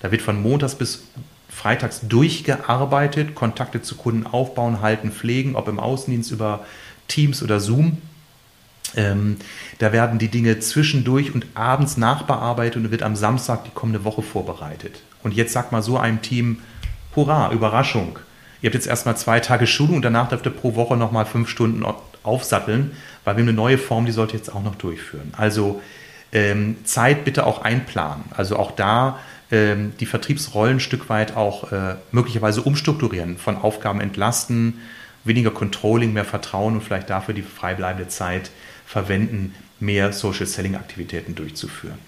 Da 0.00 0.10
wird 0.10 0.22
von 0.22 0.40
montags 0.40 0.74
bis 0.74 1.04
freitags 1.48 2.00
durchgearbeitet, 2.02 3.34
Kontakte 3.34 3.80
zu 3.80 3.96
Kunden 3.96 4.26
aufbauen, 4.26 4.80
halten, 4.82 5.10
pflegen, 5.10 5.56
ob 5.56 5.68
im 5.68 5.80
Außendienst 5.80 6.30
über 6.30 6.66
Teams 7.08 7.42
oder 7.42 7.60
Zoom. 7.60 7.98
Ähm, 8.94 9.36
da 9.78 9.92
werden 9.92 10.18
die 10.18 10.28
Dinge 10.28 10.58
zwischendurch 10.58 11.34
und 11.34 11.46
abends 11.54 11.96
nachbearbeitet 11.96 12.76
und 12.76 12.90
wird 12.90 13.02
am 13.02 13.16
Samstag 13.16 13.64
die 13.64 13.70
kommende 13.70 14.04
Woche 14.04 14.22
vorbereitet. 14.22 15.02
Und 15.22 15.34
jetzt 15.34 15.52
sagt 15.52 15.72
mal 15.72 15.82
so 15.82 15.98
einem 15.98 16.22
Team, 16.22 16.60
hurra, 17.14 17.52
Überraschung. 17.52 18.18
Ihr 18.62 18.68
habt 18.68 18.74
jetzt 18.74 18.86
erstmal 18.86 19.16
zwei 19.16 19.40
Tage 19.40 19.66
Schulung 19.66 19.96
und 19.96 20.02
danach 20.02 20.28
dürft 20.28 20.46
ihr 20.46 20.52
pro 20.52 20.74
Woche 20.74 20.96
nochmal 20.96 21.26
fünf 21.26 21.48
Stunden 21.48 21.84
aufsatteln, 22.22 22.92
weil 23.26 23.36
wir 23.36 23.42
eine 23.42 23.52
neue 23.52 23.76
Form, 23.76 24.06
die 24.06 24.12
sollte 24.12 24.36
jetzt 24.36 24.54
auch 24.54 24.62
noch 24.62 24.76
durchführen. 24.76 25.34
Also 25.36 25.82
ähm, 26.32 26.76
Zeit 26.84 27.24
bitte 27.24 27.44
auch 27.44 27.60
einplanen. 27.60 28.24
Also 28.30 28.56
auch 28.56 28.70
da 28.70 29.18
ähm, 29.50 29.94
die 29.98 30.06
Vertriebsrollen 30.06 30.76
ein 30.76 30.80
Stück 30.80 31.08
weit 31.08 31.36
auch 31.36 31.72
äh, 31.72 31.96
möglicherweise 32.12 32.62
umstrukturieren, 32.62 33.36
von 33.36 33.56
Aufgaben 33.56 34.00
entlasten, 34.00 34.78
weniger 35.24 35.50
Controlling, 35.50 36.12
mehr 36.12 36.24
Vertrauen 36.24 36.74
und 36.74 36.82
vielleicht 36.82 37.10
dafür 37.10 37.34
die 37.34 37.42
freibleibende 37.42 38.08
Zeit 38.08 38.52
verwenden, 38.86 39.56
mehr 39.80 40.12
Social 40.12 40.46
Selling 40.46 40.76
Aktivitäten 40.76 41.34
durchzuführen. 41.34 41.98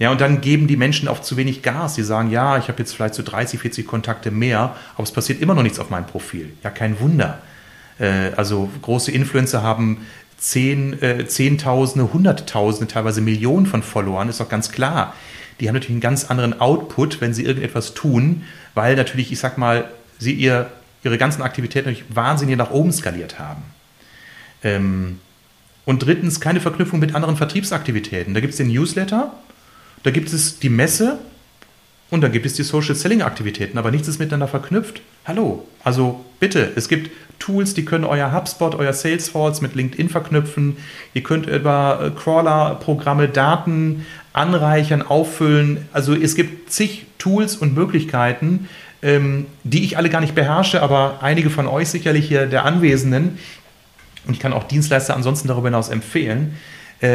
Ja, 0.00 0.10
und 0.10 0.20
dann 0.20 0.40
geben 0.40 0.66
die 0.66 0.76
Menschen 0.76 1.06
oft 1.06 1.24
zu 1.24 1.36
wenig 1.36 1.62
Gas. 1.62 1.94
Die 1.94 2.02
sagen, 2.02 2.32
ja, 2.32 2.58
ich 2.58 2.66
habe 2.66 2.80
jetzt 2.80 2.92
vielleicht 2.92 3.14
so 3.14 3.22
30, 3.22 3.60
40 3.60 3.86
Kontakte 3.86 4.32
mehr, 4.32 4.74
aber 4.94 5.04
es 5.04 5.12
passiert 5.12 5.40
immer 5.40 5.54
noch 5.54 5.62
nichts 5.62 5.78
auf 5.78 5.90
meinem 5.90 6.06
Profil. 6.06 6.52
Ja, 6.64 6.70
kein 6.70 6.98
Wunder. 6.98 7.38
Äh, 7.98 8.32
also 8.36 8.70
große 8.82 9.10
Influencer 9.12 9.62
haben 9.62 10.06
zehn, 10.44 11.00
äh, 11.02 11.26
Zehntausende, 11.26 12.12
Hunderttausende, 12.12 12.92
teilweise 12.92 13.22
Millionen 13.22 13.66
von 13.66 13.82
Followern, 13.82 14.28
ist 14.28 14.40
doch 14.40 14.48
ganz 14.48 14.70
klar. 14.70 15.14
Die 15.58 15.68
haben 15.68 15.74
natürlich 15.74 15.94
einen 15.94 16.00
ganz 16.00 16.26
anderen 16.26 16.60
Output, 16.60 17.20
wenn 17.20 17.32
sie 17.32 17.44
irgendetwas 17.44 17.94
tun, 17.94 18.42
weil 18.74 18.94
natürlich, 18.96 19.32
ich 19.32 19.38
sag 19.38 19.56
mal, 19.56 19.88
sie 20.18 20.32
ihr, 20.32 20.70
ihre 21.02 21.16
ganzen 21.16 21.40
Aktivitäten 21.40 21.88
natürlich 21.88 22.14
wahnsinnig 22.14 22.56
nach 22.56 22.70
oben 22.70 22.92
skaliert 22.92 23.38
haben. 23.38 23.62
Ähm, 24.62 25.20
und 25.86 26.04
drittens, 26.04 26.40
keine 26.40 26.60
Verknüpfung 26.60 26.98
mit 26.98 27.14
anderen 27.14 27.36
Vertriebsaktivitäten. 27.36 28.34
Da 28.34 28.40
gibt 28.40 28.52
es 28.52 28.58
den 28.58 28.68
Newsletter, 28.68 29.32
da 30.02 30.10
gibt 30.10 30.30
es 30.32 30.58
die 30.58 30.68
Messe 30.68 31.18
und 32.14 32.20
dann 32.20 32.30
gibt 32.30 32.46
es 32.46 32.54
die 32.54 32.62
Social 32.62 32.94
Selling 32.94 33.22
Aktivitäten, 33.22 33.76
aber 33.76 33.90
nichts 33.90 34.06
ist 34.06 34.20
miteinander 34.20 34.46
verknüpft. 34.46 35.02
Hallo, 35.24 35.66
also 35.82 36.24
bitte, 36.38 36.70
es 36.76 36.88
gibt 36.88 37.10
Tools, 37.40 37.74
die 37.74 37.84
können 37.84 38.04
euer 38.04 38.32
HubSpot, 38.32 38.76
euer 38.76 38.92
Salesforce 38.92 39.60
mit 39.60 39.74
LinkedIn 39.74 40.08
verknüpfen. 40.08 40.76
Ihr 41.12 41.24
könnt 41.24 41.46
über 41.46 42.00
äh, 42.00 42.10
Crawler-Programme 42.16 43.28
Daten 43.28 44.06
anreichern, 44.32 45.02
auffüllen. 45.02 45.88
Also 45.92 46.14
es 46.14 46.36
gibt 46.36 46.70
zig 46.70 47.06
Tools 47.18 47.56
und 47.56 47.74
Möglichkeiten, 47.74 48.68
ähm, 49.02 49.46
die 49.64 49.82
ich 49.82 49.98
alle 49.98 50.08
gar 50.08 50.20
nicht 50.20 50.36
beherrsche, 50.36 50.82
aber 50.82 51.18
einige 51.20 51.50
von 51.50 51.66
euch 51.66 51.88
sicherlich 51.88 52.28
hier 52.28 52.46
der 52.46 52.64
Anwesenden, 52.64 53.40
und 54.24 54.34
ich 54.34 54.38
kann 54.38 54.52
auch 54.52 54.64
Dienstleister 54.64 55.16
ansonsten 55.16 55.48
darüber 55.48 55.66
hinaus 55.66 55.88
empfehlen, 55.88 56.54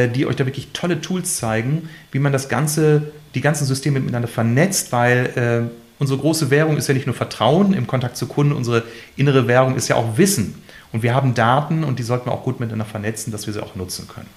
die 0.09 0.25
euch 0.25 0.35
da 0.35 0.45
wirklich 0.45 0.69
tolle 0.73 1.01
Tools 1.01 1.37
zeigen, 1.37 1.89
wie 2.11 2.19
man 2.19 2.31
das 2.31 2.49
Ganze, 2.49 3.11
die 3.35 3.41
ganzen 3.41 3.65
Systeme 3.65 3.99
miteinander 3.99 4.27
vernetzt, 4.27 4.91
weil 4.91 5.69
äh, 5.69 5.75
unsere 5.99 6.19
große 6.19 6.49
Währung 6.49 6.77
ist 6.77 6.87
ja 6.87 6.93
nicht 6.93 7.05
nur 7.05 7.15
Vertrauen 7.15 7.73
im 7.73 7.87
Kontakt 7.87 8.17
zu 8.17 8.27
Kunden, 8.27 8.53
unsere 8.53 8.83
innere 9.15 9.47
Währung 9.47 9.75
ist 9.75 9.87
ja 9.87 9.95
auch 9.95 10.17
Wissen. 10.17 10.61
Und 10.91 11.03
wir 11.03 11.13
haben 11.13 11.35
Daten 11.35 11.83
und 11.83 11.99
die 11.99 12.03
sollten 12.03 12.27
wir 12.27 12.33
auch 12.33 12.43
gut 12.43 12.59
miteinander 12.59 12.85
vernetzen, 12.85 13.31
dass 13.31 13.45
wir 13.45 13.53
sie 13.53 13.61
auch 13.61 13.75
nutzen 13.75 14.07
können. 14.07 14.29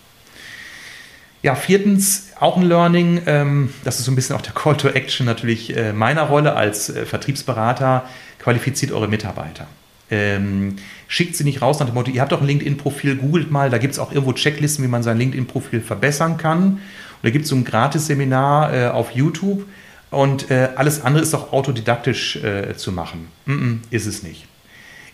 Ja, 1.43 1.57
viertens, 1.57 2.29
auch 2.39 2.57
ein 2.57 2.63
Learning, 2.63 3.23
ähm, 3.27 3.75
das 3.83 3.99
ist 3.99 4.05
so 4.05 4.13
ein 4.13 4.15
bisschen 4.15 4.37
auch 4.37 4.43
der 4.43 4.53
Call 4.53 4.77
to 4.77 4.89
Action 4.89 5.27
natürlich 5.27 5.77
äh, 5.77 5.93
meiner 5.93 6.23
Rolle 6.23 6.55
als 6.55 6.89
äh, 6.89 7.05
Vertriebsberater, 7.05 8.05
qualifiziert 8.39 8.93
eure 8.93 9.09
Mitarbeiter. 9.09 9.67
Ähm, 10.13 10.77
schickt 11.09 11.37
sie 11.37 11.45
nicht 11.45 11.63
raus 11.63 11.81
nach 11.81 11.87
dem 11.87 11.95
Motto, 11.95 12.11
ihr 12.11 12.21
habt 12.21 12.33
doch 12.33 12.43
ein 12.43 12.47
LinkedIn-Profil, 12.47 13.17
googelt 13.17 13.51
mal, 13.51 13.71
da 13.71 13.79
gibt 13.79 13.95
es 13.95 13.99
auch 13.99 14.13
irgendwo 14.13 14.35
Checklisten, 14.35 14.85
wie 14.85 14.89
man 14.89 15.03
sein 15.03 15.17
LinkedIn-Profil 15.17 15.81
verbessern 15.81 16.37
kann. 16.37 16.65
Und 16.65 16.81
da 17.23 17.31
gibt 17.31 17.45
es 17.45 17.49
so 17.49 17.57
ein 17.57 17.65
Gratis-Seminar 17.65 18.75
äh, 18.75 18.87
auf 18.89 19.13
YouTube 19.13 19.65
und 20.11 20.51
äh, 20.51 20.69
alles 20.77 21.03
andere 21.03 21.23
ist 21.23 21.33
doch 21.33 21.53
autodidaktisch 21.53 22.37
äh, 22.37 22.77
zu 22.77 22.93
machen. 22.93 23.29
Mm 23.47 23.53
-mm, 23.53 23.79
ist 23.91 24.07
es 24.07 24.23
nicht. 24.23 24.47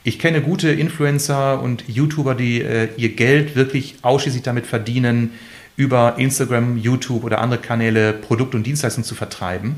Ich 0.03 0.19
kenne 0.19 0.41
gute 0.41 0.71
Influencer 0.71 1.63
und 1.63 1.85
YouTuber, 1.87 2.35
die 2.35 2.61
äh, 2.61 2.89
ihr 2.97 3.15
Geld 3.15 3.55
wirklich 3.55 3.97
ausschließlich 4.03 4.43
damit 4.43 4.67
verdienen, 4.67 5.33
über 5.77 6.19
Instagram, 6.19 6.77
YouTube 6.77 7.23
oder 7.23 7.41
andere 7.41 7.61
Kanäle 7.61 8.13
Produkt- 8.13 8.57
und 8.57 8.65
Dienstleistungen 8.65 9.05
zu 9.05 9.15
vertreiben 9.15 9.77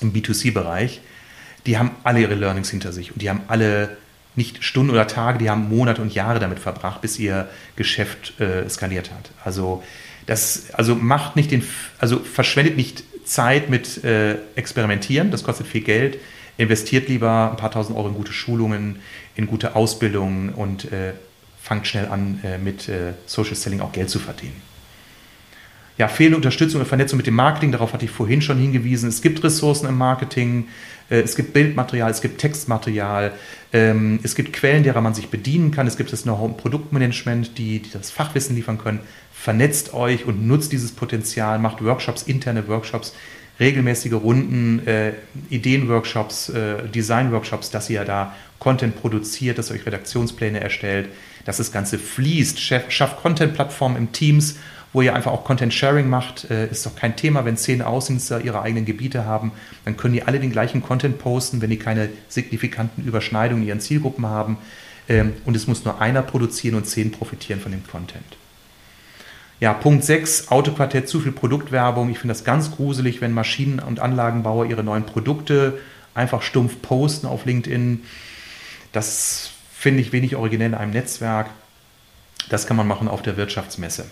im 0.00 0.14
B2C-Bereich. 0.14 1.02
Die 1.66 1.76
haben 1.76 1.90
alle 2.02 2.22
ihre 2.22 2.34
Learnings 2.34 2.70
hinter 2.70 2.92
sich 2.92 3.12
und 3.12 3.20
die 3.20 3.28
haben 3.28 3.42
alle 3.46 3.98
nicht 4.34 4.64
Stunden 4.64 4.90
oder 4.90 5.06
Tage, 5.06 5.38
die 5.38 5.50
haben 5.50 5.68
Monate 5.68 6.00
und 6.00 6.14
Jahre 6.14 6.40
damit 6.40 6.58
verbracht, 6.58 7.00
bis 7.00 7.18
ihr 7.18 7.48
Geschäft 7.76 8.40
äh, 8.40 8.68
skaliert 8.68 9.10
hat. 9.10 9.30
Also 9.44 9.82
das, 10.26 10.70
also 10.72 10.94
macht 10.94 11.36
nicht 11.36 11.50
den, 11.50 11.62
also 11.98 12.18
verschwendet 12.18 12.76
nicht 12.76 13.04
Zeit 13.24 13.70
mit 13.70 14.04
äh, 14.04 14.36
Experimentieren, 14.54 15.30
das 15.30 15.44
kostet 15.44 15.66
viel 15.66 15.82
Geld. 15.82 16.18
Investiert 16.58 17.08
lieber 17.08 17.50
ein 17.50 17.56
paar 17.56 17.70
tausend 17.70 17.96
Euro 17.96 18.08
in 18.08 18.14
gute 18.14 18.32
Schulungen, 18.32 18.96
in 19.36 19.46
gute 19.46 19.74
Ausbildungen 19.74 20.50
und 20.50 20.92
äh, 20.92 21.12
fangt 21.60 21.86
schnell 21.86 22.06
an, 22.08 22.40
äh, 22.42 22.58
mit 22.58 22.88
äh, 22.88 23.14
Social 23.26 23.54
Selling 23.54 23.80
auch 23.80 23.92
Geld 23.92 24.10
zu 24.10 24.18
verdienen. 24.18 24.60
Ja, 25.98 26.08
fehlende 26.08 26.36
Unterstützung 26.36 26.80
und 26.80 26.86
Vernetzung 26.86 27.16
mit 27.16 27.26
dem 27.26 27.34
Marketing, 27.34 27.70
darauf 27.70 27.92
hatte 27.92 28.04
ich 28.04 28.10
vorhin 28.10 28.42
schon 28.42 28.58
hingewiesen. 28.58 29.08
Es 29.08 29.22
gibt 29.22 29.44
Ressourcen 29.44 29.86
im 29.86 29.96
Marketing, 29.96 30.68
es 31.20 31.36
gibt 31.36 31.52
Bildmaterial, 31.52 32.10
es 32.10 32.20
gibt 32.20 32.38
Textmaterial, 32.40 33.32
ähm, 33.72 34.20
es 34.22 34.34
gibt 34.34 34.52
Quellen, 34.52 34.82
derer 34.82 35.00
man 35.00 35.14
sich 35.14 35.28
bedienen 35.28 35.70
kann, 35.70 35.86
es 35.86 35.96
gibt 35.96 36.12
das 36.12 36.22
Know-how 36.22 36.50
im 36.50 36.56
Produktmanagement, 36.56 37.58
die, 37.58 37.80
die 37.80 37.90
das 37.90 38.10
Fachwissen 38.10 38.56
liefern 38.56 38.78
können. 38.78 39.00
Vernetzt 39.32 39.94
euch 39.94 40.26
und 40.26 40.46
nutzt 40.46 40.72
dieses 40.72 40.92
Potenzial, 40.92 41.58
macht 41.58 41.84
Workshops, 41.84 42.22
interne 42.22 42.68
Workshops, 42.68 43.14
regelmäßige 43.60 44.14
Runden, 44.14 44.86
äh, 44.86 45.12
Ideenworkshops, 45.50 46.48
äh, 46.48 46.88
Designworkshops, 46.88 47.70
dass 47.70 47.90
ihr 47.90 48.04
da 48.04 48.34
Content 48.58 49.00
produziert, 49.00 49.58
dass 49.58 49.70
ihr 49.70 49.76
euch 49.76 49.86
Redaktionspläne 49.86 50.60
erstellt, 50.60 51.08
dass 51.44 51.58
das 51.58 51.72
Ganze 51.72 51.98
fließt. 51.98 52.60
Schafft 52.60 53.22
Content-Plattformen 53.22 53.96
im 53.96 54.12
Teams 54.12 54.56
wo 54.92 55.00
ihr 55.00 55.14
einfach 55.14 55.32
auch 55.32 55.44
Content 55.44 55.72
Sharing 55.72 56.08
macht. 56.08 56.50
Äh, 56.50 56.68
ist 56.68 56.84
doch 56.84 56.94
kein 56.94 57.16
Thema, 57.16 57.44
wenn 57.44 57.56
zehn 57.56 57.82
Außendienste 57.82 58.40
ihre 58.40 58.62
eigenen 58.62 58.84
Gebiete 58.84 59.24
haben, 59.24 59.52
dann 59.84 59.96
können 59.96 60.14
die 60.14 60.22
alle 60.22 60.40
den 60.40 60.52
gleichen 60.52 60.82
Content 60.82 61.18
posten, 61.18 61.62
wenn 61.62 61.70
die 61.70 61.78
keine 61.78 62.08
signifikanten 62.28 63.04
Überschneidungen 63.04 63.62
in 63.62 63.68
ihren 63.68 63.80
Zielgruppen 63.80 64.26
haben. 64.26 64.58
Ähm, 65.08 65.32
und 65.44 65.56
es 65.56 65.66
muss 65.66 65.84
nur 65.84 66.00
einer 66.00 66.22
produzieren 66.22 66.74
und 66.74 66.86
zehn 66.86 67.10
profitieren 67.10 67.60
von 67.60 67.72
dem 67.72 67.86
Content. 67.86 68.36
Ja, 69.60 69.72
Punkt 69.72 70.04
6, 70.04 70.48
Autoquartett, 70.48 71.08
zu 71.08 71.20
viel 71.20 71.32
Produktwerbung. 71.32 72.10
Ich 72.10 72.18
finde 72.18 72.34
das 72.34 72.44
ganz 72.44 72.72
gruselig, 72.72 73.20
wenn 73.20 73.32
Maschinen- 73.32 73.78
und 73.78 74.00
Anlagenbauer 74.00 74.66
ihre 74.66 74.82
neuen 74.82 75.06
Produkte 75.06 75.78
einfach 76.14 76.42
stumpf 76.42 76.82
posten 76.82 77.26
auf 77.26 77.44
LinkedIn. 77.44 78.02
Das 78.90 79.50
finde 79.72 80.00
ich 80.00 80.12
wenig 80.12 80.36
originell 80.36 80.70
in 80.70 80.74
einem 80.74 80.90
Netzwerk. 80.90 81.48
Das 82.48 82.66
kann 82.66 82.76
man 82.76 82.88
machen 82.88 83.06
auf 83.08 83.22
der 83.22 83.36
Wirtschaftsmesse. 83.36 84.06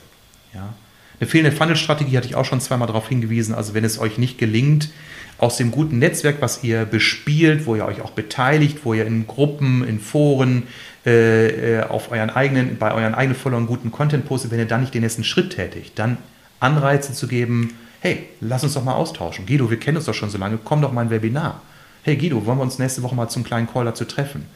Ja. 0.54 0.74
Eine 1.18 1.28
fehlende 1.28 1.56
Funnel-Strategie 1.56 2.16
hatte 2.16 2.26
ich 2.26 2.34
auch 2.34 2.46
schon 2.46 2.60
zweimal 2.60 2.86
darauf 2.86 3.08
hingewiesen. 3.08 3.54
Also 3.54 3.74
wenn 3.74 3.84
es 3.84 3.98
euch 3.98 4.16
nicht 4.16 4.38
gelingt, 4.38 4.88
aus 5.36 5.56
dem 5.56 5.70
guten 5.70 5.98
Netzwerk, 5.98 6.36
was 6.40 6.62
ihr 6.64 6.84
bespielt, 6.84 7.66
wo 7.66 7.74
ihr 7.74 7.84
euch 7.84 8.02
auch 8.02 8.10
beteiligt, 8.10 8.78
wo 8.84 8.94
ihr 8.94 9.06
in 9.06 9.26
Gruppen, 9.26 9.86
in 9.86 10.00
Foren, 10.00 10.64
äh, 11.06 11.78
äh 11.78 11.82
auf 11.82 12.10
euren 12.10 12.30
eigenen, 12.30 12.78
bei 12.78 12.92
euren 12.92 13.14
eigenen 13.14 13.38
Followern 13.38 13.66
guten 13.66 13.90
Content 13.90 14.26
postet, 14.26 14.50
wenn 14.50 14.58
ihr 14.58 14.66
dann 14.66 14.80
nicht 14.80 14.94
den 14.94 15.02
nächsten 15.02 15.24
Schritt 15.24 15.54
tätigt, 15.54 15.98
dann 15.98 16.18
Anreize 16.58 17.14
zu 17.14 17.26
geben, 17.26 17.74
hey, 18.00 18.28
lass 18.40 18.64
uns 18.64 18.74
doch 18.74 18.84
mal 18.84 18.94
austauschen. 18.94 19.46
Guido, 19.46 19.70
wir 19.70 19.78
kennen 19.78 19.96
uns 19.96 20.06
doch 20.06 20.14
schon 20.14 20.30
so 20.30 20.38
lange, 20.38 20.58
komm 20.62 20.82
doch 20.82 20.92
mal 20.92 21.02
ein 21.02 21.10
Webinar. 21.10 21.62
Hey 22.02 22.16
Guido, 22.16 22.44
wollen 22.46 22.58
wir 22.58 22.62
uns 22.62 22.78
nächste 22.78 23.02
Woche 23.02 23.14
mal 23.14 23.28
zum 23.28 23.44
kleinen 23.44 23.66
Call 23.66 23.84
dazu 23.84 24.04
treffen? 24.04 24.46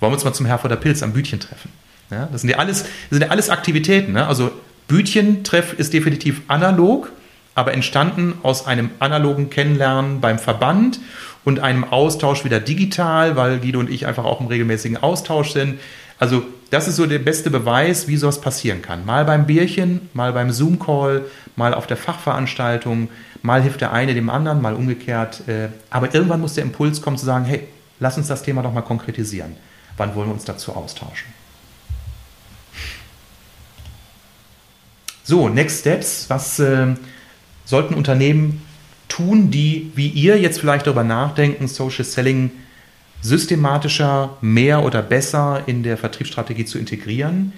Wollen 0.00 0.12
wir 0.12 0.14
uns 0.14 0.24
mal 0.24 0.32
zum 0.32 0.46
Herr 0.46 0.58
der 0.58 0.76
Pilz 0.76 1.02
am 1.02 1.12
Bütchen 1.12 1.40
treffen? 1.40 1.70
Ja, 2.10 2.28
das 2.30 2.40
sind 2.40 2.50
ja 2.50 2.58
alles, 2.58 2.82
das 2.82 2.90
sind 3.10 3.22
ja 3.22 3.28
alles 3.28 3.50
Aktivitäten. 3.50 4.12
Ne? 4.12 4.26
Also 4.26 4.50
Bütchentreff 4.90 5.72
ist 5.72 5.92
definitiv 5.92 6.42
analog, 6.48 7.12
aber 7.54 7.72
entstanden 7.72 8.34
aus 8.42 8.66
einem 8.66 8.90
analogen 8.98 9.48
Kennenlernen 9.48 10.20
beim 10.20 10.40
Verband 10.40 10.98
und 11.44 11.60
einem 11.60 11.84
Austausch 11.84 12.44
wieder 12.44 12.58
digital, 12.58 13.36
weil 13.36 13.60
Guido 13.60 13.78
und 13.78 13.88
ich 13.88 14.08
einfach 14.08 14.24
auch 14.24 14.40
im 14.40 14.48
regelmäßigen 14.48 14.96
Austausch 14.96 15.52
sind. 15.52 15.78
Also 16.18 16.42
das 16.70 16.88
ist 16.88 16.96
so 16.96 17.06
der 17.06 17.20
beste 17.20 17.50
Beweis, 17.50 18.08
wie 18.08 18.16
sowas 18.16 18.40
passieren 18.40 18.82
kann. 18.82 19.06
Mal 19.06 19.24
beim 19.24 19.46
Bierchen, 19.46 20.08
mal 20.12 20.32
beim 20.32 20.50
Zoom-Call, 20.50 21.24
mal 21.54 21.72
auf 21.72 21.86
der 21.86 21.96
Fachveranstaltung, 21.96 23.10
mal 23.42 23.62
hilft 23.62 23.82
der 23.82 23.92
eine 23.92 24.14
dem 24.14 24.28
anderen, 24.28 24.60
mal 24.60 24.74
umgekehrt. 24.74 25.46
Äh, 25.46 25.68
aber 25.90 26.12
irgendwann 26.12 26.40
muss 26.40 26.54
der 26.54 26.64
Impuls 26.64 27.00
kommen 27.00 27.16
zu 27.16 27.26
sagen, 27.26 27.44
hey, 27.44 27.62
lass 28.00 28.16
uns 28.18 28.26
das 28.26 28.42
Thema 28.42 28.62
doch 28.62 28.72
mal 28.72 28.82
konkretisieren. 28.82 29.54
Wann 29.96 30.16
wollen 30.16 30.30
wir 30.30 30.34
uns 30.34 30.44
dazu 30.44 30.74
austauschen? 30.74 31.39
So, 35.30 35.48
Next 35.48 35.78
Steps. 35.78 36.28
Was 36.28 36.58
äh, 36.58 36.88
sollten 37.64 37.94
Unternehmen 37.94 38.62
tun, 39.06 39.52
die 39.52 39.92
wie 39.94 40.08
ihr 40.08 40.36
jetzt 40.40 40.58
vielleicht 40.58 40.88
darüber 40.88 41.04
nachdenken, 41.04 41.68
Social 41.68 42.04
Selling 42.04 42.50
systematischer, 43.22 44.36
mehr 44.40 44.82
oder 44.82 45.02
besser 45.02 45.62
in 45.66 45.84
der 45.84 45.96
Vertriebsstrategie 45.98 46.64
zu 46.64 46.78
integrieren? 46.78 47.52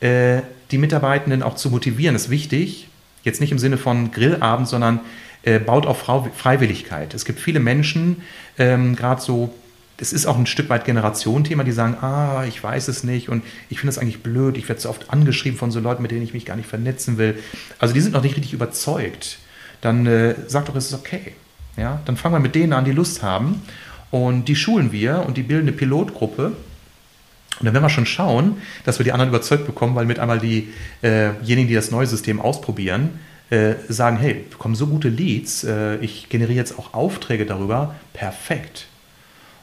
Äh, 0.00 0.42
die 0.70 0.76
Mitarbeitenden 0.76 1.42
auch 1.42 1.54
zu 1.54 1.70
motivieren, 1.70 2.14
ist 2.14 2.28
wichtig. 2.28 2.88
Jetzt 3.22 3.40
nicht 3.40 3.52
im 3.52 3.58
Sinne 3.58 3.78
von 3.78 4.10
Grillabend, 4.10 4.68
sondern 4.68 5.00
äh, 5.44 5.58
baut 5.58 5.86
auf 5.86 6.02
Freiwilligkeit. 6.02 7.14
Es 7.14 7.24
gibt 7.24 7.40
viele 7.40 7.58
Menschen, 7.58 8.18
ähm, 8.58 8.96
gerade 8.96 9.22
so 9.22 9.54
das 9.96 10.12
ist 10.12 10.26
auch 10.26 10.36
ein 10.36 10.46
Stück 10.46 10.68
weit 10.68 10.84
Generationenthema, 10.84 11.62
die 11.62 11.72
sagen, 11.72 11.96
ah, 12.00 12.44
ich 12.46 12.62
weiß 12.62 12.88
es 12.88 13.04
nicht 13.04 13.28
und 13.28 13.44
ich 13.70 13.78
finde 13.78 13.92
es 13.92 13.98
eigentlich 13.98 14.22
blöd, 14.22 14.56
ich 14.56 14.68
werde 14.68 14.80
so 14.80 14.90
oft 14.90 15.10
angeschrieben 15.10 15.58
von 15.58 15.70
so 15.70 15.80
Leuten, 15.80 16.02
mit 16.02 16.10
denen 16.10 16.22
ich 16.22 16.34
mich 16.34 16.44
gar 16.44 16.56
nicht 16.56 16.68
vernetzen 16.68 17.16
will. 17.16 17.38
Also 17.78 17.94
die 17.94 18.00
sind 18.00 18.12
noch 18.12 18.22
nicht 18.22 18.36
richtig 18.36 18.52
überzeugt. 18.52 19.38
Dann 19.80 20.06
äh, 20.06 20.34
sagt 20.48 20.68
doch, 20.68 20.76
es 20.76 20.86
ist 20.86 20.94
okay. 20.94 21.34
Ja, 21.76 22.00
dann 22.06 22.16
fangen 22.16 22.34
wir 22.34 22.40
mit 22.40 22.54
denen 22.54 22.72
an, 22.72 22.84
die 22.84 22.92
Lust 22.92 23.22
haben 23.22 23.62
und 24.10 24.46
die 24.46 24.56
schulen 24.56 24.92
wir 24.92 25.24
und 25.26 25.36
die 25.36 25.42
bilden 25.42 25.68
eine 25.68 25.76
Pilotgruppe. 25.76 26.46
Und 26.46 27.66
dann 27.66 27.72
werden 27.72 27.84
wir 27.84 27.90
schon 27.90 28.06
schauen, 28.06 28.58
dass 28.84 28.98
wir 28.98 29.04
die 29.04 29.12
anderen 29.12 29.28
überzeugt 29.30 29.66
bekommen, 29.66 29.94
weil 29.94 30.06
mit 30.06 30.18
einmal 30.18 30.40
diejenigen, 30.40 30.68
äh 31.02 31.66
die 31.66 31.74
das 31.74 31.92
neue 31.92 32.06
System 32.06 32.40
ausprobieren, 32.40 33.20
äh, 33.50 33.74
sagen, 33.88 34.16
hey, 34.16 34.44
bekommen 34.50 34.74
so 34.74 34.86
gute 34.86 35.08
Leads, 35.08 35.64
äh, 35.64 35.96
ich 35.96 36.28
generiere 36.28 36.56
jetzt 36.56 36.78
auch 36.78 36.94
Aufträge 36.94 37.46
darüber, 37.46 37.94
perfekt. 38.12 38.86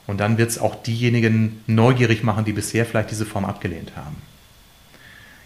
Und 0.08 0.20
dann 0.20 0.38
wird 0.38 0.50
es 0.50 0.60
auch 0.60 0.76
diejenigen 0.76 1.62
neugierig 1.68 2.24
machen, 2.24 2.46
die 2.46 2.54
bisher 2.54 2.86
vielleicht 2.86 3.12
diese 3.12 3.26
Form 3.26 3.46
abgelehnt 3.46 3.94
haben. 3.96 4.16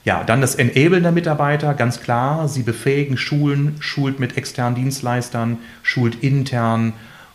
Ja, 0.06 0.24
dann 0.24 0.39
das 0.39 0.53
Enablen 0.53 1.01
der 1.01 1.12
Mitarbeiter, 1.12 1.74
ganz 1.74 1.99
klar. 1.99 2.47
Sie 2.47 2.62
befähigen, 2.62 3.18
schulen, 3.18 3.78
schult 3.80 4.20
mit 4.20 4.38
externen 4.38 4.76
Dienstleistern, 4.76 5.58
schult 5.82 6.22
intern, 6.24 6.93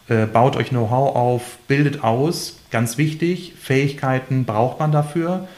äh, 0.09 0.27
baut 0.27 0.57
euch 0.57 0.69
Know-how 0.69 1.17
auf, 1.17 1.59
bildet 1.67 2.05
aus. 2.05 2.61
Ganz 2.71 2.97
wichtig, 2.97 3.55
Fähigkeiten 3.61 4.45
braucht 4.45 4.79
man 4.79 4.93
dafür. 4.93 5.49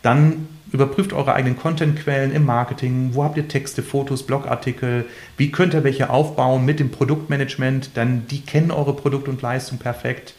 Dann 0.00 0.48
überprüft 0.72 1.12
eure 1.12 1.34
eigenen 1.34 1.58
Contentquellen 1.58 2.32
im 2.32 2.44
Marketing. 2.44 3.10
Wo 3.12 3.24
habt 3.24 3.36
ihr 3.36 3.48
Texte, 3.48 3.82
Fotos, 3.82 4.24
Blogartikel? 4.24 5.04
Wie 5.36 5.50
könnt 5.50 5.74
ihr 5.74 5.84
welche 5.84 6.10
aufbauen 6.10 6.64
mit 6.64 6.80
dem 6.80 6.90
Produktmanagement? 6.90 7.96
Denn 7.96 8.26
die 8.28 8.40
kennen 8.40 8.70
eure 8.70 8.96
Produkt 8.96 9.28
und 9.28 9.42
Leistung 9.42 9.78
perfekt. 9.78 10.34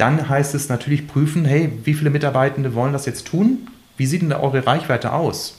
Dann 0.00 0.30
heißt 0.30 0.54
es 0.54 0.70
natürlich 0.70 1.06
prüfen, 1.06 1.44
hey, 1.44 1.70
wie 1.84 1.92
viele 1.92 2.08
Mitarbeitende 2.08 2.74
wollen 2.74 2.94
das 2.94 3.04
jetzt 3.04 3.26
tun? 3.26 3.68
Wie 3.98 4.06
sieht 4.06 4.22
denn 4.22 4.30
da 4.30 4.40
eure 4.40 4.66
Reichweite 4.66 5.12
aus? 5.12 5.58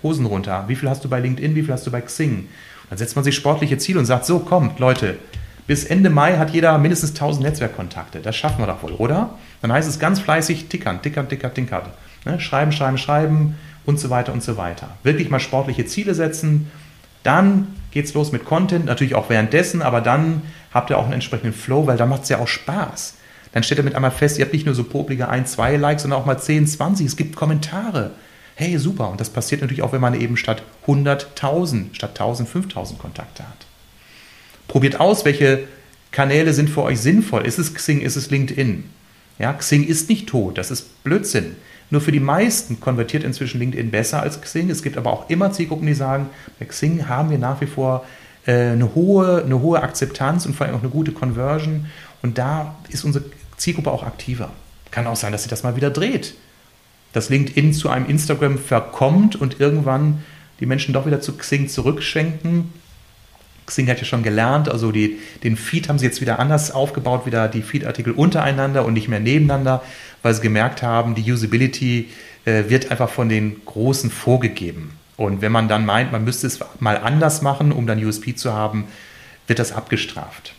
Hosen 0.00 0.26
runter. 0.26 0.66
Wie 0.68 0.76
viel 0.76 0.88
hast 0.88 1.04
du 1.04 1.08
bei 1.08 1.18
LinkedIn? 1.18 1.56
Wie 1.56 1.62
viel 1.62 1.72
hast 1.72 1.84
du 1.84 1.90
bei 1.90 2.00
Xing? 2.00 2.48
Dann 2.88 2.98
setzt 2.98 3.16
man 3.16 3.24
sich 3.24 3.34
sportliche 3.34 3.76
Ziele 3.76 3.98
und 3.98 4.04
sagt, 4.04 4.26
so 4.26 4.38
kommt, 4.38 4.78
Leute, 4.78 5.16
bis 5.66 5.82
Ende 5.84 6.08
Mai 6.08 6.36
hat 6.36 6.50
jeder 6.50 6.78
mindestens 6.78 7.10
1000 7.10 7.46
Netzwerkkontakte. 7.46 8.20
Das 8.20 8.36
schaffen 8.36 8.60
wir 8.60 8.68
doch 8.68 8.84
wohl, 8.84 8.92
oder? 8.92 9.30
Dann 9.60 9.72
heißt 9.72 9.88
es 9.88 9.98
ganz 9.98 10.20
fleißig 10.20 10.68
tickern, 10.68 11.02
tickern, 11.02 11.28
tickern, 11.28 11.52
tickern. 11.52 11.82
Ne? 12.24 12.38
Schreiben, 12.38 12.70
schreiben, 12.70 12.96
schreiben 12.96 13.56
und 13.86 13.98
so 13.98 14.08
weiter 14.08 14.32
und 14.32 14.44
so 14.44 14.56
weiter. 14.56 14.90
Wirklich 15.02 15.30
mal 15.30 15.40
sportliche 15.40 15.84
Ziele 15.84 16.14
setzen. 16.14 16.70
Dann 17.24 17.74
geht 17.90 18.04
es 18.04 18.14
los 18.14 18.30
mit 18.30 18.44
Content, 18.44 18.84
natürlich 18.84 19.16
auch 19.16 19.30
währenddessen, 19.30 19.82
aber 19.82 20.00
dann 20.00 20.42
habt 20.72 20.90
ihr 20.90 20.98
auch 20.98 21.06
einen 21.06 21.14
entsprechenden 21.14 21.52
Flow, 21.52 21.88
weil 21.88 21.96
dann 21.96 22.08
macht 22.08 22.22
es 22.22 22.28
ja 22.28 22.38
auch 22.38 22.46
Spaß. 22.46 23.14
Dann 23.54 23.62
stellt 23.62 23.78
ihr 23.78 23.84
mit 23.84 23.94
einmal 23.94 24.10
fest, 24.10 24.36
ihr 24.36 24.44
habt 24.44 24.52
nicht 24.52 24.66
nur 24.66 24.74
so 24.74 24.82
poplige 24.82 25.28
1, 25.28 25.52
2 25.52 25.76
Likes, 25.76 26.02
sondern 26.02 26.20
auch 26.20 26.26
mal 26.26 26.38
10, 26.38 26.66
20. 26.66 27.06
Es 27.06 27.16
gibt 27.16 27.36
Kommentare. 27.36 28.10
Hey, 28.56 28.76
super. 28.78 29.08
Und 29.10 29.20
das 29.20 29.30
passiert 29.30 29.60
natürlich 29.60 29.82
auch, 29.82 29.92
wenn 29.92 30.00
man 30.00 30.20
eben 30.20 30.36
statt 30.36 30.64
100.000, 30.88 31.94
statt 31.94 32.20
1.000, 32.20 32.48
5.000 32.48 32.98
Kontakte 32.98 33.44
hat. 33.44 33.66
Probiert 34.66 34.98
aus, 34.98 35.24
welche 35.24 35.68
Kanäle 36.10 36.52
sind 36.52 36.68
für 36.68 36.82
euch 36.82 36.98
sinnvoll. 36.98 37.46
Ist 37.46 37.60
es 37.60 37.72
Xing, 37.72 38.00
ist 38.00 38.16
es 38.16 38.28
LinkedIn? 38.28 38.84
Ja, 39.38 39.52
Xing 39.52 39.86
ist 39.86 40.08
nicht 40.08 40.28
tot, 40.28 40.58
das 40.58 40.72
ist 40.72 41.04
Blödsinn. 41.04 41.54
Nur 41.90 42.00
für 42.00 42.12
die 42.12 42.20
meisten 42.20 42.80
konvertiert 42.80 43.22
inzwischen 43.22 43.60
LinkedIn 43.60 43.92
besser 43.92 44.20
als 44.20 44.40
Xing. 44.40 44.68
Es 44.68 44.82
gibt 44.82 44.96
aber 44.96 45.12
auch 45.12 45.30
immer 45.30 45.52
Zielgruppen, 45.52 45.86
die 45.86 45.94
sagen, 45.94 46.28
bei 46.58 46.64
Xing 46.64 47.08
haben 47.08 47.30
wir 47.30 47.38
nach 47.38 47.60
wie 47.60 47.66
vor 47.66 48.04
äh, 48.46 48.70
eine, 48.70 48.96
hohe, 48.96 49.44
eine 49.44 49.60
hohe 49.60 49.80
Akzeptanz 49.80 50.44
und 50.44 50.56
vor 50.56 50.66
allem 50.66 50.74
auch 50.74 50.82
eine 50.82 50.90
gute 50.90 51.12
Conversion. 51.12 51.86
Und 52.22 52.38
da 52.38 52.74
ist 52.88 53.04
unsere 53.04 53.24
Zielgruppe 53.56 53.90
auch 53.90 54.02
aktiver. 54.02 54.50
Kann 54.90 55.06
auch 55.06 55.16
sein, 55.16 55.32
dass 55.32 55.42
sich 55.42 55.50
das 55.50 55.62
mal 55.62 55.76
wieder 55.76 55.90
dreht. 55.90 56.34
Dass 57.12 57.28
LinkedIn 57.28 57.72
zu 57.72 57.88
einem 57.88 58.06
Instagram 58.06 58.58
verkommt 58.58 59.36
und 59.36 59.60
irgendwann 59.60 60.24
die 60.60 60.66
Menschen 60.66 60.92
doch 60.92 61.06
wieder 61.06 61.20
zu 61.20 61.36
Xing 61.36 61.68
zurückschenken 61.68 62.72
Xing 63.66 63.88
hat 63.88 63.98
ja 63.98 64.04
schon 64.04 64.22
gelernt, 64.22 64.68
also 64.68 64.92
die, 64.92 65.18
den 65.42 65.56
Feed 65.56 65.88
haben 65.88 65.98
sie 65.98 66.06
jetzt 66.06 66.20
wieder 66.20 66.38
anders 66.38 66.70
aufgebaut, 66.70 67.26
wieder 67.26 67.48
die 67.48 67.62
Feed-Artikel 67.62 68.12
untereinander 68.12 68.84
und 68.84 68.92
nicht 68.92 69.08
mehr 69.08 69.20
nebeneinander, 69.20 69.82
weil 70.22 70.34
sie 70.34 70.42
gemerkt 70.42 70.82
haben, 70.82 71.14
die 71.14 71.30
Usability 71.30 72.10
äh, 72.44 72.64
wird 72.68 72.90
einfach 72.90 73.08
von 73.08 73.28
den 73.28 73.64
Großen 73.64 74.10
vorgegeben. 74.10 74.92
Und 75.16 75.40
wenn 75.40 75.52
man 75.52 75.68
dann 75.68 75.86
meint, 75.86 76.12
man 76.12 76.24
müsste 76.24 76.46
es 76.46 76.60
mal 76.80 76.98
anders 76.98 77.40
machen, 77.40 77.72
um 77.72 77.86
dann 77.86 78.04
USP 78.04 78.34
zu 78.34 78.52
haben, 78.52 78.84
wird 79.46 79.58
das 79.58 79.72
abgestraft. 79.72 80.54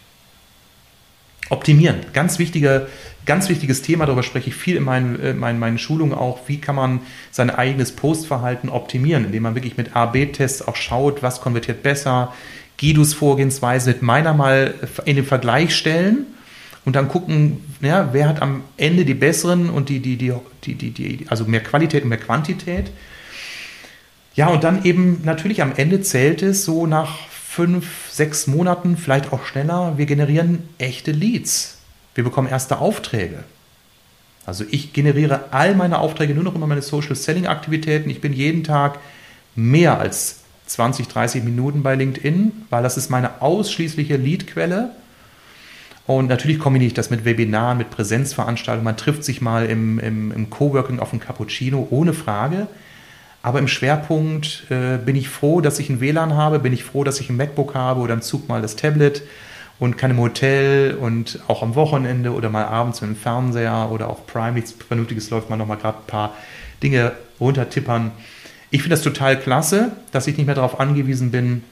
Optimieren, 1.49 1.97
ganz, 2.13 2.39
wichtige, 2.39 2.87
ganz 3.25 3.49
wichtiges 3.49 3.83
Thema, 3.83 4.05
darüber 4.05 4.23
spreche 4.23 4.49
ich 4.49 4.55
viel 4.55 4.77
in 4.77 4.83
meinen, 4.83 5.19
äh, 5.19 5.33
meinen, 5.33 5.59
meinen 5.59 5.77
Schulungen 5.77 6.13
auch. 6.13 6.39
Wie 6.47 6.59
kann 6.59 6.75
man 6.75 7.01
sein 7.31 7.49
eigenes 7.49 7.91
Postverhalten 7.91 8.69
optimieren, 8.69 9.25
indem 9.25 9.43
man 9.43 9.55
wirklich 9.55 9.77
mit 9.77 9.95
A-B-Tests 9.95 10.67
auch 10.67 10.75
schaut, 10.75 11.21
was 11.21 11.41
konvertiert 11.41 11.83
besser, 11.83 12.33
Guidos 12.79 13.13
Vorgehensweise 13.13 13.91
mit 13.91 14.01
meiner 14.01 14.33
mal 14.33 14.73
in 15.05 15.15
den 15.15 15.25
Vergleich 15.25 15.75
stellen 15.75 16.25
und 16.83 16.95
dann 16.95 17.07
gucken, 17.07 17.63
ja, 17.81 18.09
wer 18.11 18.27
hat 18.27 18.41
am 18.41 18.63
Ende 18.77 19.05
die 19.05 19.13
besseren 19.13 19.69
und 19.69 19.89
die, 19.89 19.99
die, 19.99 20.17
die, 20.17 20.33
die, 20.63 20.75
die, 20.75 20.91
die, 20.91 21.25
also 21.29 21.45
mehr 21.45 21.61
Qualität 21.61 22.03
und 22.03 22.09
mehr 22.09 22.19
Quantität. 22.19 22.91
Ja, 24.35 24.47
und 24.47 24.63
dann 24.63 24.83
eben 24.83 25.21
natürlich 25.23 25.61
am 25.61 25.73
Ende 25.75 26.01
zählt 26.01 26.41
es 26.41 26.65
so 26.65 26.85
nach 26.85 27.17
fünf, 27.55 28.11
sechs 28.11 28.47
Monaten, 28.47 28.97
vielleicht 28.97 29.31
auch 29.31 29.45
schneller, 29.45 29.93
wir 29.97 30.05
generieren 30.05 30.67
echte 30.77 31.13
Leads. 31.13 31.77
Wir 32.13 32.25
bekommen 32.25 32.49
erste 32.49 32.79
Aufträge. 32.79 33.45
Also 34.45 34.65
ich 34.69 34.91
generiere 34.91 35.53
all 35.53 35.73
meine 35.73 35.99
Aufträge 35.99 36.35
nur 36.35 36.43
noch 36.43 36.55
über 36.55 36.67
meine 36.67 36.81
Social 36.81 37.15
Selling 37.15 37.47
Aktivitäten. 37.47 38.09
Ich 38.09 38.19
bin 38.19 38.33
jeden 38.33 38.65
Tag 38.65 38.99
mehr 39.55 39.97
als 39.97 40.41
20, 40.65 41.07
30 41.07 41.43
Minuten 41.45 41.81
bei 41.81 41.95
LinkedIn, 41.95 42.51
weil 42.69 42.83
das 42.83 42.97
ist 42.97 43.09
meine 43.09 43.41
ausschließliche 43.41 44.17
Leadquelle. 44.17 44.89
Und 46.07 46.27
natürlich 46.27 46.59
kombiniere 46.59 46.87
ich 46.87 46.93
das 46.93 47.09
mit 47.09 47.23
Webinaren, 47.23 47.77
mit 47.77 47.89
Präsenzveranstaltungen. 47.89 48.83
Man 48.83 48.97
trifft 48.97 49.23
sich 49.23 49.39
mal 49.39 49.65
im, 49.65 49.97
im, 49.99 50.33
im 50.33 50.49
Coworking 50.49 50.99
auf 50.99 51.11
dem 51.11 51.21
Cappuccino, 51.21 51.87
ohne 51.89 52.13
Frage. 52.13 52.67
Aber 53.45 53.59
im 53.59 53.67
Schwerpunkt 53.67 54.63
äh, 54.71 54.97
bin 54.97 55.15
ich 55.15 55.29
froh, 55.29 55.61
dass 55.61 55.77
ich 55.77 55.91
ein 55.91 56.01
WLAN 56.01 56.33
habe, 56.33 56.57
bin 56.57 56.73
ich 56.73 56.83
froh, 56.83 57.03
dass 57.03 57.19
ich 57.19 57.29
ein 57.29 57.37
MacBook 57.37 57.75
habe 57.75 58.01
oder 58.01 58.15
im 58.15 58.23
Zug 58.23 58.49
mal 58.49 58.59
das 58.59 58.75
Tablet 58.75 59.21
und 59.77 59.99
kann 59.99 60.09
im 60.09 60.17
Hotel 60.17 60.95
und 60.95 61.39
auch 61.47 61.61
am 61.61 61.75
Wochenende 61.75 62.33
oder 62.33 62.49
mal 62.49 62.65
abends 62.65 63.01
mit 63.01 63.11
dem 63.11 63.15
Fernseher 63.15 63.89
oder 63.91 64.09
auch 64.09 64.25
Prime 64.25 64.53
nichts 64.53 64.71
Vernünftiges 64.71 65.29
läuft, 65.29 65.51
man 65.51 65.59
nochmal 65.59 65.77
gerade 65.77 65.99
ein 65.99 66.07
paar 66.07 66.33
Dinge 66.81 67.11
runtertippern. 67.39 68.13
Ich 68.71 68.81
finde 68.81 68.95
das 68.95 69.03
total 69.03 69.39
klasse, 69.39 69.91
dass 70.11 70.25
ich 70.25 70.37
nicht 70.37 70.47
mehr 70.47 70.55
darauf 70.55 70.79
angewiesen 70.79 71.29
bin, 71.29 71.63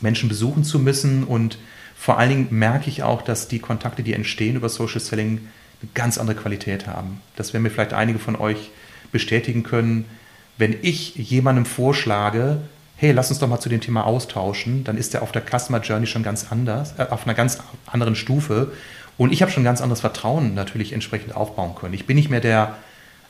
Menschen 0.00 0.28
besuchen 0.28 0.64
zu 0.64 0.80
müssen. 0.80 1.22
Und 1.22 1.58
vor 1.94 2.18
allen 2.18 2.30
Dingen 2.30 2.48
merke 2.50 2.90
ich 2.90 3.04
auch, 3.04 3.22
dass 3.22 3.46
die 3.46 3.60
Kontakte, 3.60 4.02
die 4.02 4.12
entstehen 4.12 4.56
über 4.56 4.68
Social 4.68 5.00
Selling, 5.00 5.38
eine 5.82 5.90
ganz 5.94 6.18
andere 6.18 6.36
Qualität 6.36 6.88
haben. 6.88 7.20
Das 7.36 7.52
werden 7.52 7.62
mir 7.62 7.70
vielleicht 7.70 7.92
einige 7.92 8.18
von 8.18 8.34
euch 8.34 8.70
bestätigen 9.12 9.62
können. 9.62 10.04
Wenn 10.60 10.76
ich 10.82 11.14
jemandem 11.16 11.64
vorschlage, 11.64 12.58
hey, 12.96 13.12
lass 13.12 13.30
uns 13.30 13.38
doch 13.38 13.48
mal 13.48 13.60
zu 13.60 13.70
dem 13.70 13.80
Thema 13.80 14.04
austauschen, 14.04 14.84
dann 14.84 14.98
ist 14.98 15.14
er 15.14 15.22
auf 15.22 15.32
der 15.32 15.40
Customer 15.40 15.80
Journey 15.80 16.06
schon 16.06 16.22
ganz 16.22 16.48
anders, 16.50 16.92
äh, 16.98 17.06
auf 17.08 17.24
einer 17.24 17.32
ganz 17.32 17.60
anderen 17.86 18.14
Stufe. 18.14 18.70
Und 19.16 19.32
ich 19.32 19.40
habe 19.40 19.50
schon 19.50 19.64
ganz 19.64 19.80
anderes 19.80 20.02
Vertrauen 20.02 20.52
natürlich 20.52 20.92
entsprechend 20.92 21.34
aufbauen 21.34 21.74
können. 21.74 21.94
Ich 21.94 22.04
bin 22.04 22.16
nicht 22.16 22.28
mehr 22.28 22.42
der 22.42 22.76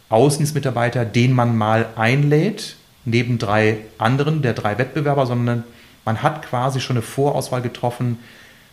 Außendienstmitarbeiter, 0.09 1.05
den 1.05 1.33
man 1.33 1.57
mal 1.57 1.87
einlädt, 1.95 2.75
neben 3.05 3.39
drei 3.39 3.79
anderen, 3.97 4.43
der 4.43 4.55
drei 4.55 4.77
Wettbewerber, 4.77 5.25
sondern 5.25 5.63
man 6.05 6.25
hat 6.25 6.43
quasi 6.43 6.81
schon 6.81 6.97
eine 6.97 7.03
Vorauswahl 7.03 7.63
getroffen 7.63 8.19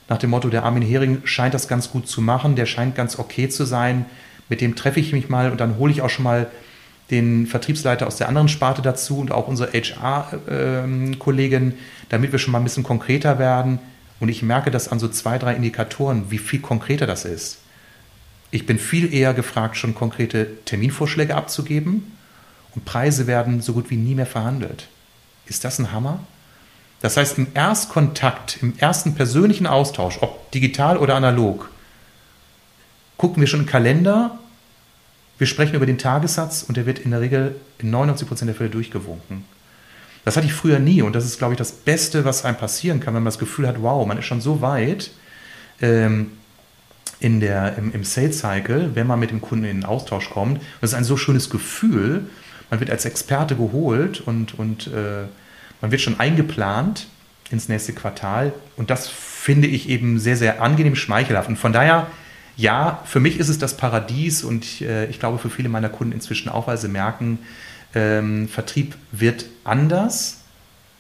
nach 0.10 0.18
dem 0.18 0.32
Motto, 0.32 0.49
der 0.49 0.64
Armin 0.64 0.82
Hering 0.82 1.22
scheint 1.26 1.53
das 1.53 1.68
ganz 1.68 1.91
gut 1.91 2.08
zu 2.08 2.22
machen, 2.22 2.55
der 2.55 2.66
scheint 2.66 2.95
ganz 2.95 3.20
okay 3.20 3.49
zu 3.49 3.66
sein, 3.66 4.05
mit 4.49 4.62
dem 4.62 4.76
treffe 4.76 4.99
ich 4.99 5.14
mich 5.14 5.30
mal 5.30 5.51
und 5.51 5.60
dann 5.60 5.78
hole 5.78 5.91
ich 5.91 6.01
auch 6.01 6.10
schon 6.10 6.24
mal 6.24 6.47
den 7.12 7.47
Vertriebsleiter 7.47 8.08
aus 8.08 8.18
der 8.18 8.28
anderen 8.28 8.49
Sparte 8.49 8.82
dazu 8.82 9.20
und 9.20 9.32
auch 9.32 9.47
unsere 9.47 9.72
HR-Kollegin, 9.72 11.74
damit 12.10 12.32
wir 12.32 12.39
schon 12.39 12.51
mal 12.51 12.60
ein 12.60 12.66
bisschen 12.66 12.84
konkreter 12.84 13.39
werden. 13.39 13.80
Und 14.20 14.30
ich 14.30 14.43
merke 14.43 14.72
das 14.72 14.89
an 14.89 14.99
so 14.99 15.08
zwei, 15.08 15.38
drei 15.38 15.55
Indikatoren, 15.55 16.32
wie 16.32 16.39
viel 16.39 16.60
konkreter 16.60 17.08
das 17.08 17.24
ist. 17.24 17.60
Ich 18.51 18.66
bin 18.66 18.80
viel 18.80 19.14
eher 19.14 19.34
gefragt, 19.34 19.78
schon 19.78 19.93
konkrete 19.93 20.47
Terminvorschläge 20.66 21.36
abzugeben 21.36 22.18
und 22.76 22.86
Preise 22.86 23.28
werden 23.28 23.62
so 23.62 23.74
gut 23.74 23.89
wie 23.89 23.97
nie 23.97 24.16
mehr 24.16 24.26
verhandelt. 24.26 24.88
Ist 25.45 25.64
das 25.64 25.80
ein 25.80 25.91
Hammer? 25.91 26.20
Das 27.01 27.18
heißt, 27.18 27.38
im 27.38 27.47
Erstkontakt, 27.53 28.58
im 28.62 28.74
ersten 28.78 29.16
persönlichen 29.16 29.68
Austausch, 29.68 30.18
ob 30.22 30.49
digital 30.51 30.97
oder 30.97 31.16
analog, 31.16 31.70
gucken 33.18 33.41
wir 33.41 33.47
schon 33.47 33.62
im 33.62 33.66
Kalender, 33.66 34.39
wir 35.38 35.48
sprechen 35.48 35.76
über 35.76 35.86
den 35.86 35.98
Tagessatz 35.98 36.64
und 36.64 36.78
der 36.78 36.86
wird 36.86 37.00
in 37.00 37.12
der 37.12 37.22
Regel 37.22 37.56
in 37.80 37.94
99% 37.94 38.46
der 38.46 38.56
Fälle 38.56 38.70
durchgewunken. 38.70 39.44
Das 40.26 40.36
hatte 40.36 40.48
ich 40.48 40.54
früher 40.54 40.80
nie 40.80 41.02
und 41.02 41.16
das 41.16 41.26
ist, 41.26 41.38
glaube 41.38 41.54
ich, 41.54 41.58
das 41.58 41.72
Beste, 41.72 42.26
was 42.26 42.44
einem 42.44 42.58
passieren 42.58 43.00
kann, 43.00 43.14
wenn 43.14 43.24
man 43.24 43.32
das 43.32 43.40
Gefühl 43.40 43.68
hat, 43.68 43.82
wow, 43.82 44.06
man 44.06 44.18
ist 44.18 44.26
schon 44.26 44.42
so 44.42 44.62
weit, 44.62 45.12
ähm, 45.82 46.32
in 47.20 47.40
der, 47.40 47.78
im, 47.78 47.94
im 47.94 48.04
Sales 48.04 48.40
Cycle, 48.40 48.92
wenn 48.94 49.08
man 49.08 49.20
mit 49.20 49.32
dem 49.32 49.42
Kunden 49.42 49.66
in 49.66 49.78
den 49.78 49.86
Austausch 49.86 50.30
kommt. 50.30 50.62
Das 50.82 50.92
ist 50.92 50.96
ein 50.96 51.04
so 51.04 51.18
schönes 51.18 51.50
Gefühl. 51.50 52.28
Man 52.70 52.80
wird 52.80 52.92
als 52.92 53.06
Experte 53.06 53.56
geholt 53.56 54.22
und, 54.22 54.58
und 54.60 54.88
äh, 54.88 55.26
man 55.82 55.92
wird 55.92 56.02
schon 56.02 56.20
eingeplant 56.20 57.08
ins 57.50 57.70
nächste 57.70 57.94
Quartal. 57.94 58.54
Und 58.76 58.90
das 58.90 59.08
finde 59.08 59.68
ich 59.68 59.90
eben 59.90 60.20
sehr, 60.20 60.36
sehr 60.36 60.62
angenehm 60.62 60.96
schmeichelhaft. 60.96 61.50
Und 61.50 61.58
von 61.58 61.74
daher, 61.74 62.08
ja, 62.58 63.03
für 63.05 63.20
mich 63.20 63.39
ist 63.39 63.49
es 63.49 63.60
das 63.60 63.78
Paradies 63.78 64.43
und 64.43 64.66
ich, 64.66 64.82
äh, 64.84 65.05
ich 65.05 65.20
glaube 65.20 65.38
für 65.38 65.49
viele 65.49 65.70
meiner 65.70 65.89
Kunden 65.89 66.12
inzwischen 66.12 66.49
auch, 66.49 66.68
weil 66.68 66.78
sie 66.78 66.88
merken, 66.88 67.39
ähm, 67.95 68.49
Vertrieb 68.49 68.95
wird 69.12 69.45
anders. 69.64 70.41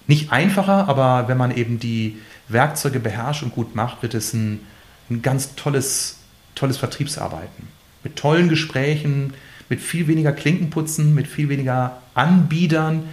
nicht 0.09 0.31
einfacher, 0.31 0.87
aber 0.87 1.27
wenn 1.27 1.37
man 1.37 1.51
eben 1.51 1.79
die 1.79 2.17
Werkzeuge 2.47 3.01
beherrscht 3.01 3.43
und 3.43 3.53
gut 3.53 3.75
macht, 3.75 4.01
wird 4.03 4.13
es 4.13 4.33
ein, 4.33 4.61
ein 5.09 5.21
ganz 5.21 5.55
tolles, 5.55 6.19
tolles 6.55 6.77
Vertriebsarbeiten. 6.77 7.67
Mit 8.03 8.15
tollen 8.15 8.47
Gesprächen, 8.47 9.33
mit 9.67 9.81
viel 9.81 10.07
weniger 10.07 10.31
Klinkenputzen, 10.31 11.13
mit 11.13 11.27
viel 11.27 11.49
weniger 11.49 12.01
Anbietern. 12.13 13.03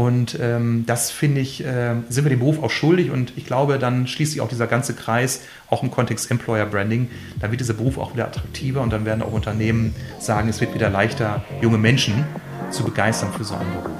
Und 0.00 0.38
ähm, 0.40 0.84
das 0.86 1.10
finde 1.10 1.42
ich, 1.42 1.62
äh, 1.62 1.94
sind 2.08 2.24
wir 2.24 2.30
dem 2.30 2.38
Beruf 2.38 2.62
auch 2.62 2.70
schuldig. 2.70 3.10
Und 3.10 3.34
ich 3.36 3.44
glaube, 3.44 3.78
dann 3.78 4.06
schließt 4.06 4.32
sich 4.32 4.40
auch 4.40 4.48
dieser 4.48 4.66
ganze 4.66 4.94
Kreis, 4.94 5.42
auch 5.68 5.82
im 5.82 5.90
Kontext 5.90 6.30
Employer 6.30 6.64
Branding. 6.64 7.10
Dann 7.38 7.50
wird 7.50 7.60
dieser 7.60 7.74
Beruf 7.74 7.98
auch 7.98 8.14
wieder 8.14 8.24
attraktiver 8.24 8.80
und 8.80 8.94
dann 8.94 9.04
werden 9.04 9.20
auch 9.20 9.32
Unternehmen 9.32 9.94
sagen, 10.18 10.48
es 10.48 10.58
wird 10.62 10.72
wieder 10.72 10.88
leichter, 10.88 11.44
junge 11.60 11.76
Menschen 11.76 12.24
zu 12.70 12.82
begeistern 12.82 13.30
für 13.36 13.44
so 13.44 13.54
einen 13.56 13.70
Beruf. 13.72 13.90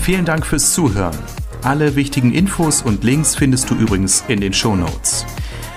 Vielen 0.00 0.24
Dank 0.24 0.44
fürs 0.44 0.72
Zuhören. 0.72 1.16
Alle 1.62 1.94
wichtigen 1.94 2.34
Infos 2.34 2.82
und 2.82 3.04
Links 3.04 3.36
findest 3.36 3.70
du 3.70 3.76
übrigens 3.76 4.24
in 4.26 4.40
den 4.40 4.52
Show 4.52 4.74
Notes. 4.74 5.24